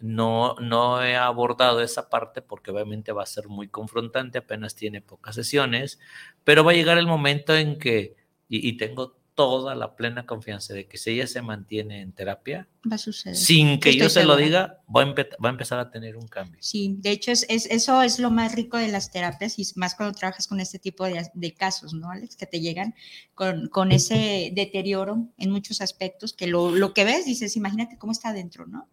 No, 0.00 0.54
no 0.60 1.02
he 1.02 1.16
abordado 1.16 1.80
esa 1.80 2.08
parte 2.08 2.40
porque 2.40 2.70
obviamente 2.70 3.12
va 3.12 3.24
a 3.24 3.26
ser 3.26 3.48
muy 3.48 3.68
confrontante, 3.68 4.38
apenas 4.38 4.76
tiene 4.76 5.00
pocas 5.00 5.34
sesiones, 5.34 5.98
pero 6.44 6.62
va 6.62 6.70
a 6.70 6.74
llegar 6.74 6.98
el 6.98 7.06
momento 7.06 7.56
en 7.56 7.78
que, 7.78 8.14
y, 8.48 8.76
tengo 8.76 9.17
toda 9.38 9.76
la 9.76 9.94
plena 9.94 10.26
confianza 10.26 10.74
de 10.74 10.88
que 10.88 10.98
si 10.98 11.10
ella 11.10 11.28
se 11.28 11.42
mantiene 11.42 12.00
en 12.00 12.10
terapia, 12.10 12.66
va 12.90 12.96
a 12.96 12.98
suceder. 12.98 13.36
Sin 13.36 13.78
que 13.78 13.96
yo 13.96 14.08
se 14.08 14.24
lo 14.24 14.34
diga, 14.34 14.80
va 14.88 15.02
a, 15.02 15.04
va 15.04 15.48
a, 15.48 15.48
empezar 15.50 15.78
a 15.78 15.92
tener 15.92 16.16
un 16.16 16.26
cambio. 16.26 16.58
Sí, 16.60 16.96
de 16.98 17.12
hecho, 17.12 17.30
es, 17.30 17.46
eso 17.48 18.02
es 18.02 18.18
lo 18.18 18.32
más 18.32 18.56
rico 18.56 18.78
de 18.78 18.88
las 18.88 19.12
terapias 19.12 19.56
y 19.60 19.64
más 19.76 19.94
cuando 19.94 20.18
trabajas 20.18 20.48
con 20.48 20.58
este 20.58 20.80
tipo 20.80 21.04
de, 21.04 21.24
de 21.32 21.54
casos, 21.54 21.94
¿no, 21.94 22.10
Alex? 22.10 22.34
Que 22.34 22.46
te 22.46 22.58
llegan 22.58 22.96
con, 23.36 23.68
con, 23.68 23.92
ese 23.92 24.50
deterioro 24.52 25.28
en 25.38 25.52
muchos 25.52 25.82
aspectos, 25.82 26.32
que 26.32 26.48
lo, 26.48 26.72
lo 26.72 26.92
que 26.92 27.04
ves, 27.04 27.24
dices, 27.24 27.54
imagínate 27.54 27.96
cómo 27.96 28.10
está 28.10 28.30
adentro, 28.30 28.66
¿no? 28.66 28.88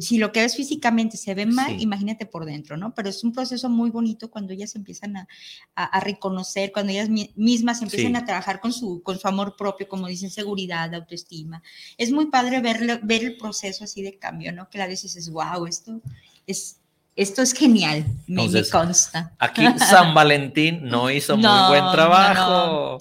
Si 0.00 0.18
lo 0.18 0.32
que 0.32 0.40
ves 0.40 0.56
físicamente 0.56 1.16
se 1.16 1.34
ve 1.34 1.46
mal, 1.46 1.80
imagínate 1.80 2.26
por 2.26 2.44
dentro, 2.44 2.76
¿no? 2.76 2.94
Pero 2.94 3.08
es 3.08 3.24
un 3.24 3.32
proceso 3.32 3.68
muy 3.70 3.90
bonito 3.90 4.30
cuando 4.30 4.52
ellas 4.52 4.74
empiezan 4.74 5.16
a, 5.16 5.28
a, 5.74 6.00
reconocer, 6.00 6.72
cuando 6.72 6.92
ellas 6.92 7.08
mismas 7.36 7.80
empiezan 7.80 8.16
a 8.16 8.24
trabajar 8.24 8.60
con 8.60 8.72
su, 8.72 9.02
con 9.02 9.18
su 9.18 9.26
amor 9.28 9.56
propio, 9.56 9.88
como 9.88 10.06
dicen, 10.06 10.30
seguridad, 10.30 10.94
autoestima. 10.94 11.62
Es 11.96 12.12
muy 12.12 12.26
padre 12.26 12.60
ver, 12.60 13.00
ver 13.02 13.24
el 13.24 13.36
proceso 13.36 13.84
así 13.84 14.02
de 14.02 14.18
cambio, 14.18 14.52
¿no? 14.52 14.68
Que 14.68 14.80
a 14.82 14.86
veces 14.86 15.16
es, 15.16 15.30
wow, 15.30 15.66
esto 15.66 16.02
es, 16.46 16.80
esto 17.18 17.42
es 17.42 17.52
genial, 17.52 18.06
me, 18.28 18.48
consta. 18.70 19.32
Aquí 19.40 19.62
San 19.78 20.14
Valentín 20.14 20.84
no 20.84 21.10
hizo 21.10 21.36
muy 21.36 21.68
buen 21.68 21.90
trabajo. 21.90 22.98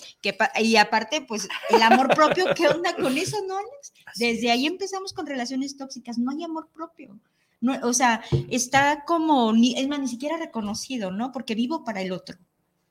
y 0.60 0.76
aparte, 0.76 1.22
pues 1.22 1.48
el 1.70 1.84
amor 1.84 2.08
propio, 2.16 2.46
¿qué 2.56 2.68
onda 2.68 2.96
con 2.96 3.16
eso, 3.16 3.38
no, 3.48 3.56
Desde 4.16 4.50
ahí 4.50 4.66
empezamos 4.66 5.14
con 5.14 5.28
relaciones 5.28 5.78
tóxicas, 5.78 6.18
no 6.18 6.32
hay 6.32 6.44
amor 6.44 6.68
propio. 6.74 7.20
No, 7.62 7.78
o 7.84 7.94
sea, 7.94 8.24
está 8.50 9.04
como, 9.06 9.54
ni, 9.54 9.78
es 9.78 9.88
más, 9.88 10.00
ni 10.00 10.08
siquiera 10.08 10.38
reconocido, 10.38 11.12
¿no? 11.12 11.32
Porque 11.32 11.54
vivo 11.54 11.84
para 11.84 12.02
el 12.02 12.12
otro. 12.12 12.38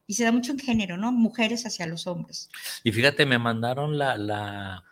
Y 0.07 0.15
se 0.15 0.23
da 0.23 0.31
mucho 0.31 0.53
en 0.53 0.61
género, 0.61 0.97
¿no? 0.97 1.11
Mujeres 1.11 1.67
hacia 1.67 1.89
los 1.89 2.07
hombres. 2.07 2.51
Y 2.85 2.93
fíjate, 2.93 3.27
me 3.27 3.41
mandaron 3.41 3.99
la, 3.99 4.17
la 4.17 4.85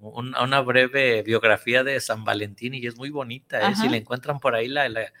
una 0.00 0.60
breve 0.60 1.22
biografía 1.22 1.84
de 1.84 2.00
San 2.00 2.24
Valentín 2.24 2.74
y 2.74 2.86
es 2.86 2.96
muy 2.96 3.10
bonita, 3.10 3.70
¿eh? 3.70 3.76
si 3.76 3.86
la 3.88 3.98
encuentran 3.98 4.40
por 4.40 4.54
ahí 4.54 4.66
la, 4.66 4.88
la 4.88 5.12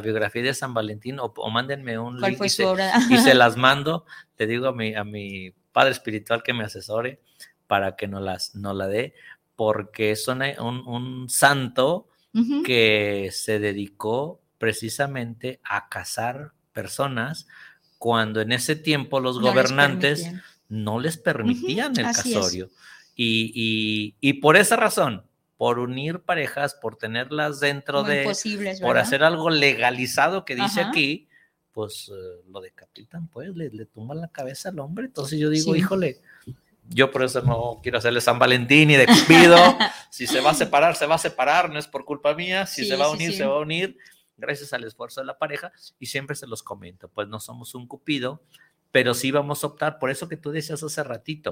biografía 0.00 0.42
de 0.42 0.54
San 0.54 0.72
Valentín 0.72 1.18
o, 1.18 1.32
mándenme 1.50 1.98
un 1.98 2.20
link 2.20 2.40
y, 2.44 2.48
se, 2.48 2.64
y, 3.10 3.16
se, 3.18 3.34
las 3.34 3.56
mando. 3.56 4.06
Le 4.38 4.46
digo 4.46 4.68
a 4.68 4.72
mi, 4.72 4.94
a 4.94 5.02
mi 5.02 5.50
padre 5.72 5.90
espiritual 5.90 6.44
que 6.44 6.54
me 6.54 6.64
asesore 6.64 7.20
para 7.66 7.96
que 7.96 8.06
no 8.06 8.20
las 8.20 8.54
no 8.54 8.72
la 8.72 8.86
dé, 8.86 9.14
porque 9.56 10.12
es 10.12 10.28
un, 10.28 10.40
un, 10.40 11.28
santo 11.28 12.08
que 12.64 13.30
se 13.32 13.58
dedicó 13.58 14.40
precisamente 14.58 15.60
a 15.64 15.88
casar 15.88 16.52
personas 16.72 17.48
cuando 17.98 18.40
en 18.40 18.52
ese 18.52 18.76
tiempo 18.76 19.20
los 19.20 19.40
gobernantes 19.40 20.30
no 20.68 21.00
les 21.00 21.16
permitían 21.16 21.98
el 21.98 22.06
casorio. 22.06 22.70
Y, 23.16 23.52
y, 23.54 24.14
y 24.20 24.34
por 24.34 24.56
esa 24.56 24.76
razón, 24.76 25.24
por 25.60 25.78
unir 25.78 26.20
parejas, 26.20 26.72
por 26.72 26.96
tenerlas 26.96 27.60
dentro 27.60 28.02
de, 28.02 28.24
por 28.80 28.96
hacer 28.96 29.22
algo 29.22 29.50
legalizado 29.50 30.46
que 30.46 30.56
dice 30.56 30.80
aquí, 30.80 31.28
pues 31.70 32.08
eh, 32.08 32.42
lo 32.48 32.62
decapitan, 32.62 33.28
pues 33.28 33.54
le, 33.54 33.68
tumban 33.84 34.22
la 34.22 34.28
cabeza 34.28 34.70
al 34.70 34.78
hombre. 34.78 35.04
Entonces 35.04 35.38
yo 35.38 35.50
digo, 35.50 35.76
híjole, 35.76 36.22
Yo 36.88 37.10
por 37.10 37.24
eso 37.24 37.42
no 37.42 37.78
quiero 37.82 37.98
hacerle 37.98 38.22
San 38.22 38.38
Valentín 38.38 38.90
y 38.90 38.96
de 38.96 39.04
Cupido. 39.06 39.58
si 40.10 40.26
se 40.26 40.40
va 40.40 40.52
a 40.52 40.54
separar, 40.54 40.96
se 40.96 41.04
va 41.04 41.16
a 41.16 41.18
separar, 41.18 41.68
no 41.68 41.78
es 41.78 41.86
por 41.86 42.06
culpa 42.06 42.34
mía. 42.34 42.64
Si 42.64 42.84
Sí, 42.84 42.88
se 42.88 42.96
va 42.96 43.04
a 43.04 43.08
sí, 43.10 43.16
unir, 43.16 43.30
sí. 43.32 43.36
se 43.36 43.44
va 43.44 43.56
a 43.56 43.60
unir 43.60 43.98
gracias 44.38 44.72
al 44.72 44.84
esfuerzo 44.84 45.20
de 45.20 45.26
la 45.26 45.36
pareja. 45.36 45.72
Y 45.98 46.06
siempre 46.06 46.36
se 46.36 46.46
los 46.46 46.62
comento, 46.62 47.10
pues 47.10 47.28
no 47.28 47.38
somos 47.38 47.74
un 47.74 47.86
Cupido, 47.86 48.42
pero 48.92 49.14
sí 49.14 49.30
vamos 49.30 49.62
a 49.62 49.68
optar 49.68 49.98
por 49.98 50.10
eso 50.10 50.28
que 50.28 50.36
tú 50.36 50.50
decías 50.50 50.82
hace 50.82 51.02
ratito. 51.04 51.50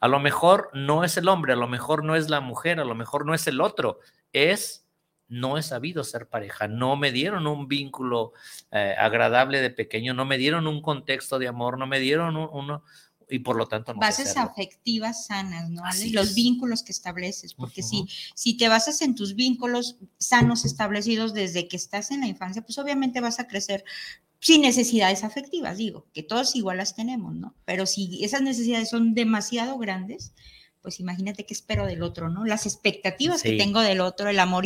A 0.00 0.08
lo 0.08 0.18
mejor 0.20 0.70
no 0.74 1.04
es 1.04 1.16
el 1.16 1.28
hombre, 1.28 1.52
a 1.52 1.56
lo 1.56 1.68
mejor 1.68 2.04
no 2.04 2.16
es 2.16 2.28
la 2.28 2.40
mujer, 2.40 2.80
a 2.80 2.84
lo 2.84 2.94
mejor 2.94 3.24
no 3.26 3.34
es 3.34 3.46
el 3.46 3.60
otro, 3.60 4.00
es 4.32 4.86
no 5.28 5.56
he 5.56 5.62
sabido 5.62 6.04
ser 6.04 6.28
pareja, 6.28 6.68
no 6.68 6.94
me 6.96 7.10
dieron 7.10 7.46
un 7.46 7.66
vínculo 7.66 8.32
eh, 8.70 8.94
agradable 8.98 9.60
de 9.62 9.70
pequeño, 9.70 10.12
no 10.12 10.24
me 10.26 10.36
dieron 10.36 10.66
un 10.66 10.82
contexto 10.82 11.38
de 11.38 11.48
amor, 11.48 11.78
no 11.78 11.86
me 11.86 12.00
dieron 12.00 12.36
un- 12.36 12.50
uno 12.52 12.82
y 13.30 13.38
por 13.38 13.56
lo 13.56 13.66
tanto 13.66 13.94
no 13.94 14.00
bases 14.00 14.36
afectivas 14.36 15.26
sanas, 15.26 15.70
¿no? 15.70 15.86
Así 15.86 16.10
Los 16.10 16.30
es. 16.30 16.34
vínculos 16.34 16.82
que 16.82 16.92
estableces, 16.92 17.54
porque 17.54 17.82
si, 17.82 18.06
si 18.34 18.58
te 18.58 18.68
basas 18.68 19.00
en 19.00 19.14
tus 19.14 19.34
vínculos 19.34 19.96
sanos 20.18 20.66
establecidos 20.66 21.32
desde 21.32 21.66
que 21.66 21.76
estás 21.78 22.10
en 22.10 22.20
la 22.20 22.26
infancia, 22.26 22.60
pues 22.60 22.76
obviamente 22.76 23.20
vas 23.22 23.40
a 23.40 23.46
crecer 23.46 23.84
sin 24.42 24.60
necesidades 24.62 25.22
afectivas, 25.22 25.78
digo, 25.78 26.08
que 26.12 26.22
todos 26.24 26.56
igual 26.56 26.76
las 26.78 26.96
tenemos, 26.96 27.34
¿no? 27.36 27.54
Pero 27.64 27.86
si 27.86 28.22
esas 28.24 28.42
necesidades 28.42 28.90
son 28.90 29.14
demasiado 29.14 29.78
grandes, 29.78 30.32
pues 30.80 30.98
imagínate 30.98 31.46
qué 31.46 31.54
espero 31.54 31.86
del 31.86 32.02
otro, 32.02 32.28
¿no? 32.28 32.44
Las 32.44 32.66
expectativas 32.66 33.40
Sí. 33.42 33.50
que 33.50 33.56
tengo 33.56 33.80
del 33.82 34.00
otro, 34.00 34.28
el 34.28 34.40
amor 34.40 34.64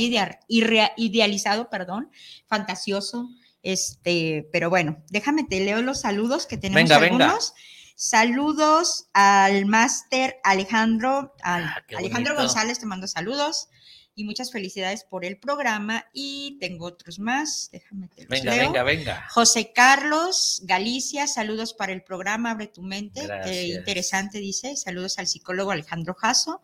idealizado, 0.97 1.69
perdón, 1.69 2.11
fantasioso, 2.47 3.29
este, 3.63 4.49
pero 4.51 4.71
bueno, 4.71 5.03
déjame 5.11 5.45
te 5.45 5.61
leo 5.61 5.83
los 5.83 6.01
saludos 6.01 6.47
que 6.47 6.57
tenemos 6.57 6.89
Venga, 6.89 6.99
venga. 6.99 7.25
algunos. 7.27 7.53
Saludos 7.97 9.09
al 9.13 9.67
máster 9.67 10.37
Alejandro, 10.45 11.35
al- 11.43 11.65
Ah, 11.65 11.83
Alejandro 11.99 12.35
bonito. 12.35 12.49
González, 12.49 12.79
te 12.79 12.87
mando 12.87 13.07
saludos 13.09 13.69
y 14.17 14.25
muchas 14.25 14.51
felicidades 14.51 15.05
por 15.05 15.25
el 15.25 15.37
programa. 15.39 16.07
Y 16.13 16.57
tengo 16.59 16.87
otros 16.87 17.19
más, 17.21 17.69
déjame 17.71 18.09
te 18.09 18.23
los 18.23 18.29
Venga, 18.31 18.57
leo. 18.57 18.65
venga, 18.65 18.83
venga. 18.83 19.29
José 19.31 19.73
Carlos 19.73 20.63
Galicia, 20.65 21.27
saludos 21.27 21.75
para 21.75 21.93
el 21.93 22.03
programa 22.03 22.51
Abre 22.51 22.67
tu 22.67 22.83
mente. 22.83 23.29
eh, 23.45 23.69
interesante, 23.69 24.39
dice. 24.39 24.75
Saludos 24.75 25.19
al 25.19 25.27
psicólogo 25.29 25.71
Alejandro 25.71 26.15
Jasso. 26.15 26.63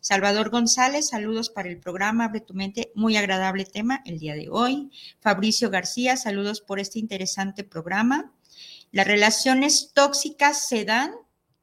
Salvador 0.00 0.50
González, 0.50 1.08
saludos 1.08 1.50
para 1.50 1.68
el 1.68 1.78
programa 1.78 2.24
Abre 2.26 2.40
tu 2.40 2.52
mente. 2.52 2.90
Muy 2.94 3.16
agradable 3.16 3.64
tema 3.64 4.02
el 4.04 4.18
día 4.18 4.34
de 4.34 4.48
hoy. 4.50 4.90
Fabricio 5.20 5.70
García, 5.70 6.16
saludos 6.16 6.60
por 6.60 6.80
este 6.80 6.98
interesante 6.98 7.62
programa. 7.64 8.32
Las 8.90 9.06
relaciones 9.06 9.92
tóxicas 9.94 10.66
se 10.66 10.84
dan 10.84 11.12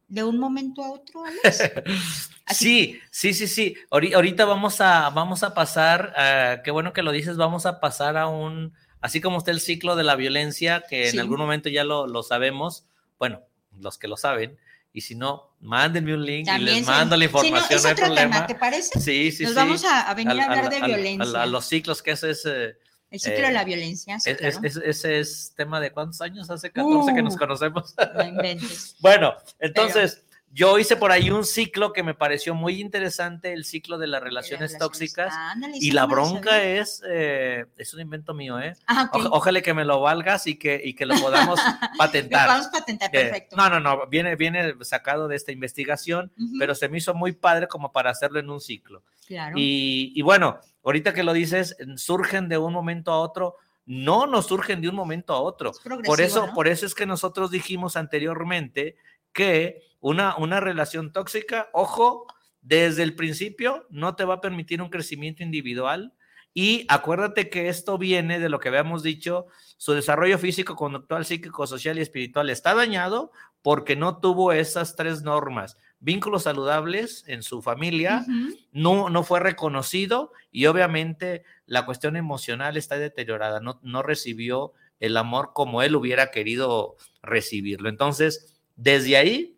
de 0.07 0.23
un 0.23 0.37
momento 0.39 0.83
a 0.83 0.91
otro, 0.91 1.23
Alex. 1.25 1.71
Sí, 2.53 2.99
sí, 3.09 3.33
sí, 3.33 3.47
sí. 3.47 3.75
Ahori- 3.89 4.13
Ahorita 4.13 4.45
vamos 4.45 4.79
a, 4.79 5.09
vamos 5.09 5.41
a 5.41 5.55
pasar, 5.55 6.13
ah, 6.15 6.61
qué 6.63 6.69
bueno 6.69 6.93
que 6.93 7.01
lo 7.01 7.11
dices, 7.11 7.37
vamos 7.37 7.65
a 7.65 7.79
pasar 7.79 8.17
a 8.17 8.27
un, 8.27 8.73
así 9.01 9.19
como 9.19 9.39
está 9.39 9.49
el 9.49 9.59
ciclo 9.59 9.95
de 9.95 10.03
la 10.03 10.15
violencia, 10.15 10.83
que 10.87 11.09
Sí. 11.09 11.15
en 11.17 11.21
algún 11.21 11.39
momento 11.39 11.69
ya 11.69 11.83
lo, 11.83 12.05
lo 12.05 12.21
sabemos, 12.21 12.85
bueno, 13.17 13.41
los 13.79 13.97
que 13.97 14.07
lo 14.07 14.15
saben, 14.15 14.59
y 14.93 15.01
si 15.01 15.15
no, 15.15 15.55
mándenme 15.59 16.13
un 16.13 16.23
link 16.23 16.47
y 16.55 16.59
les 16.59 16.85
mando 16.85 17.17
la 17.17 17.25
Sí, 17.25 17.31
no, 17.33 17.39
información, 17.39 17.77
es 17.77 17.83
no 17.83 17.87
hay 17.89 17.93
otro 17.93 18.05
problema. 18.05 18.35
tema, 18.35 18.47
¿te 18.47 18.55
parece? 18.55 18.99
Sí, 19.01 19.31
sí, 19.31 19.43
Nos 19.43 19.55
vamos 19.55 19.83
a, 19.83 20.01
a 20.07 20.13
venir 20.13 20.39
a 20.39 20.45
hablar 20.45 20.69
de 20.69 20.81
violencia. 20.81 21.41
A, 21.41 21.45
los 21.47 21.65
ciclos, 21.65 22.03
que 22.03 22.11
ese 22.11 22.29
es, 22.29 22.45
eh, 22.45 22.77
el 23.11 23.19
ciclo 23.19 23.39
eh, 23.39 23.47
de 23.47 23.53
la 23.53 23.63
violencia. 23.63 24.19
sí, 24.19 24.31
es- 24.31 24.37
claro. 24.37 24.59
es- 24.63 24.77
ese 24.77 25.19
es 25.19 25.53
tema 25.55 25.79
de 25.79 25.91
cuántos 25.91 26.21
años, 26.21 26.49
hace 26.49 26.71
14 26.71 27.13
que 27.13 27.21
nos 27.23 27.35
Uh. 27.35 27.37
conocemos. 27.39 27.93
No 28.15 28.23
inventes. 28.23 28.95
Bueno, 29.01 29.33
entonces 29.59 30.21
yo 30.51 30.79
hice 30.79 30.95
por 30.95 31.11
ahí 31.11 31.29
un 31.31 31.43
ciclo 31.43 31.91
que 31.91 32.01
me 32.01 32.13
pareció 32.13 32.55
muy 32.55 32.79
interesante, 32.79 33.51
el 33.51 33.65
ciclo 33.65 33.97
de 33.97 34.07
las 34.07 34.23
relaciones 34.23 34.71
Las 34.71 34.79
tóxicas. 34.79 35.33
Ándale, 35.35 35.77
Y 35.81 35.91
la 35.91 36.03
lo 36.03 36.07
bronca 36.07 36.63
es, 36.63 37.01
eh, 37.05 37.65
es 37.77 37.93
un 37.93 37.99
invento 37.99 38.33
mío, 38.33 38.57
¿eh? 38.61 38.73
Ah, 38.87 39.09
ok. 39.11 39.15
Oja- 39.17 39.29
Ojalá 39.33 39.61
que 39.61 39.73
me 39.73 39.83
lo 39.83 39.99
valgas 39.99 40.47
y 40.47 40.55
que, 40.57 40.79
y 40.81 40.93
que 40.93 41.05
lo 41.05 41.15
podamos 41.19 41.59
Lo 41.91 41.97
patentar. 41.97 42.47
Vamos 42.47 42.67
a 42.67 42.71
patentar, 42.71 43.09
Eh, 43.13 43.19
perfecto. 43.23 43.57
no, 43.57 43.69
no, 43.69 43.79
no, 43.81 44.07
viene, 44.07 44.37
viene 44.37 44.75
sacado 44.81 45.27
de 45.27 45.35
esta 45.35 45.51
investigación, 45.51 46.31
Ujú, 46.37 46.53
pero 46.57 46.73
se 46.73 46.87
me 46.87 46.99
hizo 46.99 47.13
muy 47.13 47.33
padre 47.33 47.67
como 47.67 47.91
para 47.91 48.11
hacerlo 48.11 48.39
en 48.39 48.49
un 48.49 48.61
ciclo. 48.61 49.03
claro. 49.27 49.55
Y, 49.57 50.13
y 50.15 50.21
bueno, 50.21 50.59
ahorita 50.86 51.13
que 51.13 51.23
lo 51.23 51.33
dices, 51.33 51.75
surgen 51.97 52.47
de 52.47 52.57
un 52.57 52.71
momento 52.71 53.11
a 53.11 53.19
otro, 53.19 53.57
no 53.86 54.25
nos 54.27 54.47
surgen 54.47 54.81
de 54.81 54.89
un 54.89 54.95
momento 54.95 55.33
a 55.33 55.41
otro. 55.41 55.71
Es 55.71 55.79
Por 56.05 56.21
eso, 56.21 56.47
¿no? 56.47 56.53
por 56.53 56.67
eso 56.67 56.86
es 56.86 56.95
que 56.95 57.05
nosotros 57.05 57.51
dijimos 57.51 57.97
anteriormente 57.97 58.95
que 59.33 59.81
una, 59.99 60.38
una 60.38 60.59
relación 60.59 61.11
tóxica, 61.11 61.69
ojo, 61.73 62.27
desde 62.61 63.03
el 63.03 63.15
principio 63.15 63.86
no 63.89 64.15
te 64.15 64.25
va 64.25 64.36
a 64.36 64.41
permitir 64.41 64.81
un 64.81 64.89
crecimiento 64.89 65.43
individual. 65.43 66.13
Y 66.53 66.86
acuérdate 66.88 67.49
que 67.49 67.67
esto 67.67 67.97
viene 67.97 68.39
de 68.39 68.47
lo 68.47 68.59
que 68.59 68.69
habíamos 68.69 69.03
dicho, 69.03 69.47
su 69.77 69.93
desarrollo 69.93 70.38
físico, 70.38 70.75
conductual, 70.75 71.25
psíquico, 71.25 71.67
social 71.67 71.97
y 71.97 72.01
espiritual 72.01 72.49
está 72.49 72.73
dañado 72.73 73.31
porque 73.61 73.95
no 73.95 74.19
tuvo 74.19 74.53
esas 74.53 74.95
tres 74.95 75.21
normas. 75.21 75.77
Vínculos 75.99 76.43
saludables 76.43 77.23
en 77.27 77.41
su 77.41 77.61
familia, 77.61 78.25
no, 78.71 79.09
no 79.09 79.23
fue 79.23 79.39
reconocido 79.39 80.31
y 80.51 80.67
obviamente 80.67 81.43
la 81.65 81.85
cuestión 81.85 82.15
emocional 82.15 82.77
está 82.77 82.97
deteriorada, 82.97 83.59
no, 83.59 83.79
no 83.81 84.03
recibió 84.03 84.73
el 84.99 85.17
amor 85.17 85.51
como 85.53 85.81
él 85.81 85.95
hubiera 85.95 86.31
querido 86.31 86.95
recibirlo. 87.21 87.89
Entonces, 87.89 88.55
desde 88.75 89.17
ahí 89.17 89.55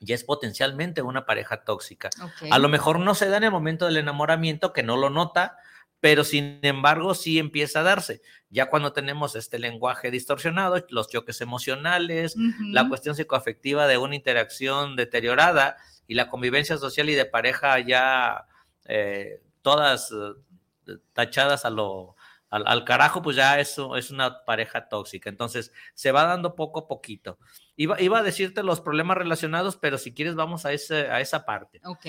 ya 0.00 0.14
es 0.14 0.24
potencialmente 0.24 1.02
una 1.02 1.26
pareja 1.26 1.64
tóxica. 1.64 2.10
A 2.50 2.58
lo 2.58 2.68
mejor 2.68 3.00
no 3.00 3.14
se 3.14 3.28
da 3.28 3.36
en 3.36 3.44
el 3.44 3.50
momento 3.50 3.86
del 3.86 3.96
enamoramiento, 3.96 4.72
que 4.72 4.82
no 4.82 4.96
lo 4.96 5.10
nota, 5.10 5.58
pero 6.00 6.24
sin 6.24 6.60
embargo 6.62 7.14
sí 7.14 7.38
empieza 7.38 7.80
a 7.80 7.82
darse. 7.84 8.22
Ya 8.50 8.70
cuando 8.70 8.92
tenemos 8.92 9.36
este 9.36 9.58
lenguaje 9.58 10.10
distorsionado, 10.10 10.84
los 10.90 11.08
choques 11.08 11.40
emocionales, 11.40 12.36
Ujú, 12.36 12.64
la 12.72 12.88
cuestión 12.88 13.14
psicoafectiva 13.14 13.86
de 13.86 13.98
una 13.98 14.14
interacción 14.14 14.96
deteriorada 14.96 15.76
y 16.06 16.14
la 16.14 16.30
convivencia 16.30 16.78
social 16.78 17.08
y 17.10 17.14
de 17.14 17.26
pareja 17.26 17.78
ya 17.80 18.46
eh, 18.86 19.40
todas 19.62 20.12
eh, 20.12 20.96
tachadas 21.12 21.64
a 21.64 21.70
lo, 21.70 22.16
al, 22.50 22.66
al 22.66 22.84
carajo, 22.84 23.20
pues 23.20 23.36
ya 23.36 23.60
eso 23.60 23.96
es 23.96 24.10
una 24.10 24.44
pareja 24.44 24.88
tóxica. 24.88 25.28
Entonces 25.28 25.72
se 25.94 26.12
va 26.12 26.24
dando 26.24 26.54
poco 26.54 26.80
a 26.80 26.88
poquito. 26.88 27.38
Iba, 27.76 28.00
iba 28.00 28.18
a 28.18 28.22
decirte 28.22 28.62
los 28.62 28.80
problemas 28.80 29.18
relacionados, 29.18 29.76
pero 29.76 29.98
si 29.98 30.14
quieres 30.14 30.34
vamos 30.34 30.64
a, 30.64 30.72
ese, 30.72 31.08
a 31.08 31.20
esa 31.20 31.44
parte. 31.44 31.80
Ok. 31.84 32.06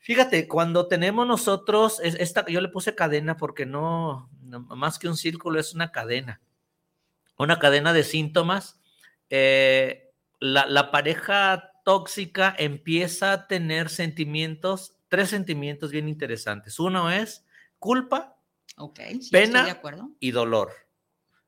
Fíjate, 0.00 0.48
cuando 0.48 0.88
tenemos 0.88 1.26
nosotros, 1.26 2.00
es- 2.02 2.14
esta, 2.16 2.46
yo 2.46 2.60
le 2.60 2.68
puse 2.68 2.94
cadena 2.94 3.36
porque 3.36 3.66
no, 3.66 4.28
más 4.42 4.98
que 4.98 5.08
un 5.08 5.16
círculo, 5.16 5.60
es 5.60 5.74
una 5.74 5.92
cadena. 5.92 6.40
Una 7.36 7.58
cadena 7.58 7.92
de 7.92 8.02
síntomas. 8.04 8.80
Eh, 9.28 10.10
la, 10.40 10.66
la 10.66 10.90
pareja 10.90 11.72
tóxica 11.84 12.54
empieza 12.58 13.32
a 13.32 13.46
tener 13.46 13.88
sentimientos, 13.90 14.96
tres 15.08 15.28
sentimientos 15.30 15.90
bien 15.90 16.08
interesantes. 16.08 16.78
Uno 16.80 17.10
es 17.10 17.44
culpa 17.78 18.36
Ok. 18.76 19.00
sí, 19.20 19.30
Pena. 19.30 19.64
De 19.64 19.70
acuerdo. 19.70 20.10
y 20.18 20.30
dolor. 20.30 20.72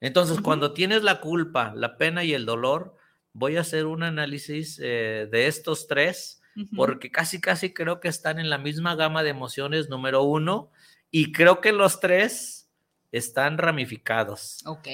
Entonces, 0.01 0.35
Ujú. 0.37 0.45
cuando 0.45 0.73
tienes 0.75 1.03
la 1.03 1.21
culpa, 1.21 1.73
la 1.75 1.97
pena 1.97 2.25
y 2.25 2.35
el 2.35 2.45
dolor, 2.45 2.97
voy 3.33 3.57
a 3.57 3.61
hacer 3.63 3.87
un 3.87 4.03
análisis 4.03 4.79
eh, 4.83 5.27
de 5.31 5.47
estos 5.47 5.87
tres 5.87 6.42
Porque 6.77 7.11
casi, 7.11 7.41
casi 7.41 7.73
creo 7.73 8.01
que 8.01 8.09
están 8.09 8.39
en 8.39 8.51
la 8.51 8.59
misma 8.59 8.95
gama 8.95 9.23
de 9.23 9.31
emociones 9.31 9.89
número 9.89 10.23
uno 10.23 10.71
y 11.11 11.33
creo 11.33 11.61
que 11.61 11.73
los 11.73 11.99
tres 12.01 12.69
están 13.11 13.59
ramificados. 13.59 14.63
Ok. 14.67 14.89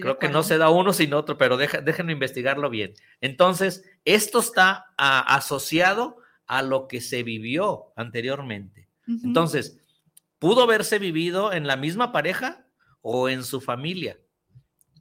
Creo 0.00 0.18
que 0.18 0.28
no 0.28 0.42
se 0.42 0.58
da 0.58 0.70
uno 0.70 0.92
sin 0.92 1.12
otro, 1.12 1.36
pero 1.36 1.56
deja- 1.56 1.80
déjenme 1.82 2.12
investigarlo 2.12 2.70
bien. 2.70 2.94
Entonces, 3.20 3.84
esto 4.04 4.38
está 4.38 4.86
asociado 4.96 6.16
a 6.46 6.62
lo 6.62 6.88
que 6.88 7.00
se 7.00 7.22
vivió 7.22 7.92
anteriormente. 7.96 8.88
Entonces, 9.24 9.78
pudo 10.38 10.62
haberse 10.62 10.98
vivido 10.98 11.52
en 11.52 11.66
la 11.66 11.76
misma 11.76 12.10
pareja 12.12 12.64
o 13.00 13.28
en 13.28 13.44
su 13.44 13.60
familia, 13.60 14.18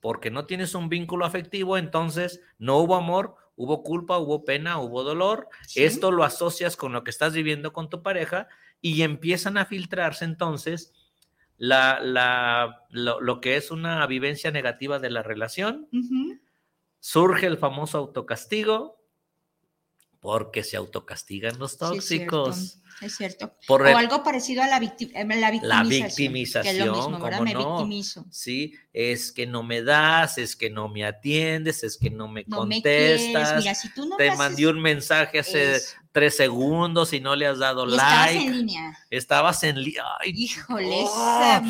porque 0.01 0.29
no 0.31 0.45
tienes 0.45 0.73
un 0.75 0.89
vínculo 0.89 1.25
afectivo, 1.25 1.77
entonces 1.77 2.41
no 2.57 2.77
hubo 2.77 2.95
amor, 2.95 3.35
hubo 3.63 3.83
culpa, 3.83 4.17
hubo 4.17 4.43
pena, 4.43 4.79
hubo 4.79 5.03
dolor. 5.03 5.49
sí, 5.67 5.83
Esto 5.83 6.11
lo 6.11 6.23
asocias 6.23 6.75
con 6.77 6.93
lo 6.93 7.03
que 7.03 7.11
estás 7.11 7.33
viviendo 7.33 7.73
con 7.73 7.89
tu 7.89 8.01
pareja 8.01 8.47
y 8.81 9.01
empiezan 9.03 9.57
a 9.57 9.65
filtrarse 9.65 10.25
entonces 10.25 10.93
la, 11.57 11.99
la- 12.01 12.85
lo, 12.89 13.21
lo 13.21 13.39
que 13.41 13.55
es 13.57 13.69
una 13.71 14.05
vivencia 14.07 14.49
negativa 14.51 14.97
de 14.99 15.09
la 15.11 15.21
relación. 15.23 15.87
Surge 16.99 17.45
el 17.47 17.57
famoso 17.57 17.97
autocastigo, 17.97 18.99
Porque 20.19 20.63
se 20.63 20.77
autocastigan 20.77 21.57
los 21.57 21.71
Sí, 21.73 22.25
es 23.01 23.15
cierto. 23.15 23.55
Por 23.67 23.81
O 23.81 23.97
algo 23.97 24.23
parecido 24.23 24.61
a 24.63 24.67
la, 24.67 24.77
eh, 24.77 25.25
la 25.25 25.83
victimización. 25.83 26.63
Que 26.63 26.69
es 26.69 26.85
lo 26.85 26.93
mismo, 26.93 27.19
victimización, 27.19 27.21
¿verdad? 27.21 27.37
¿cómo 27.37 27.43
Me 27.43 27.53
no? 27.53 27.77
victimizo. 27.77 28.25
Sí, 28.29 28.73
es 28.93 29.31
que 29.31 29.47
no 29.47 29.63
me 29.63 29.81
das, 29.83 30.37
es 30.37 30.55
que 30.55 30.69
no 30.69 30.87
me 30.87 31.05
atiendes, 31.05 31.83
es 31.83 31.97
que 31.97 32.09
no 32.09 32.27
me 32.27 32.43
No 32.47 32.65
me 32.65 32.81
quieres. 32.81 33.21
contestas. 33.21 33.57
Mira, 33.57 33.75
si 33.75 33.93
tú 33.93 34.05
no 34.05 34.17
te 34.17 34.35
mandé 34.35 34.67
un 34.67 34.81
mensaje 34.81 35.39
hace 35.39 35.81
tres 36.11 36.35
segundos 36.35 37.13
y 37.13 37.21
no 37.21 37.35
le 37.35 37.47
has 37.47 37.59
dado 37.59 37.87
y 37.87 37.91
estabas 37.91 38.33
like. 38.33 38.45
en 38.45 38.57
línea. 38.57 38.97
Estabas 39.09 39.63
en 39.63 39.81
línea. 39.81 40.03
Híjole, 40.25 41.03
oh. 41.07 41.61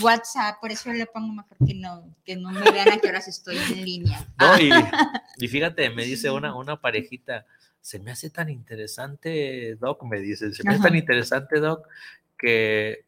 WhatsApp, 0.00 0.60
por 0.60 0.70
eso 0.70 0.92
le 0.92 1.06
pongo 1.06 1.32
mejor 1.34 1.56
que 1.66 1.74
no, 1.74 2.14
que 2.24 2.36
no 2.36 2.50
me 2.50 2.70
vean 2.70 2.92
a 2.92 2.98
qué 2.98 3.08
horas 3.08 3.26
estoy 3.28 3.56
en 3.56 3.84
línea. 3.84 4.26
No, 4.38 4.58
y, 4.58 4.70
y 5.38 5.48
fíjate, 5.48 5.90
me 5.90 6.04
dice 6.04 6.30
una, 6.30 6.54
una 6.54 6.80
parejita, 6.80 7.44
se 7.88 7.98
me 8.00 8.10
hace 8.10 8.28
tan 8.28 8.50
interesante, 8.50 9.74
Doc, 9.76 10.02
me 10.02 10.20
dice, 10.20 10.52
se 10.52 10.62
me 10.62 10.74
hace 10.74 10.82
tan 10.82 10.94
interesante, 10.94 11.58
Doc, 11.58 11.88
que 12.36 13.06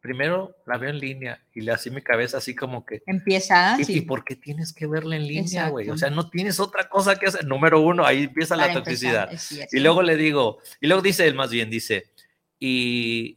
primero 0.00 0.54
la 0.66 0.78
veo 0.78 0.90
en 0.90 1.00
línea 1.00 1.42
y 1.52 1.62
le 1.62 1.72
así 1.72 1.90
mi 1.90 2.00
cabeza 2.00 2.36
así 2.36 2.54
como 2.54 2.86
que, 2.86 3.02
Empieza, 3.06 3.76
¿y, 3.80 3.84
sí, 3.84 3.96
y 3.96 4.00
por 4.02 4.22
qué 4.22 4.36
tienes 4.36 4.72
que 4.72 4.86
verla 4.86 5.16
en 5.16 5.26
línea, 5.26 5.70
güey? 5.70 5.90
O 5.90 5.98
sea, 5.98 6.10
no 6.10 6.30
tienes 6.30 6.60
otra 6.60 6.88
cosa 6.88 7.16
que 7.16 7.26
hacer. 7.26 7.44
Número 7.44 7.80
uno, 7.80 8.06
ahí 8.06 8.22
empieza 8.22 8.54
la 8.54 8.66
empezar, 8.66 8.84
toxicidad. 8.84 9.66
Y 9.72 9.80
luego 9.80 10.00
le 10.00 10.14
digo, 10.14 10.58
y 10.80 10.86
luego 10.86 11.02
dice 11.02 11.26
él 11.26 11.34
más 11.34 11.50
bien, 11.50 11.68
dice, 11.68 12.12
y 12.60 13.36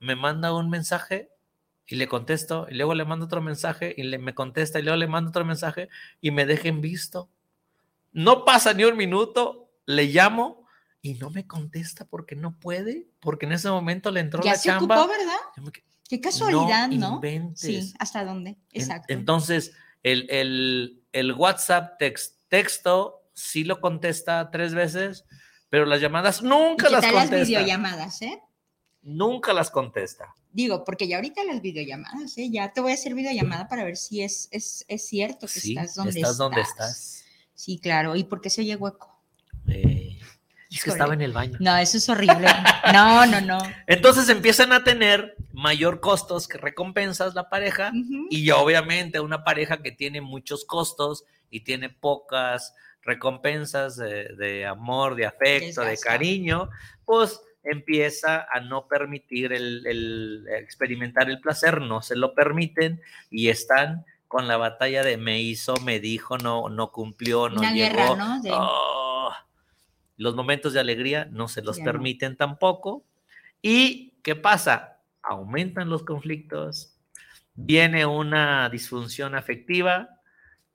me 0.00 0.16
manda 0.16 0.54
un 0.54 0.70
mensaje 0.70 1.28
y 1.86 1.96
le 1.96 2.08
contesto, 2.08 2.66
y 2.70 2.76
luego 2.76 2.94
le 2.94 3.04
mando 3.04 3.26
otro 3.26 3.42
mensaje 3.42 3.92
y 3.94 4.04
le, 4.04 4.16
me 4.16 4.34
contesta, 4.34 4.78
y 4.78 4.84
luego 4.84 4.96
le 4.96 5.06
mando 5.06 5.28
otro 5.28 5.44
mensaje 5.44 5.90
y 6.22 6.30
me 6.30 6.46
dejen 6.46 6.80
visto. 6.80 7.28
No 8.12 8.46
pasa 8.46 8.72
ni 8.72 8.84
un 8.84 8.96
minuto, 8.96 9.63
le 9.86 10.04
llamo 10.06 10.66
y 11.02 11.14
no 11.14 11.30
me 11.30 11.46
contesta 11.46 12.04
porque 12.06 12.34
no 12.36 12.58
puede, 12.58 13.08
porque 13.20 13.46
en 13.46 13.52
ese 13.52 13.68
momento 13.70 14.10
le 14.10 14.20
entró 14.20 14.42
ya 14.42 14.52
la 14.52 14.58
se 14.58 14.68
chamba. 14.68 15.00
ocupó, 15.02 15.12
¿verdad? 15.12 15.72
Qué 16.08 16.20
casualidad, 16.20 16.88
¿no? 16.88 17.14
inventes. 17.16 17.60
Sí, 17.60 17.94
¿hasta 17.98 18.24
dónde? 18.24 18.50
En- 18.50 18.80
Exacto. 18.82 19.12
entonces, 19.12 19.72
el, 20.02 20.26
el- 20.30 21.02
el 21.12 21.32
WhatsApp 21.32 22.00
tex- 22.00 22.34
texto 22.48 23.22
sí 23.32 23.64
lo 23.64 23.80
contesta 23.80 24.50
tres 24.50 24.74
veces, 24.74 25.24
pero 25.70 25.86
las 25.86 26.00
llamadas 26.00 26.40
¿Y 26.42 26.44
nunca 26.46 26.86
¿Qué 26.86 26.92
las 26.92 27.00
tal 27.02 27.14
las 27.14 27.24
contesta. 27.24 27.46
videollamadas, 27.46 28.22
eh? 28.22 28.40
Nunca 29.02 29.52
las 29.52 29.70
contesta. 29.70 30.34
Digo, 30.52 30.84
porque 30.84 31.06
ya 31.08 31.16
ahorita 31.16 31.42
las 31.44 31.60
videollamadas, 31.60 32.38
¿eh? 32.38 32.48
Ya 32.50 32.72
te 32.72 32.80
voy 32.80 32.92
a 32.92 32.94
hacer 32.94 33.14
videollamada 33.14 33.68
para 33.68 33.84
ver 33.84 33.96
si 33.96 34.22
es, 34.22 34.48
es, 34.52 34.84
es 34.88 35.06
cierto 35.06 35.46
que 35.46 35.60
Sí, 35.60 35.70
estás 35.76 35.94
donde 35.94 36.10
estás 36.10 36.30
estás. 36.30 36.38
donde 36.38 36.60
estás. 36.60 37.24
Sí, 37.54 37.78
claro. 37.78 38.14
¿Y 38.16 38.24
por 38.24 38.40
qué 38.40 38.50
se 38.50 38.60
oye 38.62 38.76
hueco? 38.76 39.13
Eh, 39.68 40.18
es 40.70 40.82
que 40.82 40.90
estaba 40.90 41.14
en 41.14 41.22
el 41.22 41.32
baño. 41.32 41.56
No, 41.60 41.76
eso 41.76 41.96
es 41.98 42.08
horrible. 42.08 42.48
No, 42.92 43.26
no, 43.26 43.40
no. 43.40 43.58
Entonces 43.86 44.28
empiezan 44.28 44.72
a 44.72 44.82
tener 44.82 45.36
mayor 45.52 46.00
costos 46.00 46.48
que 46.48 46.58
recompensas 46.58 47.34
la 47.34 47.48
pareja 47.48 47.90
Ujú. 47.90 48.26
y 48.30 48.50
obviamente 48.50 49.20
una 49.20 49.44
pareja 49.44 49.82
que 49.82 49.92
tiene 49.92 50.20
muchos 50.20 50.64
costos 50.64 51.24
y 51.50 51.60
tiene 51.60 51.88
pocas 51.90 52.74
recompensas 53.02 53.96
de, 53.96 54.34
de 54.36 54.66
amor, 54.66 55.14
de 55.14 55.26
afecto, 55.26 55.82
de 55.82 55.96
cariño, 55.98 56.70
pues 57.04 57.40
empieza 57.62 58.46
a 58.52 58.60
no 58.60 58.88
permitir 58.88 59.52
el, 59.52 59.86
el 59.86 60.46
experimentar 60.58 61.30
el 61.30 61.40
placer, 61.40 61.80
no 61.80 62.02
se 62.02 62.16
lo 62.16 62.34
permiten 62.34 63.00
y 63.30 63.48
están 63.48 64.04
con 64.26 64.48
la 64.48 64.56
batalla 64.56 65.02
de 65.04 65.16
me 65.16 65.40
hizo, 65.40 65.76
me 65.82 66.00
dijo, 66.00 66.36
no, 66.38 66.68
no 66.68 66.90
cumplió, 66.90 67.48
no 67.48 67.60
Una 67.60 67.72
llegó. 67.72 67.94
guerra, 67.96 68.16
¿no? 68.16 68.42
De- 68.42 68.50
Oh, 68.52 68.93
los 70.16 70.34
momentos 70.34 70.72
de 70.72 70.80
alegría 70.80 71.26
no 71.26 71.48
se 71.48 71.62
los 71.62 71.78
Ya 71.78 71.84
no. 71.84 71.92
permiten 71.92 72.36
tampoco. 72.36 73.04
¿Y 73.62 74.14
qué 74.22 74.36
pasa? 74.36 75.00
Aumentan 75.22 75.88
los 75.88 76.02
conflictos, 76.02 76.96
viene 77.54 78.06
una 78.06 78.68
disfunción 78.68 79.34
afectiva. 79.34 80.08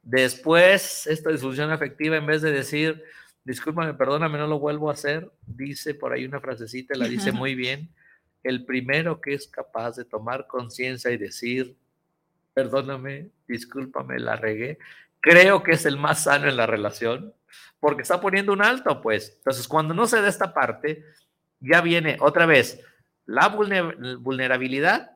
Después, 0.01 1.05
esta 1.07 1.29
disfunción 1.29 1.71
afectiva, 1.71 2.17
en 2.17 2.25
vez 2.25 2.41
de 2.41 2.51
decir, 2.51 3.03
discúlpame, 3.43 3.93
perdóname, 3.93 4.37
no 4.37 4.47
lo 4.47 4.59
vuelvo 4.59 4.89
a 4.89 4.93
hacer, 4.93 5.31
dice 5.45 5.93
por 5.93 6.13
ahí 6.13 6.25
una 6.25 6.39
frasecita, 6.39 6.95
la 6.97 7.07
dice 7.07 7.31
muy 7.31 7.55
bien. 7.55 7.89
El 8.43 8.65
primero 8.65 9.21
que 9.21 9.33
es 9.33 9.47
capaz 9.47 9.97
de 9.97 10.05
tomar 10.05 10.47
conciencia 10.47 11.11
y 11.11 11.17
decir, 11.17 11.75
perdóname, 12.53 13.29
discúlpame, 13.47 14.19
la 14.19 14.35
regué, 14.35 14.79
creo 15.19 15.63
que 15.63 15.71
es 15.73 15.85
el 15.85 15.97
más 15.97 16.23
sano 16.23 16.47
en 16.47 16.57
la 16.57 16.65
relación, 16.65 17.33
porque 17.79 18.01
está 18.03 18.19
poniendo 18.21 18.53
un 18.53 18.61
alto, 18.63 19.01
pues. 19.01 19.33
Entonces, 19.37 19.67
cuando 19.67 19.93
no 19.93 20.07
se 20.07 20.21
da 20.21 20.27
esta 20.27 20.53
parte, 20.53 21.03
ya 21.59 21.81
viene 21.81 22.17
otra 22.21 22.45
vez 22.45 22.79
la 23.25 23.53
vulner- 23.55 24.17
vulnerabilidad 24.19 25.11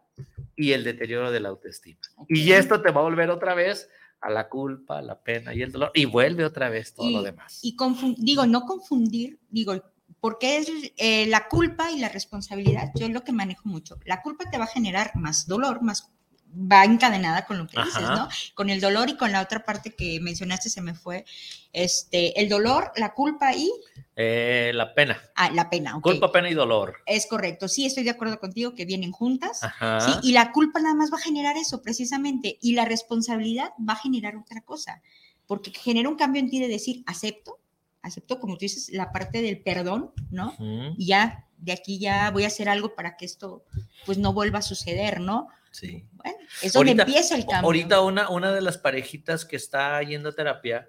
y 0.56 0.72
el 0.74 0.84
deterioro 0.84 1.32
de 1.32 1.40
la 1.40 1.50
autoestima. 1.50 2.00
Y 2.28 2.52
esto 2.52 2.82
te 2.82 2.92
va 2.92 3.02
a 3.02 3.04
volver 3.06 3.30
otra 3.30 3.56
vez 3.56 3.90
a 4.22 4.30
la 4.30 4.48
culpa, 4.48 5.02
la 5.02 5.22
pena 5.22 5.54
y 5.54 5.62
el 5.64 5.72
dolor, 5.72 5.92
y 5.94 6.06
vuelve 6.06 6.46
otra 6.46 6.70
vez 6.70 6.94
todo 6.94 7.10
Y- 7.10 7.14
lo 7.14 7.24
demás. 7.24 7.60
Y 7.64 7.76
digo, 8.18 8.46
no 8.46 8.62
confundir, 8.66 9.40
digo, 9.50 9.74
porque 10.20 10.58
es 10.58 10.70
eh, 10.98 11.26
la 11.28 11.48
culpa 11.50 11.92
y 11.92 12.00
la 12.00 12.08
responsabilidad, 12.08 12.92
yo 12.96 13.06
es 13.08 13.12
lo 13.12 13.24
que 13.24 13.34
manejo 13.34 13.68
mucho. 13.68 13.98
La 14.06 14.22
culpa 14.22 14.50
te 14.50 14.58
va 14.58 14.64
a 14.66 14.68
generar 14.68 15.12
más 15.16 15.48
dolor, 15.48 15.82
más 15.82 16.10
va 16.56 16.86
encadenada 16.86 17.45
con 17.45 17.58
lo 17.58 17.68
que 17.68 17.82
dices. 17.82 18.01
¿no? 18.01 18.28
Con 18.54 18.70
el 18.70 18.80
dolor 18.80 19.10
y 19.10 19.18
con 19.18 19.32
la 19.32 19.41
otra 19.41 19.64
parte 19.66 19.95
que 19.95 20.20
mencionaste 20.20 20.70
se 20.70 20.82
me 20.82 20.93
fue, 20.93 21.26
este, 21.72 22.39
el 22.39 22.49
dolor, 22.49 22.91
la 22.95 23.14
culpa 23.14 23.54
y 23.56 23.72
Eh, 24.16 24.72
la 24.76 24.93
pena, 24.93 25.20
ah, 25.36 25.49
la 25.51 25.70
pena, 25.70 25.99
culpa, 25.99 26.32
pena 26.32 26.49
y 26.49 26.54
dolor. 26.54 26.97
Es 27.08 27.26
correcto, 27.26 27.68
sí, 27.68 27.86
estoy 27.86 28.04
de 28.04 28.12
acuerdo 28.12 28.39
contigo 28.39 28.76
que 28.76 28.86
vienen 28.86 29.12
juntas. 29.12 29.64
Ajá. 29.64 29.99
¿sí? 30.01 30.12
Y 30.22 30.34
la 30.34 30.51
culpa 30.51 30.80
nada 30.80 30.93
más 30.93 31.12
va 31.12 31.18
a 31.18 31.22
generar 31.22 31.58
eso 31.58 31.82
precisamente, 31.82 32.60
y 32.62 32.74
la 32.74 32.86
responsabilidad 32.86 33.72
va 33.80 33.93
a 33.93 33.97
generar 33.97 34.36
otra 34.36 34.62
cosa, 34.62 35.01
porque 35.47 35.72
genera 35.72 36.10
un 36.10 36.16
cambio 36.16 36.41
en 36.41 36.49
ti 36.49 36.60
de 36.60 36.68
decir, 36.68 37.04
acepto, 37.08 37.60
acepto, 38.04 38.39
como 38.39 38.56
tú 38.56 38.66
dices, 38.66 38.89
la 38.91 39.12
parte 39.12 39.41
del 39.41 39.60
perdón, 39.62 40.12
¿no? 40.30 40.54
Ujú, 40.60 40.93
Y 40.97 41.08
ya, 41.08 41.47
de 41.58 41.72
aquí 41.72 41.97
ya 41.97 42.30
voy 42.32 42.43
a 42.43 42.47
hacer 42.47 42.70
algo 42.70 42.93
para 42.93 43.18
que 43.18 43.26
esto, 43.26 43.64
pues, 44.06 44.20
no 44.20 44.32
vuelva 44.34 44.60
a 44.60 44.62
suceder, 44.62 45.22
¿no? 45.22 45.47
Sí. 45.74 46.05
Bueno, 46.13 46.38
es 46.61 46.71
donde 46.71 46.91
Ahorita- 46.91 47.03
empieza 47.03 47.36
el 47.36 47.41
cambio. 47.45 47.65
Ahorita 47.65 48.01
una, 48.01 48.30
una 48.30 48.53
de 48.53 48.61
las 48.61 48.78
parejitas 48.78 49.43
que 49.43 49.55
está 49.55 50.01
yendo 50.03 50.30
a 50.30 50.34
terapia, 50.34 50.88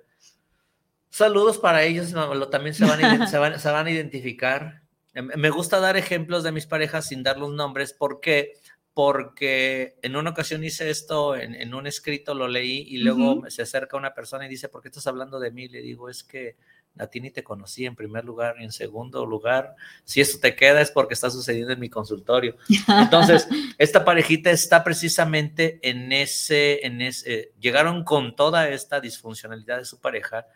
saludos 1.11 1.59
para 1.59 1.83
ellos, 1.85 2.13
también 2.51 2.75
se 2.75 2.85
van, 2.85 3.03
a, 3.05 3.27
se, 3.27 3.39
van, 3.39 3.59
se 3.59 3.71
van 3.71 3.87
a 3.87 3.91
identificar. 3.91 4.83
Em, 5.15 5.31
Me 5.37 5.49
gusta 5.51 5.81
dar 5.81 5.97
ejemplos 5.97 6.43
de 6.43 6.53
mis 6.53 6.67
parejas 6.67 7.07
sin 7.09 7.23
dar 7.23 7.39
los 7.39 7.51
nombres. 7.51 7.93
¿Por 7.95 8.21
qué? 8.21 8.53
Porque 8.93 9.97
en 10.03 10.17
una 10.17 10.31
ocasión 10.31 10.63
hice 10.63 10.91
esto 10.91 11.35
en, 11.35 11.55
en 11.55 11.75
un 11.75 11.87
escrito, 11.87 12.35
lo 12.35 12.47
leí 12.47 12.85
y 12.89 12.99
luego 12.99 13.49
se 13.51 13.63
acerca 13.63 13.97
una 13.97 14.15
persona 14.15 14.47
y 14.47 14.49
dice, 14.49 14.69
¿por 14.69 14.83
qué 14.83 14.89
estás 14.89 15.07
hablando 15.07 15.41
de 15.41 15.51
mí? 15.51 15.67
Le 15.69 15.81
digo, 15.83 16.09
es 16.11 16.23
que 16.23 16.57
a 16.99 17.07
ti 17.09 17.21
ni 17.21 17.31
te 17.31 17.43
conocí 17.43 17.87
en 17.87 17.97
primer 17.97 18.25
lugar 18.25 18.57
y 18.61 18.65
en 18.65 18.73
segundo 18.73 19.27
lugar. 19.27 19.75
Si 20.05 20.21
esto 20.21 20.39
te 20.39 20.55
queda 20.55 20.81
es 20.81 20.91
porque 20.91 21.15
está 21.15 21.31
sucediendo 21.31 21.73
en 21.73 21.81
mi 21.81 21.89
consultorio. 21.89 22.57
Entonces, 22.89 23.49
esta 23.79 24.05
parejita 24.05 24.51
está 24.51 24.85
precisamente 24.85 25.81
en 25.83 26.13
ese, 26.13 26.87
en 26.87 27.01
ese, 27.01 27.53
llegaron 27.61 28.05
con 28.05 28.37
toda 28.37 28.69
esta 28.69 29.01
disfuncionalidad 29.01 29.79
de 29.79 29.85
su 29.85 29.99
pareja 30.01 30.47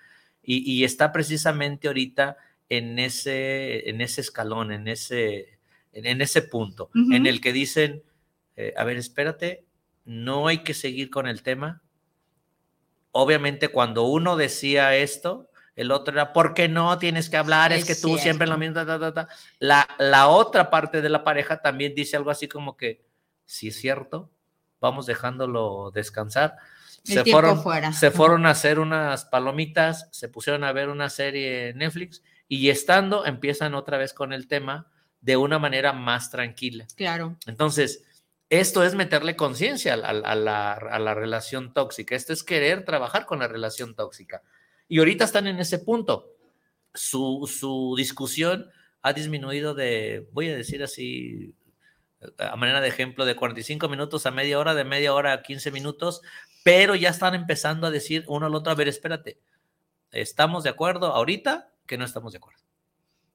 y, 0.43 0.71
y 0.71 0.85
está 0.85 1.13
precisamente 1.13 1.89
ahorita 1.89 2.37
en 2.69 2.99
ese, 2.99 3.89
en 3.89 4.01
ese 4.01 4.21
escalón, 4.21 4.73
en 4.73 4.89
ese, 4.89 5.59
en, 5.93 6.07
en 6.07 6.21
ese 6.21 6.43
punto, 6.43 6.91
Ujú. 6.95 7.13
en 7.13 7.27
el 7.27 7.41
que 7.41 7.53
dicen, 7.53 8.03
eh, 8.57 8.75
a 8.77 8.85
ver, 8.85 8.97
espérate, 8.97 9.65
no 10.05 10.47
hay 10.49 10.59
que 10.59 10.75
seguir 10.75 11.11
con 11.11 11.27
el 11.27 11.43
tema. 11.43 11.83
Obviamente, 13.13 13.69
cuando 13.69 14.05
uno 14.05 14.37
decía 14.37 14.95
esto, 14.97 15.48
el 15.79 15.91
otro 15.93 16.13
era, 16.13 16.33
¿por 16.33 16.55
qué 16.55 16.69
no 16.69 16.99
tienes 16.99 17.31
que 17.31 17.37
hablar? 17.37 17.73
Es, 17.73 17.81
Es 17.81 17.85
que 17.87 17.95
tú 17.95 18.19
siempre 18.19 18.47
lo 18.47 18.59
mismo. 18.59 18.75
ta, 18.75 18.85
ta, 18.87 18.99
ta, 18.99 19.15
ta". 19.15 19.29
La, 19.59 19.89
la 19.99 20.29
otra 20.29 20.71
parte 20.71 21.01
de 21.01 21.09
la 21.09 21.25
pareja 21.25 21.63
también 21.63 21.95
dice 21.95 22.17
algo 22.17 22.31
así 22.31 22.49
como 22.49 22.77
que, 22.77 23.05
si 23.47 23.69
es 23.69 23.77
cierto, 23.77 24.31
vamos 24.81 25.07
dejándolo 25.07 25.91
descansar. 25.93 26.57
El 27.07 27.15
Se 27.15 27.25
fueron, 27.31 27.63
fuera. 27.63 27.93
se 27.93 28.11
fueron 28.11 28.45
a 28.45 28.51
hacer 28.51 28.79
unas 28.81 29.25
palomitas, 29.25 30.09
se 30.11 30.29
pusieron 30.29 30.65
a 30.65 30.73
ver 30.73 30.89
una 30.89 31.09
serie 31.09 31.69
en 31.71 31.79
Netflix 31.79 32.23
y 32.49 32.71
estando 32.71 33.25
empiezan 33.25 33.75
otra 33.75 33.99
vez 33.99 34.13
con 34.13 34.33
el 34.33 34.49
tema 34.49 34.91
de 35.21 35.37
una 35.37 35.59
manera 35.59 35.93
más 35.93 36.31
tranquila. 36.31 36.87
Claro. 36.97 37.37
Entonces, 37.47 38.05
esto 38.51 38.83
es 38.83 38.95
meterle 38.95 39.37
conciencia 39.37 39.95
a 39.95 39.97
la, 40.13 40.73
a 40.73 40.99
la 40.99 41.15
relación 41.15 41.73
tóxica. 41.73 42.15
Esto 42.17 42.33
es 42.33 42.43
querer 42.43 42.85
trabajar 42.85 43.27
con 43.27 43.39
la 43.39 43.49
relación 43.49 43.95
tóxica. 43.95 44.43
Y 44.89 44.99
ahorita 44.99 45.25
están 45.25 45.47
en 45.47 45.59
ese 45.59 45.79
punto. 45.79 46.35
Su, 46.95 47.49
su 47.53 47.95
discusión 47.97 48.71
ha 49.03 49.13
disminuido 49.13 49.75
de, 49.75 50.29
voy 50.33 50.49
a 50.49 50.57
decir 50.57 50.83
así, 50.83 51.55
a 52.39 52.57
manera 52.57 52.81
de 52.81 52.89
ejemplo, 52.89 53.25
de 53.25 53.37
45 53.37 53.89
minutos 53.89 54.27
a 54.27 54.31
media 54.31 54.59
hora, 54.59 54.75
de 54.75 54.85
media 54.85 55.15
hora 55.15 55.33
a 55.33 55.43
15 55.43 55.71
minutos, 55.71 56.23
pero 56.65 56.95
ya 56.95 57.11
están 57.11 57.35
empezando 57.35 57.87
a 57.87 57.91
decir 57.91 58.25
uno 58.27 58.47
al 58.47 58.55
otro, 58.55 58.73
a 58.73 58.75
ver, 58.75 58.89
espérate, 58.89 59.39
¿estamos 60.11 60.65
de 60.65 60.71
acuerdo 60.71 61.15
ahorita 61.15 61.73
que 61.87 61.99
no 61.99 62.05
estamos 62.05 62.33
de 62.33 62.39
acuerdo? 62.39 62.68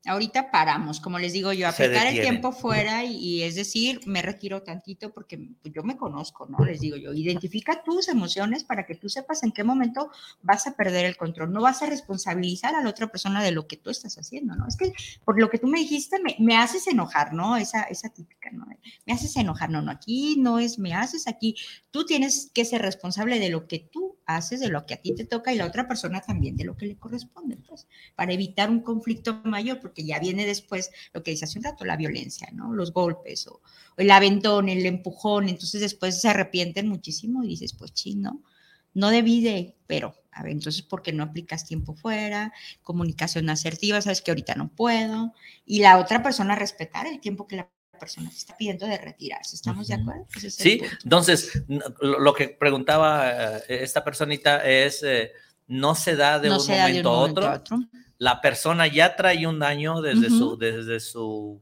Ahorita 0.05 0.51
paramos, 0.51 0.99
como 0.99 1.17
les 1.17 1.31
digo 1.31 1.53
yo, 1.53 1.67
aplicar 1.67 2.07
el 2.07 2.19
tiempo 2.21 2.51
fuera 2.51 3.05
y, 3.05 3.15
y 3.15 3.43
es 3.43 3.55
decir, 3.55 4.01
me 4.05 4.21
retiro 4.21 4.61
tantito 4.61 5.13
porque 5.13 5.37
pues, 5.61 5.73
yo 5.73 5.83
me 5.83 5.95
conozco, 5.95 6.45
¿no? 6.45 6.63
Les 6.65 6.81
digo 6.81 6.97
yo, 6.97 7.13
identifica 7.13 7.83
tus 7.83 8.09
emociones 8.09 8.65
para 8.65 8.85
que 8.85 8.95
tú 8.95 9.07
sepas 9.07 9.43
en 9.43 9.53
qué 9.53 9.63
momento 9.63 10.11
vas 10.41 10.67
a 10.67 10.75
perder 10.75 11.05
el 11.05 11.15
control. 11.15 11.53
No 11.53 11.61
vas 11.61 11.81
a 11.83 11.85
responsabilizar 11.85 12.75
a 12.75 12.83
la 12.83 12.89
otra 12.89 13.07
persona 13.07 13.41
de 13.41 13.51
lo 13.51 13.65
que 13.65 13.77
tú 13.77 13.89
estás 13.89 14.17
haciendo, 14.17 14.55
¿no? 14.55 14.67
Es 14.67 14.75
que 14.75 14.93
por 15.23 15.39
lo 15.39 15.49
que 15.49 15.57
tú 15.57 15.67
me 15.67 15.79
dijiste, 15.79 16.19
me, 16.21 16.35
me 16.39 16.57
haces 16.57 16.87
enojar, 16.87 17.33
¿no? 17.33 17.55
Esa, 17.55 17.83
esa 17.83 18.09
típica, 18.09 18.51
¿no? 18.51 18.65
Me 19.05 19.13
haces 19.13 19.35
enojar, 19.37 19.69
no, 19.69 19.81
no, 19.81 19.91
aquí 19.91 20.35
no 20.37 20.59
es 20.59 20.79
me 20.79 20.93
haces, 20.93 21.27
aquí 21.27 21.55
tú 21.91 22.05
tienes 22.05 22.51
que 22.53 22.65
ser 22.65 22.81
responsable 22.81 23.39
de 23.39 23.49
lo 23.49 23.67
que 23.67 23.79
tú 23.79 24.12
haces, 24.25 24.59
de 24.59 24.69
lo 24.69 24.85
que 24.85 24.93
a 24.93 24.97
ti 25.01 25.13
te 25.13 25.25
toca 25.25 25.53
y 25.53 25.57
la 25.57 25.65
otra 25.65 25.87
persona 25.87 26.21
también 26.21 26.55
de 26.55 26.63
lo 26.63 26.75
que 26.77 26.85
le 26.85 26.97
corresponde, 26.97 27.57
pues, 27.57 27.87
para 28.15 28.33
evitar 28.33 28.69
un 28.69 28.81
conflicto 28.81 29.41
mayor, 29.43 29.79
porque 29.79 30.03
ya 30.03 30.19
viene 30.19 30.45
después 30.45 30.91
lo 31.13 31.23
que 31.23 31.31
dice 31.31 31.45
hace 31.45 31.59
un 31.59 31.65
rato, 31.65 31.85
la 31.85 31.97
violencia, 31.97 32.49
¿no? 32.53 32.73
Los 32.73 32.93
golpes 32.93 33.47
o, 33.47 33.61
el 33.97 34.09
aventón, 34.11 34.69
el 34.69 34.85
empujón, 34.85 35.49
entonces 35.49 35.81
después 35.81 36.19
se 36.19 36.29
arrepienten 36.29 36.87
muchísimo 36.87 37.43
y 37.43 37.49
dices, 37.49 37.73
pues 37.73 37.93
chino, 37.93 38.41
no 38.93 39.09
debí 39.09 39.41
de, 39.43 39.75
pero, 39.87 40.15
a 40.31 40.43
ver, 40.43 40.51
entonces, 40.51 40.81
¿por 40.81 41.01
qué 41.01 41.13
no 41.13 41.23
aplicas 41.23 41.65
tiempo 41.65 41.93
fuera? 41.95 42.53
Comunicación 42.81 43.49
asertiva, 43.49 44.01
sabes 44.01 44.21
que 44.21 44.31
ahorita 44.31 44.55
no 44.55 44.69
puedo. 44.69 45.33
Y 45.65 45.79
la 45.79 45.99
otra 45.99 46.23
persona 46.23 46.55
respetar 46.55 47.07
el 47.07 47.19
tiempo 47.19 47.47
que 47.47 47.57
la 47.57 47.69
persona 48.03 48.29
te 48.29 48.35
está 48.37 48.57
pidiendo 48.57 48.85
de 48.85 48.97
retirarse. 48.97 49.55
¿Estamos 49.55 49.87
de 49.87 49.93
Ujú. 49.95 50.03
acuerdo? 50.03 50.27
Ese 50.35 50.47
es 50.47 50.59
el 50.59 50.63
Sí, 50.63 50.81
entonces 51.03 51.63
lo 52.01 52.33
que 52.33 52.49
preguntaba 52.49 53.57
eh, 53.59 53.63
esta 53.67 54.03
personita 54.03 54.63
es, 54.67 55.01
eh, 55.03 55.31
no 55.67 55.95
se 55.95 56.15
da 56.15 56.39
de 56.39 56.49
no 56.49 56.55
un 56.55 56.61
se 56.61 56.75
da 56.77 56.87
de 56.87 57.03
momento 57.03 57.09
un 57.09 57.15
a 57.15 57.19
momento 57.19 57.39
otro, 57.41 57.51
a 57.51 57.55
otro. 57.55 57.79
la 58.17 58.41
persona 58.41 58.87
ya 58.87 59.15
trae 59.15 59.47
un 59.47 59.59
daño 59.59 60.01
desde 60.01 60.27
Ujú. 60.27 60.37
su, 60.37 60.57
desde 60.57 60.99
su 60.99 61.61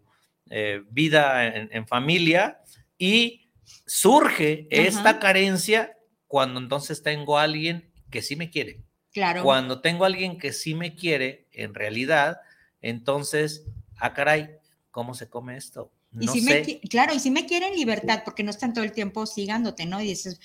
eh, 0.50 0.82
vida 0.90 1.46
en, 1.48 1.70
en 1.72 1.88
familia 1.88 2.60
y 2.98 3.50
surge 3.86 4.68
esta 4.70 5.10
Ajá. 5.12 5.20
carencia 5.20 5.98
cuando 6.28 6.60
entonces 6.60 7.04
tengo 7.04 7.38
a 7.38 7.44
alguien 7.44 7.92
que 8.10 8.22
sí 8.22 8.36
me 8.36 8.50
quiere. 8.50 8.82
Claro. 9.14 9.44
Cuando 9.44 9.82
tengo 9.82 10.04
a 10.04 10.08
alguien 10.08 10.38
que 10.38 10.54
sí 10.54 10.74
me 10.74 10.96
quiere, 10.96 11.48
en 11.52 11.74
realidad, 11.74 12.40
entonces, 12.82 13.66
ah, 13.98 14.14
caray, 14.14 14.58
¿cómo 14.92 15.14
se 15.14 15.30
come 15.30 15.58
esto? 15.58 15.92
Y 16.20 16.26
No 16.26 16.34
si 16.34 16.42
sé. 16.42 16.80
me, 16.82 16.90
claro, 16.90 17.14
y 17.14 17.20
si 17.20 17.32
me 17.32 17.46
quieren 17.46 17.74
libertad, 17.76 18.24
porque 18.26 18.44
no 18.44 18.52
están 18.52 18.74
todo 18.74 18.84
el 18.84 18.92
tiempo 18.92 19.26
sigándote, 19.26 19.86
¿no? 19.86 20.02
Y 20.02 20.08
dices, 20.08 20.40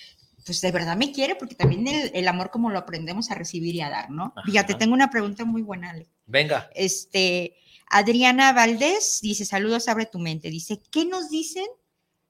pues 0.44 0.60
de 0.60 0.70
verdad 0.70 0.96
me 0.96 1.10
quiere, 1.12 1.34
porque 1.34 1.54
también 1.56 1.86
el, 1.88 2.10
el 2.14 2.28
amor 2.28 2.50
como 2.50 2.70
lo 2.70 2.78
aprendemos 2.78 3.30
a 3.30 3.34
recibir 3.34 3.74
y 3.74 3.80
a 3.80 3.90
dar, 3.90 4.10
¿no? 4.10 4.32
Fíjate, 4.44 4.74
Ajá. 4.74 4.78
tengo 4.78 4.94
una 4.94 5.10
pregunta 5.10 5.44
muy 5.44 5.62
buena, 5.62 5.90
Ale. 5.90 6.06
Venga. 6.26 6.70
Este, 6.74 7.56
Adriana 7.90 8.52
Valdés 8.52 9.18
dice, 9.22 9.44
saludos, 9.44 9.88
abre 9.88 10.06
tu 10.06 10.18
mente. 10.20 10.50
Dice, 10.50 10.80
¿qué 10.92 11.04
nos 11.04 11.30
dicen 11.30 11.66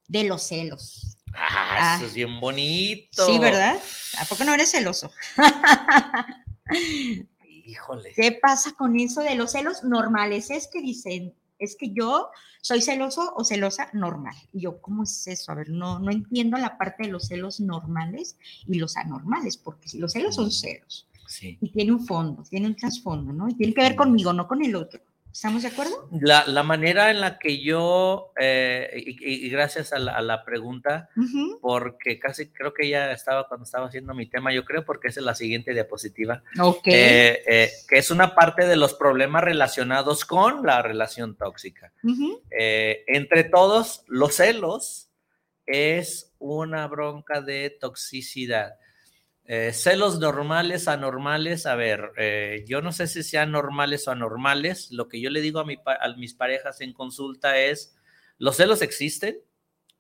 de 0.08 0.24
los 0.24 0.42
celos? 0.44 1.18
Ah, 1.34 1.76
Ah. 1.78 1.96
eso 1.98 2.06
es 2.06 2.14
bien 2.14 2.40
bonito. 2.40 3.26
Sí, 3.26 3.38
¿verdad? 3.38 3.78
¿A 4.18 4.24
poco 4.24 4.44
no 4.44 4.54
eres 4.54 4.70
celoso? 4.70 5.10
Híjole. 7.66 8.12
¿Qué 8.14 8.32
pasa 8.32 8.72
con 8.72 8.98
eso 8.98 9.20
de 9.20 9.34
los 9.34 9.52
celos 9.52 9.82
normales? 9.84 10.50
Es 10.50 10.68
que 10.68 10.80
dicen, 10.80 11.34
es 11.58 11.76
que 11.76 11.90
yo 11.92 12.28
soy 12.62 12.80
celoso 12.82 13.32
o 13.36 13.44
celosa 13.44 13.88
normal. 13.92 14.34
Y 14.52 14.60
yo, 14.62 14.80
¿cómo 14.80 15.04
es 15.04 15.26
eso? 15.26 15.52
A 15.52 15.54
ver, 15.54 15.68
no, 15.70 15.98
no 15.98 16.10
entiendo 16.10 16.56
la 16.58 16.76
parte 16.78 17.04
de 17.04 17.10
los 17.10 17.26
celos 17.28 17.60
normales 17.60 18.36
y 18.66 18.78
los 18.78 18.96
anormales, 18.96 19.56
porque 19.56 19.88
si 19.88 19.98
los 19.98 20.12
celos 20.12 20.34
son 20.34 20.50
celos 20.50 21.08
Sí. 21.28 21.58
y 21.60 21.70
tiene 21.70 21.92
un 21.92 22.06
fondo, 22.06 22.42
tiene 22.48 22.66
un 22.68 22.76
trasfondo, 22.76 23.32
¿no? 23.32 23.48
Y 23.48 23.54
tiene 23.54 23.74
que 23.74 23.80
ver 23.82 23.96
conmigo, 23.96 24.32
no 24.32 24.46
con 24.46 24.64
el 24.64 24.76
otro. 24.76 25.00
¿Estamos 25.36 25.64
de 25.64 25.68
acuerdo? 25.68 26.08
La, 26.22 26.46
la 26.46 26.62
manera 26.62 27.10
en 27.10 27.20
la 27.20 27.38
que 27.38 27.62
yo, 27.62 28.32
eh, 28.40 28.90
y, 28.96 29.50
gracias 29.50 29.92
a 29.92 29.98
la, 29.98 30.12
a 30.16 30.22
la 30.22 30.46
pregunta, 30.46 31.10
porque 31.60 32.18
casi 32.18 32.48
creo 32.48 32.72
que 32.72 32.88
ya 32.88 33.12
estaba 33.12 33.46
cuando 33.46 33.64
estaba 33.64 33.88
haciendo 33.88 34.14
mi 34.14 34.24
tema, 34.24 34.50
yo 34.54 34.64
creo, 34.64 34.86
porque 34.86 35.08
esa 35.08 35.20
es 35.20 35.26
la 35.26 35.34
siguiente 35.34 35.74
diapositiva, 35.74 36.42
Ok. 36.58 36.86
eh, 36.86 37.42
eh, 37.46 37.70
que 37.86 37.98
es 37.98 38.10
una 38.10 38.34
parte 38.34 38.66
de 38.66 38.76
los 38.76 38.94
problemas 38.94 39.44
relacionados 39.44 40.24
con 40.24 40.64
la 40.64 40.80
relación 40.80 41.36
tóxica. 41.36 41.92
Eh, 42.50 43.04
entre 43.06 43.44
todos, 43.44 44.04
los 44.06 44.36
celos 44.36 45.10
es 45.66 46.32
una 46.38 46.86
bronca 46.86 47.42
de 47.42 47.76
toxicidad. 47.78 48.76
Eh, 49.48 49.72
celos 49.72 50.18
normales, 50.18 50.88
anormales, 50.88 51.66
a 51.66 51.76
ver, 51.76 52.10
eh, 52.16 52.64
yo 52.66 52.82
no 52.82 52.90
sé 52.90 53.06
si 53.06 53.22
sean 53.22 53.52
normales 53.52 54.08
o 54.08 54.10
anormales. 54.10 54.90
Lo 54.90 55.08
que 55.08 55.20
yo 55.20 55.30
le 55.30 55.40
digo 55.40 55.60
a, 55.60 55.64
mi 55.64 55.76
pa- 55.76 55.98
a 56.00 56.12
mis 56.16 56.34
parejas 56.34 56.80
en 56.80 56.92
consulta 56.92 57.56
es, 57.58 57.96
los 58.38 58.56
celos 58.56 58.82
existen, 58.82 59.38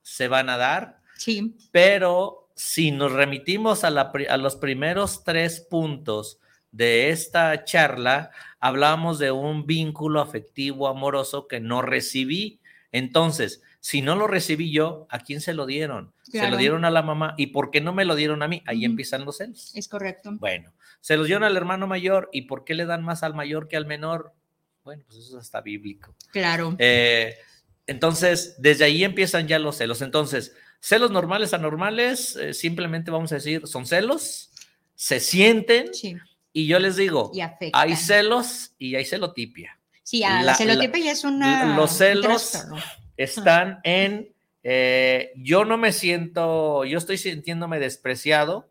se 0.02 0.28
van 0.28 0.48
a 0.50 0.56
dar, 0.56 1.00
Sí. 1.16 1.56
pero 1.70 2.50
si 2.56 2.90
nos 2.90 3.12
remitimos 3.12 3.84
a, 3.84 3.90
la 3.90 4.12
a 4.28 4.36
los 4.36 4.56
primeros 4.56 5.22
tres 5.24 5.60
puntos 5.60 6.40
de 6.72 7.10
esta 7.10 7.64
charla, 7.64 8.30
hablamos 8.60 9.18
de 9.18 9.30
un 9.30 9.64
vínculo 9.66 10.20
afectivo 10.20 10.88
amoroso 10.88 11.46
que 11.48 11.60
no 11.60 11.82
recibí. 11.82 12.60
Entonces, 12.92 13.62
si 13.80 14.02
no 14.02 14.16
lo 14.16 14.26
recibí 14.26 14.72
yo, 14.72 15.06
¿a 15.10 15.20
quién 15.20 15.40
se 15.40 15.54
lo 15.54 15.66
dieron? 15.66 16.12
Se 16.22 16.48
lo 16.50 16.56
dieron 16.56 16.84
a 16.84 16.90
la 16.90 17.02
mamá. 17.02 17.34
¿Y 17.36 17.48
por 17.48 17.70
qué 17.70 17.80
no 17.80 17.92
me 17.92 18.04
lo 18.04 18.14
dieron 18.16 18.42
a 18.42 18.48
mí? 18.48 18.62
Ahí 18.66 18.84
empiezan 18.84 19.24
los 19.24 19.36
celos. 19.38 19.72
Es 19.74 19.86
correcto. 19.88 20.30
Bueno, 20.38 20.72
se 21.00 21.16
los 21.16 21.26
dieron 21.26 21.44
al 21.44 21.56
hermano 21.56 21.86
mayor. 21.86 22.28
¿Y 22.32 22.42
por 22.42 22.64
qué 22.64 22.74
le 22.74 22.84
dan 22.86 23.04
más 23.04 23.22
al 23.22 23.34
mayor 23.34 23.68
que 23.68 23.76
al 23.76 23.86
menor? 23.86 24.32
Bueno, 24.84 25.02
pues 25.06 25.18
eso 25.18 25.38
es 25.38 25.44
hasta 25.44 25.60
bíblico. 25.60 26.14
Claro. 26.32 26.74
Eh, 26.78 27.36
entonces, 27.86 28.56
desde 28.58 28.84
ahí 28.84 29.04
empiezan 29.04 29.46
ya 29.46 29.58
los 29.58 29.76
celos. 29.76 30.02
Entonces, 30.02 30.54
celos 30.80 31.10
normales, 31.10 31.54
anormales, 31.54 32.36
eh, 32.36 32.54
simplemente 32.54 33.10
vamos 33.10 33.30
a 33.32 33.36
decir, 33.36 33.66
son 33.66 33.86
celos, 33.86 34.50
se 34.94 35.20
sienten, 35.20 35.92
Sí. 35.94 36.16
y 36.52 36.66
yo 36.66 36.78
les 36.78 36.96
digo, 36.96 37.30
Y 37.34 37.40
hay 37.72 37.96
celos 37.96 38.72
y 38.78 38.94
hay 38.96 39.04
celotipia. 39.04 39.78
Sí, 40.02 40.22
a 40.24 40.34
la, 40.36 40.42
la- 40.42 40.54
celotipia 40.54 41.04
ya 41.04 41.12
es 41.12 41.24
una. 41.24 41.76
los 41.76 41.92
celos-. 41.98 42.64
Están 43.16 43.80
en, 43.84 44.34
eh, 44.62 45.32
yo 45.36 45.64
no 45.64 45.76
me 45.78 45.92
siento, 45.92 46.84
yo 46.84 46.98
estoy 46.98 47.18
sintiéndome 47.18 47.78
despreciado, 47.78 48.68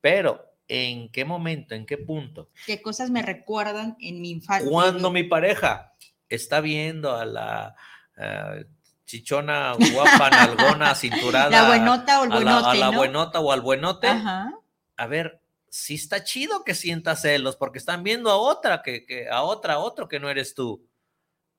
pero 0.00 0.44
¿en 0.68 1.10
qué 1.10 1.24
momento, 1.24 1.74
en 1.74 1.86
qué 1.86 1.98
punto? 1.98 2.50
¿Qué 2.66 2.80
cosas 2.82 3.10
me 3.10 3.22
recuerdan 3.22 3.96
en 4.00 4.20
mi 4.20 4.30
infancia? 4.30 4.70
Cuando 4.70 5.10
mi 5.10 5.24
pareja 5.24 5.92
está 6.28 6.60
viendo 6.60 7.16
a 7.16 7.24
la 7.24 7.74
eh, 8.16 8.64
chichona, 9.06 9.72
guapa, 9.92 10.30
nalgona, 10.30 10.94
cinturada. 10.94 11.50
La 11.50 11.66
buenota 11.66 12.20
o 12.20 12.24
el 12.24 12.32
a 12.32 12.40
la, 12.40 12.40
a 12.40 12.60
buenote, 12.60 12.78
la 12.78 12.90
¿no? 12.90 12.96
buenota 12.98 13.40
o 13.40 13.52
al 13.52 13.60
buenote. 13.60 14.06
Ajá. 14.08 14.52
A 14.96 15.06
ver, 15.06 15.40
sí 15.68 15.94
está 15.94 16.22
chido 16.24 16.64
que 16.64 16.74
sientas 16.74 17.22
celos, 17.22 17.56
porque 17.56 17.78
están 17.78 18.02
viendo 18.02 18.30
a 18.30 18.36
otra, 18.36 18.82
que, 18.82 19.04
que- 19.06 19.28
a 19.28 19.42
otra, 19.42 19.74
a 19.74 19.78
otro 19.78 20.06
que 20.08 20.20
no 20.20 20.28
eres 20.28 20.54
tú. 20.54 20.86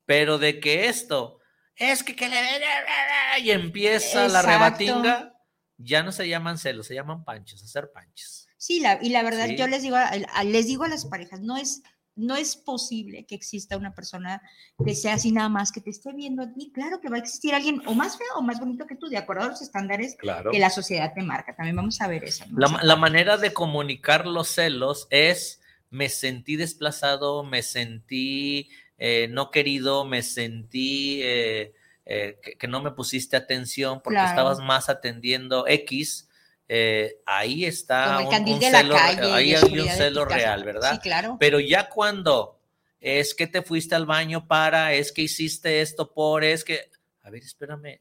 Pero 0.06 0.38
de 0.38 0.60
que 0.60 0.88
esto 0.88 1.39
es 1.80 2.04
que, 2.04 2.16
que 2.16 2.28
le 2.30 2.38
y 3.42 3.52
empieza 3.52 4.28
la 4.28 4.42
rebatinga, 4.42 5.34
ya 5.78 6.04
no 6.04 6.12
se 6.12 6.28
llaman 6.28 6.58
celos, 6.58 6.88
se 6.88 6.94
llaman 6.96 7.24
panchos, 7.24 7.64
hacer 7.64 7.92
panchos. 7.94 8.48
Sí, 8.58 8.82
la, 8.82 9.00
y 9.02 9.10
la 9.10 9.24
verdad, 9.24 9.48
Sí. 9.48 9.56
yo 9.56 9.68
les 9.68 9.82
digo, 9.82 9.96
a, 9.96 10.10
a- 10.10 10.44
les 10.44 10.68
digo 10.68 10.84
a 10.84 10.90
las 10.90 11.06
parejas, 11.06 11.40
no 11.40 11.56
es, 11.56 11.82
no 12.16 12.36
es 12.36 12.58
posible 12.58 13.26
que 13.26 13.34
exista 13.36 13.78
una 13.78 13.96
persona 13.96 14.42
que 14.86 14.94
sea 14.94 15.14
así 15.14 15.32
nada 15.32 15.48
más, 15.48 15.72
que 15.72 15.80
te 15.80 15.90
esté 15.90 16.12
viendo 16.12 16.44
a 16.44 16.52
ti. 16.52 16.70
Claro 16.74 17.00
que 17.00 17.08
va 17.08 17.16
a 17.16 17.20
existir 17.20 17.56
alguien 17.56 17.82
o 17.86 17.94
más 17.96 18.18
feo 18.18 18.28
o 18.36 18.42
más 18.42 18.60
bonito 18.60 18.86
que 18.86 18.98
tú, 18.98 19.08
de 19.08 19.16
acuerdo 19.18 19.44
a 19.44 19.48
los 19.48 19.62
estándares 19.62 20.18
Claro. 20.18 20.52
que 20.52 20.60
la 20.60 20.70
sociedad 20.70 21.14
te 21.16 21.22
marca. 21.22 21.56
También 21.56 21.78
vamos 21.78 22.02
a 22.02 22.10
ver 22.10 22.26
eso. 22.26 22.44
¿no? 22.50 22.78
La, 22.82 22.96
manera 22.98 23.38
de 23.38 23.54
comunicar 23.54 24.28
los 24.28 24.50
celos 24.50 25.08
es 25.12 25.62
me 25.90 26.10
sentí 26.10 26.58
desplazado, 26.58 27.46
me 27.46 27.64
sentí 27.64 28.70
eh, 29.00 29.28
no 29.32 29.50
querido, 29.50 30.06
me 30.06 30.22
sentí 30.22 31.22
eh, 31.24 31.74
eh, 32.06 32.38
que, 32.44 32.56
que 32.58 32.68
no 32.68 32.82
me 32.84 32.92
pusiste 32.92 33.36
atención 33.38 34.02
porque 34.04 34.16
Claro. 34.16 34.30
estabas 34.30 34.60
más 34.60 34.90
atendiendo 34.90 35.66
X. 35.68 36.28
ahí 37.26 37.66
está 37.66 38.20
un- 38.20 38.62
celo, 38.62 38.96
calle. 38.96 39.32
ahí 39.34 39.56
hay 39.56 39.80
un 39.80 39.88
celo 39.90 40.26
real, 40.26 40.64
¿verdad? 40.64 40.94
Sí, 40.94 41.00
claro. 41.00 41.38
Pero 41.40 41.60
ya 41.60 41.90
cuando 41.90 42.60
es 43.00 43.34
que 43.34 43.48
te 43.48 43.62
fuiste 43.62 43.96
al 43.96 44.06
baño 44.06 44.48
para, 44.48 44.94
es 44.94 45.12
que 45.12 45.22
hiciste 45.24 45.82
esto 45.82 46.14
por, 46.14 46.44
es 46.44 46.64
que, 46.64 46.90
a 47.24 47.30
ver, 47.30 47.42
espérame, 47.44 48.00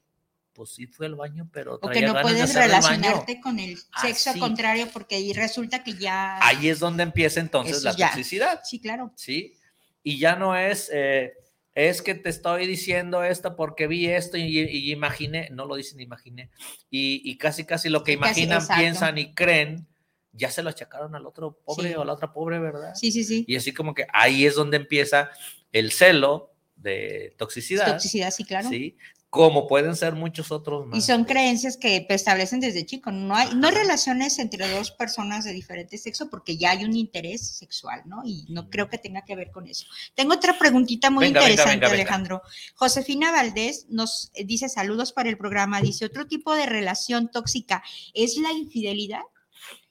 pues 0.53 0.71
sí 0.75 0.87
fue 0.89 1.07
al 1.07 1.15
baño, 1.15 1.49
pero 1.53 1.75
O 1.77 1.81
que 1.89 2.01
traía 2.01 2.13
no 2.13 2.21
puedes 2.21 2.53
relacionarte 2.53 3.41
con 3.41 3.61
el 3.61 3.79
sexo 4.03 4.31
Así. 4.31 4.41
contrario 4.41 4.89
porque 4.93 5.15
ahí 5.15 5.33
resulta 5.33 5.85
que 5.85 5.95
ya... 5.95 6.39
Ahí 6.45 6.69
es 6.69 6.81
donde 6.81 7.05
empieza 7.05 7.39
entonces 7.39 7.77
Eso 7.77 7.85
la 7.85 7.95
ya. 7.95 8.07
toxicidad, 8.09 8.61
Sí, 8.65 8.81
claro. 8.81 9.13
¿sí? 9.15 9.55
Y 10.03 10.19
ya 10.19 10.37
no 10.37 10.57
es, 10.57 10.91
eh, 10.93 11.35
es 11.75 12.03
que 12.03 12.15
te 12.15 12.29
estoy 12.31 12.67
diciendo 12.67 13.23
esto 13.23 13.55
porque 13.57 13.87
vi 13.87 14.07
esto 14.07 14.37
y, 14.37 14.59
y 14.59 14.91
imaginé, 14.93 15.49
no 15.51 15.67
lo 15.67 15.77
dicen 15.77 16.01
imaginé, 16.01 16.51
y, 16.91 17.21
y 17.25 17.37
casi 17.39 17.65
casi 17.65 17.89
lo 17.89 18.03
que 18.05 18.13
Sí, 18.13 18.19
imaginan, 18.19 18.63
piensan 18.77 19.19
y 19.19 19.35
creen 19.35 19.87
ya 20.33 20.51
se 20.51 20.63
lo 20.63 20.71
achacaron 20.71 21.15
al 21.15 21.27
otro 21.27 21.59
pobre 21.65 21.89
Sí. 21.89 21.95
o 21.95 22.03
a 22.03 22.05
la 22.05 22.13
otra 22.13 22.33
pobre, 22.33 22.59
¿verdad? 22.59 22.95
Sí, 22.95 23.11
sí, 23.11 23.25
sí. 23.25 23.45
Y 23.49 23.57
así 23.57 23.73
como 23.73 23.95
que 23.95 24.07
ahí 24.13 24.45
es 24.47 24.55
donde 24.55 24.77
empieza 24.77 25.31
el 25.73 25.91
celo 25.91 26.53
de 26.77 27.35
toxicidad. 27.39 27.93
Toxicidad, 27.95 28.31
sí, 28.31 28.45
claro. 28.45 28.69
¿sí? 28.69 28.97
Como 29.31 29.66
pueden 29.68 29.95
ser 29.95 30.14
muchos 30.14 30.51
otros 30.51 30.87
más. 30.87 30.99
Y 30.99 31.03
son 31.03 31.24
creencias 31.24 31.76
que 31.76 32.03
pues, 32.09 32.22
establecen 32.22 32.61
desde 32.61 32.87
chico. 32.87 33.11
No 33.11 33.35
hay, 33.37 33.55
no 33.55 33.68
hay 33.68 33.74
relaciones 33.74 34.39
entre 34.39 34.66
dos 34.70 34.91
personas 34.91 35.45
de 35.45 35.53
diferente 35.53 35.99
sexo 35.99 36.31
porque 36.31 36.57
ya 36.57 36.70
hay 36.70 36.85
un 36.85 36.97
interés 36.97 37.47
sexual, 37.47 38.03
¿no? 38.07 38.22
Y 38.24 38.47
no 38.49 38.70
creo 38.70 38.89
que 38.89 38.97
tenga 38.97 39.26
que 39.26 39.37
ver 39.37 39.51
con 39.51 39.66
eso. 39.66 39.87
Tengo 40.14 40.33
otra 40.33 40.59
preguntita 40.59 41.11
muy 41.11 41.26
Venga, 41.26 41.41
interesante, 41.43 41.72
venga, 41.72 41.89
venga. 41.89 42.03
Alejandro. 42.03 42.43
Josefina 42.74 43.31
Valdés 43.31 43.85
nos 43.91 44.31
eh, 44.33 44.45
dice 44.47 44.70
saludos 44.70 45.12
para 45.12 45.29
el 45.29 45.37
programa. 45.37 45.83
Dice, 45.83 46.07
otro 46.07 46.26
tipo 46.26 46.55
de 46.55 46.64
relación 46.64 47.31
tóxica 47.31 47.83
es 48.14 48.39
la 48.39 48.53
infidelidad. 48.53 49.22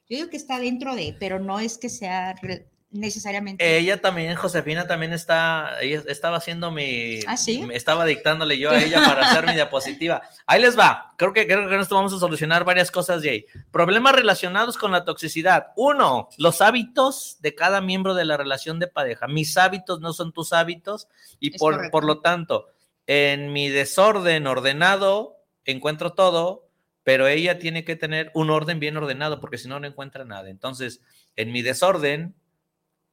Yo 0.09 0.17
digo 0.17 0.29
que 0.29 0.37
está 0.37 0.57
dentro 0.59 0.95
de, 0.95 1.15
pero 1.19 1.39
no 1.39 1.59
es 1.59 1.77
que 1.77 1.89
sea 1.89 2.33
re- 2.41 2.67
necesariamente. 2.99 3.77
Ella 3.77 4.01
también, 4.01 4.35
Josefina 4.35 4.87
también 4.87 5.13
está, 5.13 5.79
ella 5.81 6.03
estaba 6.07 6.37
haciendo 6.37 6.71
mi, 6.71 7.19
¿Ah, 7.27 7.37
sí? 7.37 7.63
me 7.63 7.75
estaba 7.75 8.05
dictándole 8.05 8.57
yo 8.57 8.71
a 8.71 8.81
ella 8.81 9.03
para 9.05 9.29
hacer 9.29 9.45
mi 9.45 9.53
diapositiva. 9.53 10.21
Ahí 10.45 10.61
les 10.61 10.77
va. 10.77 11.13
Creo 11.17 11.33
que, 11.33 11.45
creo 11.47 11.63
que 11.63 11.69
con 11.69 11.79
esto 11.79 11.95
vamos 11.95 12.13
a 12.13 12.19
solucionar 12.19 12.63
varias 12.63 12.91
cosas 12.91 13.21
de 13.21 13.29
ahí. 13.29 13.45
Problemas 13.71 14.15
relacionados 14.15 14.77
con 14.77 14.91
la 14.91 15.05
toxicidad. 15.05 15.67
Uno, 15.75 16.29
los 16.37 16.61
hábitos 16.61 17.37
de 17.41 17.55
cada 17.55 17.81
miembro 17.81 18.13
de 18.13 18.25
la 18.25 18.37
relación 18.37 18.79
de 18.79 18.87
pareja. 18.87 19.27
Mis 19.27 19.57
hábitos 19.57 19.99
no 20.01 20.13
son 20.13 20.33
tus 20.33 20.53
hábitos 20.53 21.07
y 21.39 21.53
Es 21.53 21.59
por, 21.59 21.75
correcto. 21.75 21.91
por 21.91 22.03
lo 22.05 22.19
tanto, 22.21 22.67
en 23.05 23.53
mi 23.53 23.69
desorden 23.69 24.47
ordenado 24.47 25.37
encuentro 25.65 26.13
todo, 26.13 26.67
pero 27.03 27.27
ella 27.27 27.57
tiene 27.57 27.85
que 27.85 27.95
tener 27.95 28.31
un 28.33 28.49
orden 28.49 28.79
bien 28.79 28.97
ordenado 28.97 29.39
porque 29.39 29.57
si 29.57 29.67
no, 29.69 29.79
no 29.79 29.87
encuentra 29.87 30.25
nada. 30.25 30.49
Entonces, 30.49 31.01
en 31.37 31.51
mi 31.51 31.61
desorden 31.61 32.35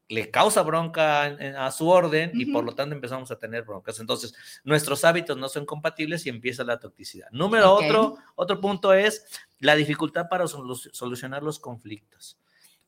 le 0.08 0.30
causa 0.30 0.62
bronca 0.62 1.24
a 1.24 1.70
su 1.70 1.88
orden 1.88 2.30
y 2.34 2.44
por 2.52 2.64
lo 2.64 2.74
tanto 2.74 2.94
empezamos 2.94 3.30
a 3.30 3.38
tener 3.38 3.62
broncas. 3.64 3.98
Entonces, 4.00 4.34
nuestros 4.64 5.04
hábitos 5.04 5.36
no 5.36 5.48
son 5.48 5.64
compatibles 5.66 6.26
y 6.26 6.28
empieza 6.28 6.62
la 6.64 6.78
toxicidad. 6.78 7.28
Número 7.32 7.72
otro, 7.72 8.16
otro 8.36 8.60
punto 8.60 8.92
es 8.92 9.26
la 9.60 9.74
dificultad 9.74 10.28
para 10.28 10.44
solu- 10.44 10.90
solucionar 10.92 11.42
los 11.42 11.58
conflictos. 11.58 12.38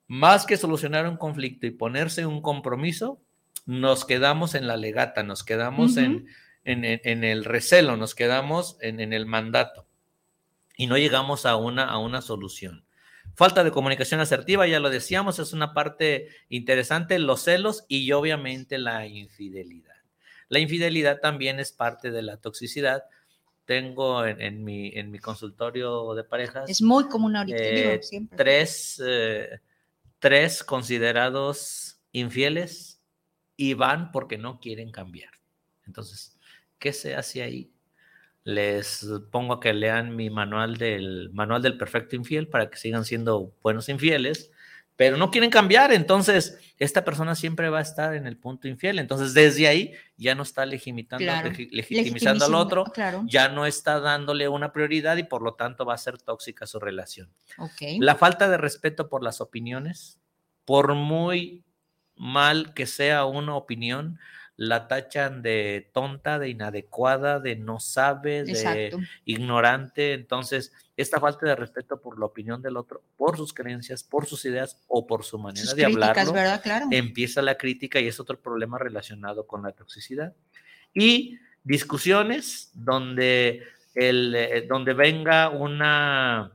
Más 0.09 0.47
que 0.47 0.57
solucionar 0.57 1.09
un 1.09 1.17
conflicto 1.17 1.67
y 1.67 1.71
ponerse 1.73 2.27
un 2.27 2.41
compromiso, 2.43 3.21
nos 3.65 4.05
quedamos 4.05 4.55
en 4.55 4.69
la 4.69 4.77
legata, 4.77 5.23
nos 5.25 5.43
quedamos 5.43 5.97
en- 5.97 6.29
en 7.03 7.25
el 7.25 7.45
recelo, 7.45 7.97
nos 7.97 8.15
quedamos 8.15 8.77
en, 8.81 9.01
en 9.01 9.13
el 9.13 9.27
mandato 9.27 9.87
y 10.77 10.87
no 10.87 10.97
llegamos 10.99 11.47
a 11.47 11.57
una, 11.57 11.85
a 11.87 11.99
una 11.99 12.21
solución. 12.23 12.85
Falta 13.37 13.63
de 13.63 13.71
comunicación 13.71 14.21
asertiva, 14.21 14.67
ya 14.67 14.81
lo 14.81 14.89
decíamos, 14.89 15.39
es 15.39 15.53
una 15.53 15.75
parte 15.75 16.29
interesante, 16.49 17.19
los 17.19 17.43
celos 17.43 17.85
y 17.87 18.11
obviamente 18.13 18.79
la 18.79 19.07
infidelidad. 19.07 19.95
La 20.49 20.59
infidelidad 20.59 21.21
también 21.21 21.61
es 21.61 21.71
parte 21.71 22.11
de 22.11 22.23
la 22.23 22.39
toxicidad. 22.39 23.05
Tengo 23.67 24.25
en, 24.25 24.41
en 24.41 24.65
mi, 24.65 24.89
en 24.95 25.11
mi 25.11 25.19
consultorio 25.19 26.15
de 26.15 26.25
parejas 26.25 26.71
Es 26.71 26.81
muy 26.81 27.09
común 27.09 27.37
ahorita, 27.37 27.59
eh, 27.59 27.91
digo, 27.91 28.03
siempre. 28.03 28.39
tres, 28.39 29.03
eh, 29.05 29.61
tres 30.19 30.65
considerados 30.65 31.99
infieles 32.13 33.03
y 33.55 33.75
van 33.75 34.13
porque 34.13 34.39
no 34.39 34.61
quieren 34.61 34.91
cambiar. 34.91 35.33
Entonces, 35.87 36.39
¿qué 36.79 36.95
se 36.95 37.15
hace 37.15 37.43
ahí? 37.43 37.71
Les 38.47 39.05
pongo 39.33 39.55
a 39.55 39.61
que 39.61 39.73
lean 39.75 40.15
mi 40.15 40.31
manual 40.31 40.77
del 40.77 41.31
manual 41.33 41.63
del 41.63 41.77
perfecto 41.77 42.15
infiel 42.15 42.47
para 42.47 42.71
que 42.71 42.77
sigan 42.77 43.05
siendo 43.05 43.53
buenos 43.61 43.89
infieles, 43.89 44.53
pero 44.95 45.17
no 45.17 45.33
quieren 45.33 45.51
cambiar, 45.51 45.93
entonces 45.93 46.57
esta 46.79 47.05
persona 47.05 47.35
siempre 47.35 47.69
va 47.71 47.81
a 47.81 47.83
estar 47.83 48.15
en 48.15 48.29
el 48.29 48.37
punto 48.37 48.69
infiel. 48.69 49.01
Entonces, 49.01 49.35
desde 49.35 49.67
ahí 49.67 49.93
ya 50.17 50.37
no 50.37 50.45
está 50.45 50.65
legitimando, 50.65 51.19
Claro. 51.19 51.51
legi- 51.51 51.69
legitimizando 51.73 52.45
al 52.45 52.55
otro, 52.55 52.85
Claro. 52.85 53.25
ya 53.27 53.49
no 53.49 53.67
está 53.67 53.99
dándole 53.99 54.49
una 54.49 54.73
prioridad 54.73 55.17
y 55.17 55.25
por 55.25 55.43
lo 55.43 55.55
tanto 55.55 55.85
va 55.85 55.95
a 55.95 55.99
ser 55.99 56.17
tóxica 56.17 56.67
su 56.69 56.79
relación. 56.79 57.29
La 57.99 58.15
falta 58.15 58.49
de 58.49 58.59
respeto 58.59 59.09
por 59.09 59.25
las 59.25 59.41
opiniones, 59.41 60.21
por 60.65 60.95
muy 60.95 61.65
mal 62.15 62.75
que 62.75 62.87
sea 62.87 63.25
una 63.25 63.57
opinión, 63.57 64.19
la 64.57 64.89
tachan 64.89 65.43
de 65.43 65.91
tonta, 65.93 66.39
de 66.39 66.49
inadecuada, 66.49 67.41
de 67.41 67.57
no 67.57 67.79
sabe, 67.79 68.43
de 68.45 68.53
Exacto. 68.53 68.99
ignorante. 69.25 70.15
Entonces, 70.15 70.73
esta 70.97 71.21
falta 71.21 71.47
de 71.47 71.57
respeto 71.57 72.01
por 72.01 72.19
la 72.19 72.27
opinión 72.27 72.63
del 72.63 72.79
otro, 72.79 73.03
por 73.17 73.37
sus 73.37 73.53
creencias, 73.53 74.03
por 74.03 74.25
sus 74.25 74.45
ideas 74.47 74.83
o 74.89 75.07
por 75.07 75.25
su 75.25 75.39
manera 75.39 75.67
Sus 75.67 75.77
de 75.77 75.85
críticas, 75.85 76.29
hablarlo. 76.29 76.63
Claro. 76.63 76.87
empieza 76.91 77.43
la 77.43 77.57
crítica 77.59 78.01
y 78.01 78.07
es 78.07 78.19
otro 78.19 78.41
problema 78.41 78.79
relacionado 78.79 79.47
con 79.47 79.63
la 79.63 79.73
toxicidad. 79.73 80.35
Y 80.95 81.39
discusiones 81.63 82.71
donde, 82.73 83.63
el, 83.95 84.35
eh, 84.35 84.67
donde 84.67 84.95
venga 84.95 85.51
una 85.51 86.53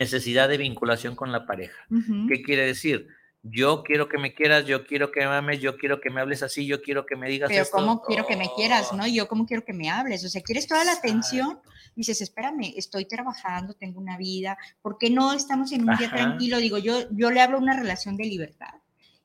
necesidad 0.00 0.48
de 0.48 0.56
vinculación 0.56 1.14
con 1.14 1.30
la 1.30 1.46
pareja. 1.46 1.86
¿Qué 2.28 2.42
quiere 2.42 2.66
decir? 2.66 3.08
Yo 3.50 3.82
quiero 3.82 4.08
que 4.08 4.18
me 4.18 4.34
quieras, 4.34 4.66
yo 4.66 4.86
quiero 4.86 5.12
que 5.12 5.20
me 5.20 5.26
ames, 5.26 5.60
yo 5.60 5.76
quiero 5.76 6.00
que 6.00 6.10
me 6.10 6.20
hables 6.20 6.42
así, 6.42 6.66
yo 6.66 6.82
quiero 6.82 7.06
que 7.06 7.16
me 7.16 7.28
digas 7.28 7.48
Pero 7.48 7.62
esto. 7.62 7.76
cómo 7.76 8.02
quiero 8.02 8.26
que 8.26 8.36
me 8.36 8.52
quieras, 8.54 8.92
¿no? 8.92 9.06
Yo 9.06 9.28
cómo 9.28 9.46
quiero 9.46 9.64
que 9.64 9.72
me 9.72 9.90
hables. 9.90 10.24
O 10.24 10.28
sea, 10.28 10.42
quieres 10.42 10.66
toda 10.66 10.84
la 10.84 10.92
atención. 10.92 11.50
Exacto. 11.50 11.70
Dices, 11.94 12.20
espérame, 12.20 12.74
estoy 12.76 13.06
trabajando, 13.06 13.74
tengo 13.74 14.00
una 14.00 14.18
vida. 14.18 14.58
¿Por 14.82 14.98
qué 14.98 15.10
no 15.10 15.32
estamos 15.32 15.72
en 15.72 15.88
un 15.88 15.96
día 15.96 16.08
Ajá. 16.08 16.16
tranquilo? 16.16 16.58
Digo, 16.58 16.78
yo, 16.78 17.08
yo 17.10 17.30
le 17.30 17.40
hablo 17.40 17.58
una 17.58 17.76
relación 17.76 18.16
de 18.16 18.24
libertad 18.24 18.74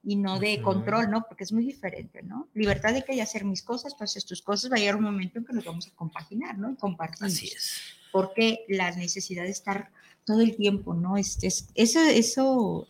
y 0.04 0.16
no 0.16 0.40
de 0.40 0.56
Ujú. 0.56 0.64
control, 0.64 1.10
¿no? 1.10 1.26
Porque 1.28 1.44
es 1.44 1.52
muy 1.52 1.66
diferente, 1.66 2.22
¿no? 2.24 2.50
Libertad 2.54 2.94
de 2.94 3.04
que 3.04 3.14
hay 3.14 3.20
hacer 3.20 3.46
mis 3.46 3.62
cosas, 3.62 3.96
tú 3.96 4.04
haces 4.04 4.26
tus 4.26 4.42
cosas, 4.42 4.72
va 4.72 4.76
a 4.76 4.80
llegar 4.80 4.96
un 4.96 5.04
momento 5.04 5.40
en 5.40 5.46
que 5.46 5.54
nos 5.54 5.66
vamos 5.66 5.88
a 5.88 5.96
compaginar, 5.96 6.58
¿no? 6.58 6.72
Y 6.72 6.76
compartir. 6.76 7.28
Así 7.28 7.48
es. 7.48 7.82
Porque 8.12 8.66
la 8.68 8.92
necesidad 8.92 9.44
de 9.44 9.52
estar 9.52 9.92
todo 10.26 10.42
el 10.42 10.56
tiempo, 10.56 10.94
¿no? 10.94 11.18
Este, 11.18 11.48
es, 11.48 11.68
eso, 11.76 12.00
eso 12.02 12.88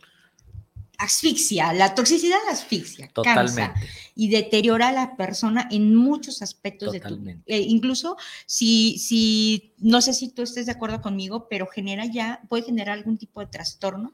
asfixia, 1.02 1.72
la 1.72 1.94
toxicidad 1.94 2.38
asfixia, 2.50 3.08
cansa 3.08 3.34
Totalmente. 3.34 3.88
y 4.14 4.28
deteriora 4.28 4.88
a 4.88 4.92
la 4.92 5.16
persona 5.16 5.68
en 5.70 5.94
muchos 5.94 6.42
aspectos 6.42 6.92
de 6.92 7.00
tu. 7.00 7.14
Eh, 7.46 7.60
incluso 7.60 8.16
si, 8.46 8.98
si, 8.98 9.74
no 9.78 10.00
sé 10.00 10.12
si 10.12 10.28
tú 10.28 10.42
estés 10.42 10.66
de 10.66 10.72
acuerdo 10.72 11.00
conmigo, 11.00 11.48
pero 11.48 11.66
genera 11.66 12.06
ya, 12.06 12.40
puede 12.48 12.64
generar 12.64 12.98
algún 12.98 13.18
tipo 13.18 13.40
de 13.40 13.46
trastorno, 13.46 14.12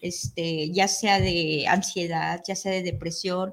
este, 0.00 0.70
ya 0.70 0.88
sea 0.88 1.20
de 1.20 1.66
ansiedad, 1.68 2.40
ya 2.46 2.54
sea 2.54 2.72
de 2.72 2.82
depresión, 2.82 3.52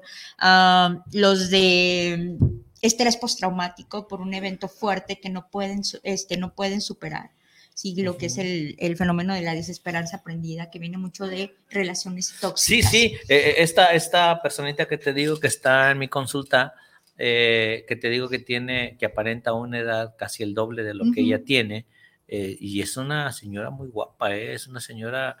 los 1.12 1.50
de 1.50 2.36
estrés 2.82 3.16
postraumático 3.16 4.06
por 4.06 4.20
un 4.20 4.32
evento 4.34 4.68
fuerte 4.68 5.18
que 5.18 5.30
no 5.30 5.50
pueden, 5.50 5.82
este, 6.02 6.36
no 6.36 6.54
pueden 6.54 6.80
superar. 6.80 7.30
Sí, 7.76 7.94
lo 8.02 8.16
que 8.16 8.26
es 8.26 8.38
el, 8.38 8.74
el 8.78 8.96
fenómeno 8.96 9.34
de 9.34 9.42
la 9.42 9.54
desesperanza 9.54 10.16
aprendida, 10.16 10.70
que 10.70 10.78
viene 10.78 10.96
mucho 10.96 11.26
de 11.26 11.54
relaciones 11.68 12.28
Sí, 12.28 12.40
tóxicas. 12.40 12.90
sí, 12.90 13.04
eh, 13.28 13.36
eh, 13.36 13.54
esta, 13.58 13.92
esta 13.92 14.40
personita 14.40 14.86
que 14.88 14.96
te 14.96 15.12
digo 15.12 15.38
que 15.38 15.46
está 15.48 15.90
en 15.90 15.98
mi 15.98 16.08
consulta, 16.08 16.72
eh, 17.18 17.84
que 17.86 17.94
te 17.96 18.08
digo 18.08 18.30
que 18.30 18.38
tiene, 18.38 18.96
que 18.98 19.04
aparenta 19.04 19.52
una 19.52 19.78
edad 19.78 20.14
casi 20.16 20.42
el 20.42 20.54
doble 20.54 20.84
de 20.84 20.94
lo 20.94 21.04
que 21.12 21.20
ella 21.20 21.44
tiene, 21.44 21.84
eh, 22.28 22.56
y 22.58 22.80
es 22.80 22.96
una 22.96 23.30
señora 23.32 23.68
muy 23.68 23.88
guapa, 23.88 24.34
es 24.34 24.66
una 24.66 24.80
señora 24.80 25.36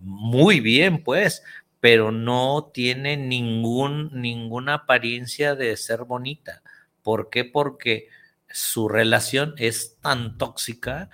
muy 0.00 0.60
bien, 0.60 1.04
pues, 1.04 1.42
pero 1.80 2.10
no 2.10 2.70
tiene 2.72 3.18
ningún, 3.18 4.08
ninguna 4.18 4.72
apariencia 4.72 5.54
de 5.54 5.76
ser 5.76 6.04
bonita. 6.04 6.62
¿Por 7.02 7.28
qué? 7.28 7.44
Porque 7.44 8.08
su 8.48 8.88
relación 8.88 9.54
es 9.58 9.96
tan 10.00 10.38
tóxica 10.38 11.10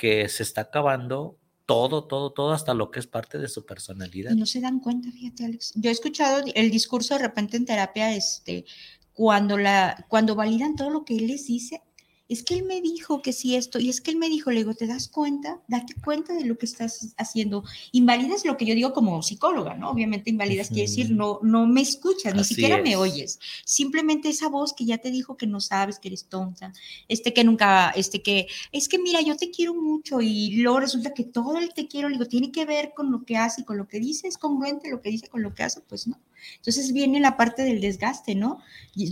que 0.00 0.30
se 0.30 0.42
está 0.42 0.62
acabando 0.62 1.36
todo, 1.66 2.04
todo, 2.04 2.32
todo, 2.32 2.52
hasta 2.52 2.72
lo 2.72 2.90
que 2.90 3.00
es 3.00 3.06
parte 3.06 3.36
de 3.36 3.48
su 3.48 3.66
personalidad. 3.66 4.30
No 4.32 4.46
se 4.46 4.62
dan 4.62 4.80
cuenta, 4.80 5.12
fíjate, 5.12 5.44
Alex. 5.44 5.74
Yo 5.76 5.90
he 5.90 5.92
escuchado 5.92 6.42
el 6.54 6.70
discurso 6.70 7.12
de 7.12 7.20
repente 7.20 7.58
en 7.58 7.66
terapia, 7.66 8.16
este, 8.16 8.64
cuando, 9.12 9.58
la, 9.58 10.06
cuando 10.08 10.34
validan 10.34 10.74
todo 10.74 10.88
lo 10.88 11.04
que 11.04 11.18
él 11.18 11.26
les 11.26 11.46
dice, 11.46 11.82
es 12.30 12.44
que 12.44 12.54
él 12.54 12.62
me 12.62 12.80
dijo 12.80 13.22
que 13.22 13.32
sí 13.32 13.56
esto, 13.56 13.80
y 13.80 13.88
es 13.88 14.00
que 14.00 14.12
él 14.12 14.16
me 14.16 14.28
dijo, 14.28 14.50
le 14.52 14.58
digo, 14.58 14.74
¿te 14.74 14.86
das 14.86 15.08
cuenta? 15.08 15.60
Date 15.66 15.94
cuenta 16.02 16.32
de 16.32 16.44
lo 16.44 16.56
que 16.56 16.66
estás 16.66 17.12
haciendo. 17.16 17.64
Invalidas 17.90 18.44
lo 18.44 18.56
que 18.56 18.66
yo 18.66 18.74
digo 18.76 18.92
como 18.92 19.20
psicóloga, 19.20 19.74
¿no? 19.74 19.90
Obviamente 19.90 20.30
invalidas 20.30 20.68
quiere 20.68 20.82
decir, 20.82 21.10
no, 21.10 21.40
no 21.42 21.66
me 21.66 21.80
escuchas, 21.80 22.32
ni 22.34 22.42
Así 22.42 22.54
siquiera 22.54 22.80
me 22.80 22.92
es. 22.92 22.96
oyes. 22.96 23.40
Simplemente 23.64 24.28
esa 24.28 24.48
voz 24.48 24.72
que 24.74 24.84
ya 24.84 24.98
te 24.98 25.10
dijo 25.10 25.36
que 25.36 25.48
no 25.48 25.60
sabes, 25.60 25.98
que 25.98 26.06
eres 26.06 26.26
tonta, 26.26 26.72
este 27.08 27.34
que 27.34 27.42
nunca, 27.42 27.90
este 27.90 28.22
que, 28.22 28.46
es 28.70 28.88
que 28.88 29.00
mira, 29.00 29.20
yo 29.22 29.36
te 29.36 29.50
quiero 29.50 29.74
mucho 29.74 30.20
y 30.20 30.52
luego 30.62 30.78
resulta 30.78 31.12
que 31.12 31.24
todo 31.24 31.58
el 31.58 31.74
te 31.74 31.88
quiero, 31.88 32.08
le 32.08 32.14
digo, 32.14 32.26
tiene 32.26 32.52
que 32.52 32.64
ver 32.64 32.92
con 32.94 33.10
lo 33.10 33.24
que 33.24 33.36
hace 33.38 33.62
y 33.62 33.64
con 33.64 33.76
lo 33.76 33.88
que 33.88 33.98
dice, 33.98 34.28
es 34.28 34.38
congruente 34.38 34.88
lo 34.88 35.02
que 35.02 35.10
dice 35.10 35.28
con 35.28 35.42
lo 35.42 35.52
que 35.52 35.64
hace, 35.64 35.80
pues 35.80 36.06
no. 36.06 36.16
Entonces 36.56 36.92
viene 36.92 37.20
la 37.20 37.36
parte 37.36 37.62
del 37.62 37.80
desgaste, 37.80 38.34
¿no? 38.34 38.60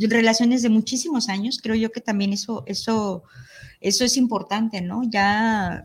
Relaciones 0.09 0.63
de 0.63 0.69
muchísimos 0.69 1.29
años, 1.29 1.59
creo 1.63 1.75
yo 1.77 1.93
que 1.93 2.01
también 2.01 2.33
eso, 2.33 2.65
eso, 2.67 3.23
eso 3.81 4.05
es 4.05 4.17
importante, 4.17 4.81
¿no? 4.81 5.03
Ya 5.09 5.85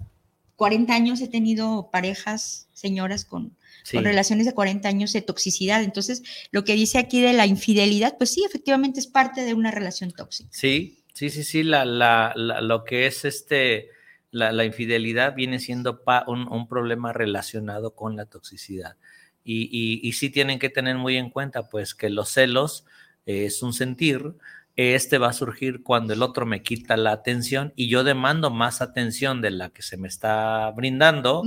40 0.56 0.94
años 0.94 1.22
he 1.22 1.28
tenido 1.28 1.90
parejas 1.92 2.68
señoras 2.74 3.26
con, 3.26 3.56
Sí. 3.84 3.98
con 3.98 4.06
relaciones 4.06 4.46
de 4.46 4.54
40 4.54 4.88
años 4.88 5.12
de 5.12 5.22
toxicidad. 5.22 5.84
Entonces, 5.84 6.24
lo 6.52 6.64
que 6.64 6.74
dice 6.74 7.00
aquí 7.00 7.20
de 7.22 7.34
la 7.34 7.46
infidelidad, 7.48 8.16
pues 8.18 8.30
sí, 8.32 8.44
efectivamente 8.46 9.00
es 9.02 9.08
parte 9.08 9.42
de 9.44 9.54
una 9.54 9.72
relación 9.72 10.12
tóxica. 10.12 10.50
Sí, 10.54 11.04
sí, 11.14 11.30
sí, 11.30 11.44
sí, 11.44 11.64
la, 11.64 11.84
la, 11.84 12.32
la- 12.38 12.62
lo 12.62 12.86
que 12.86 13.08
es 13.08 13.26
este, 13.26 13.90
la, 14.32 14.54
la 14.54 14.64
infidelidad 14.64 15.36
viene 15.36 15.60
siendo 15.60 16.02
pa- 16.04 16.24
un, 16.28 16.48
un 16.50 16.68
problema 16.70 17.12
relacionado 17.12 17.94
con 17.94 18.16
la 18.16 18.26
toxicidad. 18.26 18.96
Y, 19.44 19.64
y, 19.72 20.08
y 20.08 20.14
sí 20.14 20.30
tienen 20.30 20.60
que 20.60 20.70
tener 20.70 20.98
muy 20.98 21.18
en 21.18 21.30
cuenta, 21.30 21.70
pues, 21.70 21.94
que 21.94 22.10
los 22.10 22.30
celos 22.30 22.86
eh, 23.26 23.46
es 23.46 23.62
un 23.62 23.74
sentir, 23.74 24.36
este 24.76 25.18
va 25.18 25.30
a 25.30 25.34
surgir 25.34 25.84
cuando 25.84 26.14
el 26.14 26.24
otro 26.24 26.46
me 26.46 26.64
quita 26.64 26.98
la 26.98 27.12
atención 27.12 27.74
y 27.76 27.90
yo 27.90 28.04
demando 28.04 28.50
más 28.50 28.82
atención 28.82 29.42
de 29.42 29.52
la 29.52 29.70
que 29.70 29.84
se 29.84 29.98
me 29.98 30.08
está 30.08 30.72
brindando, 30.72 31.44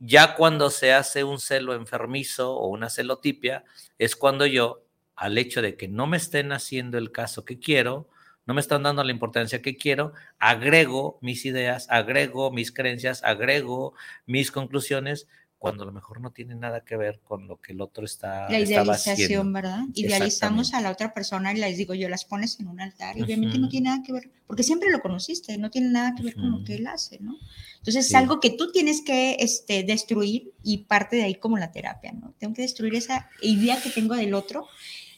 ya 0.00 0.34
cuando 0.34 0.70
se 0.70 0.92
hace 0.92 1.22
un 1.22 1.38
celo 1.38 1.74
enfermizo 1.74 2.56
o 2.56 2.68
una 2.68 2.90
celotipia, 2.90 3.64
es 3.98 4.16
cuando 4.16 4.44
yo, 4.44 4.82
al 5.14 5.38
hecho 5.38 5.62
de 5.62 5.76
que 5.76 5.86
no 5.86 6.06
me 6.06 6.16
estén 6.16 6.50
haciendo 6.50 6.98
el 6.98 7.12
caso 7.12 7.44
que 7.44 7.60
quiero, 7.60 8.08
no 8.44 8.54
me 8.54 8.60
están 8.60 8.82
dando 8.82 9.04
la 9.04 9.12
importancia 9.12 9.62
que 9.62 9.76
quiero, 9.76 10.12
agrego 10.38 11.18
mis 11.22 11.46
ideas, 11.46 11.86
agrego 11.88 12.50
mis 12.50 12.72
creencias, 12.72 13.22
agrego 13.22 13.94
mis 14.26 14.50
conclusiones, 14.50 15.28
cuando 15.64 15.82
a 15.84 15.86
lo 15.86 15.92
mejor 15.92 16.20
no 16.20 16.30
tiene 16.30 16.54
nada 16.54 16.84
que 16.84 16.96
ver 16.96 17.20
con 17.20 17.48
lo 17.48 17.60
que 17.60 17.72
el 17.72 17.80
otro 17.80 18.04
está 18.04 18.50
La 18.50 18.58
idealización, 18.60 19.14
haciendo. 19.14 19.52
¿verdad? 19.52 19.78
Idealizamos 19.94 20.74
a 20.74 20.80
la 20.80 20.90
otra 20.90 21.12
persona 21.14 21.52
y 21.52 21.56
les 21.56 21.76
digo, 21.78 21.94
yo 21.94 22.08
las 22.08 22.24
pones 22.24 22.60
en 22.60 22.68
un 22.68 22.80
altar 22.80 23.16
y 23.16 23.22
obviamente 23.22 23.56
Ujú. 23.56 23.62
no 23.64 23.68
tiene 23.70 23.88
nada 23.88 24.02
que 24.02 24.12
ver, 24.12 24.30
porque 24.46 24.62
siempre 24.62 24.90
lo 24.90 25.00
conociste, 25.00 25.56
no 25.58 25.70
tiene 25.70 25.88
nada 25.88 26.14
que 26.14 26.22
ver 26.22 26.34
con 26.36 26.50
lo 26.50 26.62
que 26.64 26.74
él 26.74 26.86
hace, 26.86 27.18
¿no? 27.20 27.36
Entonces 27.78 28.06
Sí. 28.06 28.12
es 28.12 28.14
algo 28.14 28.40
que 28.40 28.50
tú 28.50 28.70
tienes 28.72 29.00
que 29.02 29.36
este, 29.40 29.82
destruir 29.84 30.52
y 30.62 30.78
parte 30.84 31.16
de 31.16 31.22
ahí 31.24 31.34
como 31.36 31.56
la 31.58 31.72
terapia, 31.72 32.12
¿no? 32.12 32.34
Tengo 32.38 32.52
que 32.54 32.62
destruir 32.62 32.94
esa 32.94 33.28
idea 33.40 33.80
que 33.82 33.90
tengo 33.90 34.14
del 34.14 34.34
otro 34.34 34.66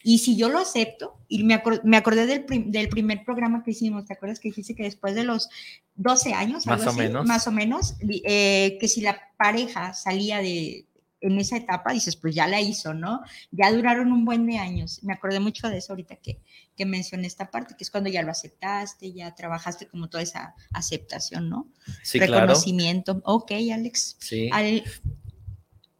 y 0.08 0.18
si 0.18 0.36
yo 0.36 0.48
lo 0.48 0.60
acepto, 0.60 1.18
y 1.26 1.42
me, 1.42 1.60
acor- 1.60 1.80
me 1.82 1.96
acordé 1.96 2.26
del, 2.26 2.44
prim- 2.44 2.70
del 2.70 2.88
primer 2.88 3.24
programa 3.24 3.64
que 3.64 3.72
hicimos, 3.72 4.04
¿te 4.06 4.12
acuerdas 4.14 4.38
que 4.38 4.48
dijiste 4.50 4.76
que 4.76 4.84
después 4.84 5.16
de 5.16 5.24
los 5.24 5.48
12 5.96 6.32
años, 6.32 6.64
Más 6.66 6.78
algo 6.78 6.86
o 6.86 6.90
así? 6.90 6.98
menos. 7.00 7.26
más 7.26 7.46
o 7.48 7.50
menos, 7.52 7.94
eh, 8.24 8.78
que 8.80 8.86
si 8.86 9.00
la 9.00 9.18
pareja 9.36 9.92
salía 9.94 10.38
de 10.38 10.86
en 11.22 11.40
esa 11.40 11.56
etapa, 11.56 11.92
dices, 11.92 12.14
pues 12.14 12.34
ya 12.36 12.46
la 12.46 12.60
hizo, 12.60 12.94
¿no? 12.94 13.20
Ya 13.50 13.72
duraron 13.72 14.12
un 14.12 14.24
buen 14.24 14.46
de 14.46 14.58
años. 14.58 15.02
Me 15.02 15.14
acordé 15.14 15.40
mucho 15.40 15.68
de 15.68 15.78
eso 15.78 15.92
ahorita 15.94 16.16
que, 16.16 16.40
que 16.76 16.84
mencioné 16.86 17.26
esta 17.26 17.50
parte, 17.50 17.74
que 17.76 17.82
es 17.82 17.90
cuando 17.90 18.08
ya 18.10 18.22
lo 18.22 18.30
aceptaste, 18.30 19.12
ya 19.12 19.34
trabajaste 19.34 19.88
como 19.88 20.08
toda 20.08 20.22
esa 20.22 20.54
aceptación, 20.72 21.48
¿no? 21.48 21.66
Sí, 22.04 22.18
claro. 22.18 22.32
Reconocimiento. 22.42 23.20
Ok, 23.24 23.50
Alex. 23.72 24.16
Sí. 24.20 24.50
Al- 24.52 24.84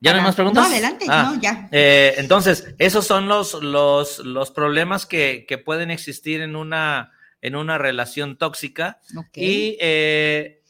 ¿Ya 0.01 0.13
no 0.13 0.19
hay 0.19 0.25
más 0.25 0.35
preguntas? 0.35 0.65
No, 0.65 0.71
adelante, 0.73 1.07
Ah, 1.09 1.33
no, 1.35 1.41
ya. 1.41 1.69
Eh, 1.73 2.15
entonces, 2.19 2.75
esos 2.79 3.07
son 3.07 3.29
los, 3.29 3.55
los, 3.55 4.19
los 4.21 4.51
problemas 4.51 5.07
que, 5.07 5.47
que 5.49 5.59
pueden 5.59 5.91
existir 5.91 6.43
en 6.43 6.55
una, 6.55 7.13
en 7.41 7.57
una 7.57 7.79
relación 7.79 8.37
tóxica. 8.37 9.01
Y 9.43 9.79
eh, 9.81 10.63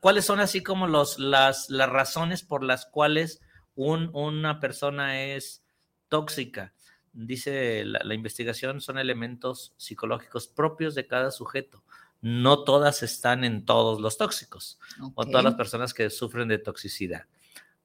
cuáles 0.00 0.24
son 0.24 0.40
así 0.40 0.62
como 0.62 0.86
los, 0.86 1.18
las, 1.18 1.70
las 1.70 1.88
razones 1.88 2.42
por 2.42 2.62
las 2.62 2.86
cuales 2.86 3.40
un- 3.74 4.10
una 4.14 4.60
persona 4.60 5.22
es 5.22 5.62
tóxica. 6.08 6.72
Dice 7.12 7.84
la, 7.84 8.00
la 8.04 8.14
investigación, 8.14 8.80
son 8.80 8.98
elementos 8.98 9.72
psicológicos 9.76 10.46
propios 10.48 10.94
de 10.94 11.06
cada 11.06 11.30
sujeto. 11.30 11.82
No 12.20 12.64
todas 12.64 13.02
están 13.02 13.44
en 13.44 13.64
todos 13.64 14.00
los 14.00 14.18
tóxicos 14.18 14.78
o 15.14 15.26
todas 15.26 15.44
las 15.44 15.54
personas 15.54 15.94
que 15.94 16.10
sufren 16.10 16.48
de 16.48 16.58
toxicidad. 16.58 17.24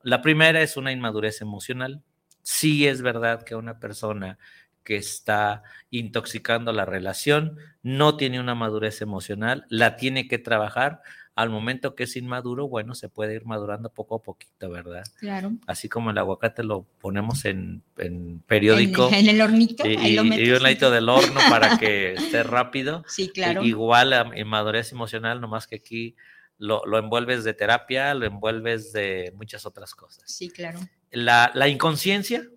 La 0.04 0.22
primera 0.22 0.62
es 0.62 0.78
una 0.78 0.92
inmadurez 0.92 1.42
emocional. 1.42 2.02
Sí 2.42 2.88
es 2.88 3.02
verdad 3.02 3.44
que 3.44 3.56
una 3.56 3.80
persona 3.80 4.38
que 4.84 4.96
está 4.96 5.62
intoxicando 5.92 6.74
la 6.74 6.86
relación 6.86 7.58
no 7.84 8.18
tiene 8.18 8.40
una 8.40 8.56
madurez 8.56 9.02
emocional, 9.02 9.66
la 9.70 9.96
tiene 9.96 10.28
que 10.28 10.40
trabajar. 10.40 11.02
Al 11.34 11.50
momento 11.50 11.96
que 11.96 12.04
es 12.04 12.18
inmaduro, 12.18 12.68
bueno, 12.68 12.94
se 12.94 13.08
puede 13.08 13.36
ir 13.36 13.46
madurando 13.46 13.90
poco 13.90 14.16
a 14.16 14.22
poquito, 14.22 14.70
¿verdad? 14.70 15.04
Claro. 15.18 15.54
Así 15.66 15.88
como 15.88 16.10
el 16.12 16.18
aguacate 16.18 16.62
lo 16.64 16.84
ponemos 17.00 17.46
en, 17.46 17.84
en 17.98 18.40
periódico 18.46 19.08
En, 19.08 19.14
en 19.14 19.30
el 19.30 19.42
hornito, 19.42 19.88
y, 19.88 19.96
ahí 19.96 20.16
lo 20.16 20.26
y- 20.26 20.30
metes. 20.30 20.48
y 20.48 20.52
un 20.52 20.62
ladito 20.64 20.92
del 20.92 21.08
horno 21.08 21.40
para 21.50 21.78
que 21.78 22.14
esté 22.16 22.44
rápido. 22.44 23.04
Sí, 23.08 23.30
claro. 23.30 23.64
Igual 23.64 24.12
a 24.14 24.32
inmadurez 24.38 24.92
emocional, 24.92 25.40
nomás 25.40 25.68
que 25.68 25.76
aquí 25.78 26.16
lo, 26.62 26.84
lo 26.86 27.00
envuelves 27.00 27.44
de 27.44 27.54
terapia, 27.56 28.14
lo 28.14 28.26
envuelves 28.28 28.94
de 28.94 29.34
muchas 29.36 29.66
otras 29.66 29.96
cosas. 29.96 30.24
Sí, 30.32 30.50
claro. 30.50 30.80
La, 31.10 31.52
la 31.56 31.68
inconsciencia 31.68 32.48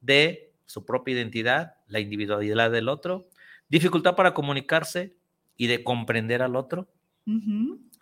de 0.00 0.52
su 0.64 0.86
propia 0.86 1.12
identidad, 1.14 1.74
la 1.86 2.00
individualidad 2.00 2.70
del 2.70 2.88
otro, 2.88 3.28
dificultad 3.68 4.16
para 4.16 4.32
comunicarse 4.32 5.14
y 5.56 5.66
de 5.66 5.84
comprender 5.84 6.40
al 6.42 6.56
otro. 6.56 6.88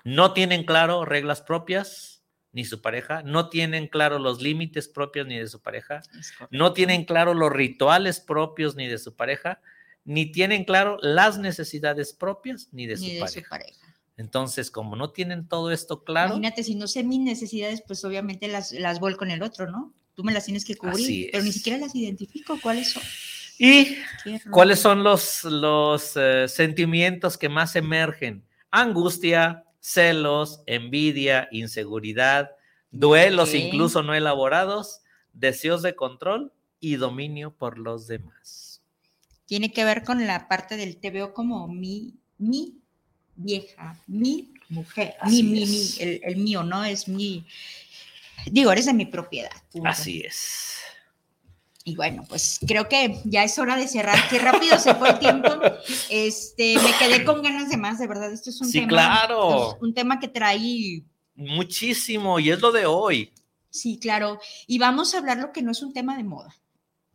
No 0.05 0.33
tienen 0.33 0.65
claro 0.65 1.05
reglas 1.05 1.43
propias 1.43 2.23
ni 2.53 2.65
su 2.65 2.81
pareja, 2.81 3.23
no 3.25 3.49
tienen 3.49 3.89
claro 3.89 4.19
los 4.19 4.41
límites 4.41 4.89
propios 4.89 5.27
ni 5.27 5.39
de 5.39 5.49
su 5.49 5.61
pareja, 5.61 6.01
no 6.51 6.73
tienen 6.73 7.05
claro 7.05 7.35
los 7.35 7.53
rituales 7.53 8.21
propios 8.21 8.77
ni 8.77 8.87
de 8.87 8.99
su 8.99 9.17
pareja, 9.17 9.61
ni 10.05 10.31
tienen 10.33 10.65
claro 10.65 10.99
las 11.03 11.39
necesidades 11.39 12.15
propias 12.15 12.69
ni 12.73 12.87
de, 12.87 12.95
Ni 12.95 13.01
su, 13.01 13.13
de 13.15 13.21
pareja. 13.21 13.41
su 13.43 13.51
pareja. 13.51 13.88
Entonces, 14.19 14.73
como 14.73 14.97
no 14.97 15.11
tienen 15.11 15.47
todo 15.47 15.71
esto 15.71 16.03
claro, 16.03 16.35
Imagínate, 16.35 16.65
si 16.65 16.75
no 16.75 16.89
sé 16.89 17.05
mis 17.05 17.21
necesidades, 17.21 17.83
pues 17.87 18.05
obviamente 18.05 18.49
las, 18.49 18.73
las 18.73 18.99
en 19.01 19.31
el 19.31 19.43
otro, 19.43 19.71
¿no? 19.71 19.93
Tú 20.15 20.25
me 20.25 20.33
las 20.33 20.45
tienes 20.45 20.65
que 20.65 20.77
cubrir, 20.77 21.31
pero 21.31 21.45
ni 21.45 21.53
siquiera 21.53 21.79
las 21.79 21.95
identifico. 21.95 22.59
¿Cuáles 22.61 22.91
son? 22.91 23.03
¿y 23.59 23.97
cuáles 24.51 24.81
son 24.81 25.03
los, 25.03 25.45
los 25.45 26.13
eh, 26.17 26.47
sentimientos 26.49 27.39
que 27.39 27.49
más 27.49 27.77
emergen? 27.77 28.45
Angustia, 28.73 29.65
celos, 29.81 30.63
envidia, 30.67 31.49
inseguridad, 31.53 32.51
duelos 32.91 33.51
Ok. 33.51 33.55
incluso 33.55 34.03
no 34.03 34.15
elaborados, 34.15 35.03
deseos 35.33 35.83
de 35.83 35.95
control 35.95 36.53
y 36.81 36.97
dominio 36.97 37.53
por 37.53 37.79
los 37.79 38.09
demás. 38.09 38.83
Tiene 39.47 39.73
que 39.73 39.85
ver 39.85 40.03
con 40.03 40.27
la 40.27 40.49
parte 40.49 40.77
del 40.77 40.97
te 40.97 41.11
veo 41.11 41.33
como 41.33 41.69
mi, 41.69 42.15
mi 42.37 42.78
vieja, 43.39 43.97
mi 44.07 44.53
mujer, 44.69 45.15
Así 45.21 45.43
mi, 45.43 45.61
mi, 45.61 45.67
mi, 45.67 45.91
el, 46.01 46.21
el 46.25 46.37
mío, 46.37 46.63
¿no? 46.63 46.85
Es 46.85 47.09
mi, 47.09 47.47
digo, 48.47 48.71
eres 48.71 48.87
de 48.87 48.93
mi 48.93 49.07
propiedad. 49.07 49.51
punto. 49.73 49.89
Así 49.89 50.21
es. 50.21 50.75
Y 51.85 51.97
bueno, 51.97 52.23
pues 52.29 52.61
creo 52.67 52.87
que 52.87 53.19
ya 53.25 53.45
es 53.45 53.59
hora 53.59 53.75
de 53.77 53.89
cerrar. 53.89 54.19
Qué 54.29 54.39
rápido 54.39 54.79
se 54.79 54.95
fue 54.95 55.09
el 55.09 55.19
tiempo. 55.19 55.49
Este, 56.11 56.75
me 56.79 56.93
quedé 56.99 57.25
con 57.25 57.41
ganas 57.43 57.71
de 57.71 57.79
más, 57.79 57.99
de 57.99 58.07
verdad. 58.07 58.31
Esto 58.31 58.51
es 58.51 58.61
un 58.61 58.69
Sí, 58.69 58.81
tema. 58.81 58.89
claro. 58.89 59.71
es 59.71 59.77
un 59.81 59.95
tema 59.95 60.21
que 60.21 60.29
trae. 60.29 61.03
Muchísimo, 61.35 62.39
y 62.41 62.51
es 62.51 62.61
lo 62.61 62.73
de 62.73 62.85
hoy. 62.85 63.33
Sí, 63.71 63.99
claro. 63.99 64.39
Y 64.67 64.79
vamos 64.79 65.15
a 65.15 65.19
hablar 65.19 65.39
lo 65.39 65.51
que 65.53 65.63
no 65.63 65.71
es 65.73 65.81
un 65.83 65.95
tema 65.95 66.17
de 66.19 66.25
moda. 66.25 66.55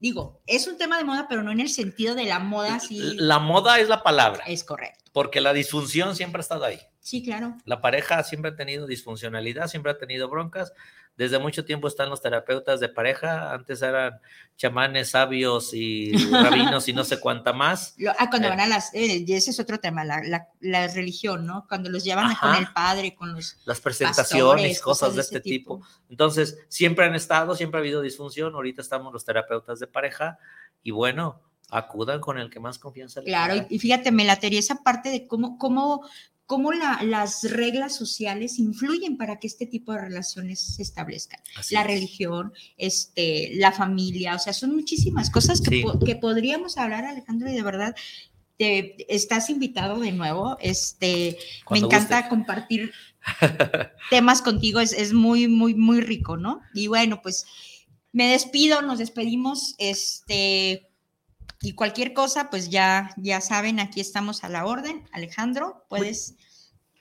Digo, 0.03 0.41
es 0.47 0.67
un 0.67 0.77
tema 0.77 0.97
de 0.97 1.05
moda, 1.05 1.27
pero 1.29 1.43
no 1.43 1.51
en 1.53 1.61
el 1.61 1.69
sentido 1.69 2.13
de 2.13 2.25
la 2.25 2.39
moda, 2.39 2.77
sí. 2.81 2.99
La 3.15 3.39
moda 3.39 3.79
es 3.79 3.87
la 3.87 4.03
palabra, 4.03 4.43
Es 4.47 4.65
correcto. 4.65 5.05
porque 5.13 5.39
la 5.39 5.53
disfunción 5.53 6.17
siempre 6.17 6.41
ha 6.41 6.41
estado 6.41 6.65
ahí. 6.65 6.77
Sí, 7.03 7.21
claro. 7.21 7.57
La 7.65 7.81
pareja 7.81 8.23
siempre 8.23 8.51
ha 8.51 8.55
tenido 8.55 8.87
disfuncionalidad, 8.87 9.67
siempre 9.67 9.91
ha 9.91 9.97
tenido 9.97 10.29
broncas. 10.29 10.71
Desde 11.17 11.37
mucho 11.37 11.65
tiempo 11.65 11.87
están 11.89 12.09
los 12.09 12.21
terapeutas 12.21 12.79
de 12.79 12.87
pareja. 12.87 13.53
Antes 13.53 13.81
eran 13.81 14.19
chamanes, 14.55 15.09
sabios 15.09 15.71
y 15.73 16.11
rabinos 16.31 16.87
y 16.87 16.93
no 16.93 17.03
sé 17.03 17.19
cuánta 17.19 17.51
más. 17.51 17.93
Lo- 17.97 18.13
ah, 18.17 18.29
cuando 18.29 18.47
Eh. 18.47 18.51
van 18.51 18.61
a 18.61 18.67
las, 18.67 18.93
eh, 18.95 19.23
ese 19.27 19.51
es 19.51 19.59
otro 19.59 19.79
tema, 19.81 20.05
la, 20.05 20.23
la- 20.23 20.47
la 20.61 20.87
religión, 20.87 21.45
¿no? 21.45 21.65
Cuando 21.67 21.89
los 21.89 22.05
llevan 22.05 22.31
Ajá. 22.31 22.39
con 22.53 22.55
el 22.55 22.71
padre, 22.71 23.13
con 23.13 23.33
los 23.33 23.57
Las 23.65 23.81
presentaciones, 23.81 24.79
pastores, 24.79 24.81
cosas 24.81 25.15
de 25.15 25.21
este 25.21 25.41
tipo. 25.41 25.85
Entonces, 26.09 26.57
siempre 26.69 27.05
han 27.05 27.15
estado, 27.15 27.53
siempre 27.53 27.79
ha 27.79 27.81
habido 27.81 28.01
disfunción. 28.01 28.55
Ahorita 28.55 28.81
estamos 28.81 29.11
los 29.11 29.25
terapeutas 29.25 29.77
de 29.79 29.87
pareja 29.87 30.39
y 30.81 30.91
bueno, 30.91 31.41
acudan 31.69 32.21
con 32.21 32.37
el 32.37 32.49
que 32.49 32.59
más 32.59 32.79
confianza 32.79 33.19
les 33.19 33.27
Claro, 33.27 33.65
y 33.69 33.77
fíjate, 33.79 34.11
me 34.11 34.25
latería 34.25 34.59
esa 34.59 34.83
parte 34.83 35.09
de 35.09 35.27
cómo, 35.27 35.57
cómo, 35.57 36.07
cómo 36.45 36.71
la- 36.73 37.01
las 37.03 37.43
reglas 37.49 37.95
sociales 37.95 38.59
influyen 38.59 39.17
para 39.17 39.39
que 39.39 39.47
este 39.47 39.65
tipo 39.65 39.93
de 39.93 40.01
relaciones 40.01 40.59
se 40.59 40.81
establezcan. 40.83 41.39
Así 41.55 41.73
la 41.73 41.81
es. 41.81 41.87
religión, 41.87 42.51
este, 42.77 43.51
la 43.55 43.71
familia, 43.71 44.35
o 44.35 44.39
sea, 44.39 44.53
son 44.53 44.75
muchísimas 44.75 45.29
cosas 45.29 45.61
que, 45.61 45.77
Sí. 45.77 45.81
po- 45.81 45.99
que 45.99 46.15
podríamos 46.15 46.77
hablar, 46.77 47.05
Alejandro, 47.05 47.49
y 47.49 47.53
de 47.55 47.63
verdad 47.63 47.95
te, 48.57 48.95
estás 49.13 49.49
invitado 49.49 49.99
de 49.99 50.11
nuevo. 50.11 50.57
Este, 50.59 51.37
Cuando 51.65 51.87
me 51.89 51.95
encanta 51.95 52.29
compartir 52.29 52.91
temas 54.09 54.41
contigo, 54.41 54.79
es, 54.79 54.93
es 54.93 55.13
muy, 55.13 55.47
muy, 55.47 55.73
muy 55.75 56.01
rico, 56.01 56.37
¿no? 56.37 56.61
Y 56.73 56.87
bueno, 56.87 57.21
pues 57.21 57.45
me 58.11 58.27
despido, 58.27 58.81
nos 58.83 58.99
despedimos, 58.99 59.75
este, 59.79 60.89
y 61.63 61.73
cualquier 61.73 62.13
cosa, 62.13 62.49
pues 62.51 62.69
ya, 62.69 63.09
ya 63.17 63.41
saben, 63.41 63.79
aquí 63.79 64.01
estamos 64.01 64.43
a 64.43 64.49
la 64.49 64.65
orden. 64.65 65.03
Alejandro, 65.11 65.85
puedes 65.89 66.35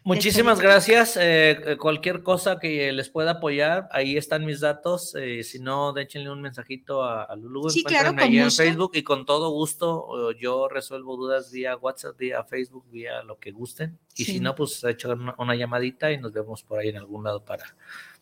Muchísimas 0.05 0.59
gracias. 0.61 1.17
Eh, 1.21 1.77
cualquier 1.79 2.25
cosa 2.25 2.59
que 2.59 2.91
les 2.91 3.09
pueda 3.09 3.33
apoyar, 3.33 3.89
ahí 3.93 4.17
están 4.17 4.45
mis 4.45 4.59
datos. 4.61 5.15
Eh, 5.15 5.45
si 5.45 5.61
no, 5.61 5.93
déchenle 5.93 6.29
un 6.31 6.41
mensajito 6.43 7.05
a, 7.05 7.23
a 7.23 7.37
Lulu. 7.37 7.71
Sí, 7.71 7.85
claro, 7.85 8.15
con 8.17 8.21
en. 8.35 8.51
Facebook 8.51 8.93
y 8.95 9.05
con 9.05 9.25
todo 9.25 9.51
gusto 9.51 10.31
eh, 10.33 10.37
yo 10.41 10.69
resuelvo 10.69 11.17
dudas 11.17 11.53
vía 11.53 11.77
WhatsApp, 11.77 12.17
vía 12.19 12.43
Facebook, 12.43 12.85
vía 12.91 13.23
lo 13.23 13.39
que 13.39 13.53
gusten. 13.53 13.99
Y 14.17 14.25
Sí. 14.25 14.33
si 14.33 14.41
no, 14.41 14.57
pues 14.57 14.83
echo 14.83 15.13
una, 15.13 15.37
una 15.39 15.55
llamadita 15.55 16.11
y 16.11 16.19
nos 16.19 16.33
vemos 16.33 16.65
por 16.65 16.81
ahí 16.81 16.89
en 16.89 16.97
algún 16.97 17.23
lado 17.23 17.45
para 17.45 17.65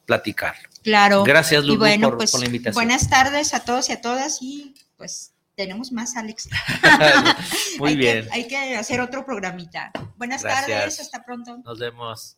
platicar. 0.05 0.57
Claro. 0.83 1.25
Gracias, 1.25 1.65
Lulu, 1.65 1.79
bueno, 1.79 2.09
por, 2.11 2.19
pues 2.19 2.33
por 2.33 2.41
la 2.41 2.47
invitación. 2.47 2.75
buenas 2.75 3.09
tardes 3.09 3.55
a 3.55 3.65
todos 3.65 3.89
y 3.89 3.93
a 3.93 4.01
todas 4.03 4.39
y 4.43 4.75
pues 4.99 5.33
tenemos 5.57 5.93
más, 5.93 6.17
Alex. 6.17 6.49
Muy 7.79 7.91
Hay 7.91 7.95
que- 7.97 8.01
bien. 8.01 8.29
hay 8.33 8.49
que 8.49 8.77
hacer 8.77 9.01
otro 9.01 9.25
programita. 9.25 9.91
Buenas 10.17 10.43
Gracias. 10.43 10.67
tardes, 10.79 11.01
hasta 11.01 11.23
pronto. 11.25 11.59
Nos 11.65 11.79
vemos. 11.79 12.37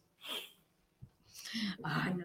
Ay, 1.84 2.14
no. 2.14 2.24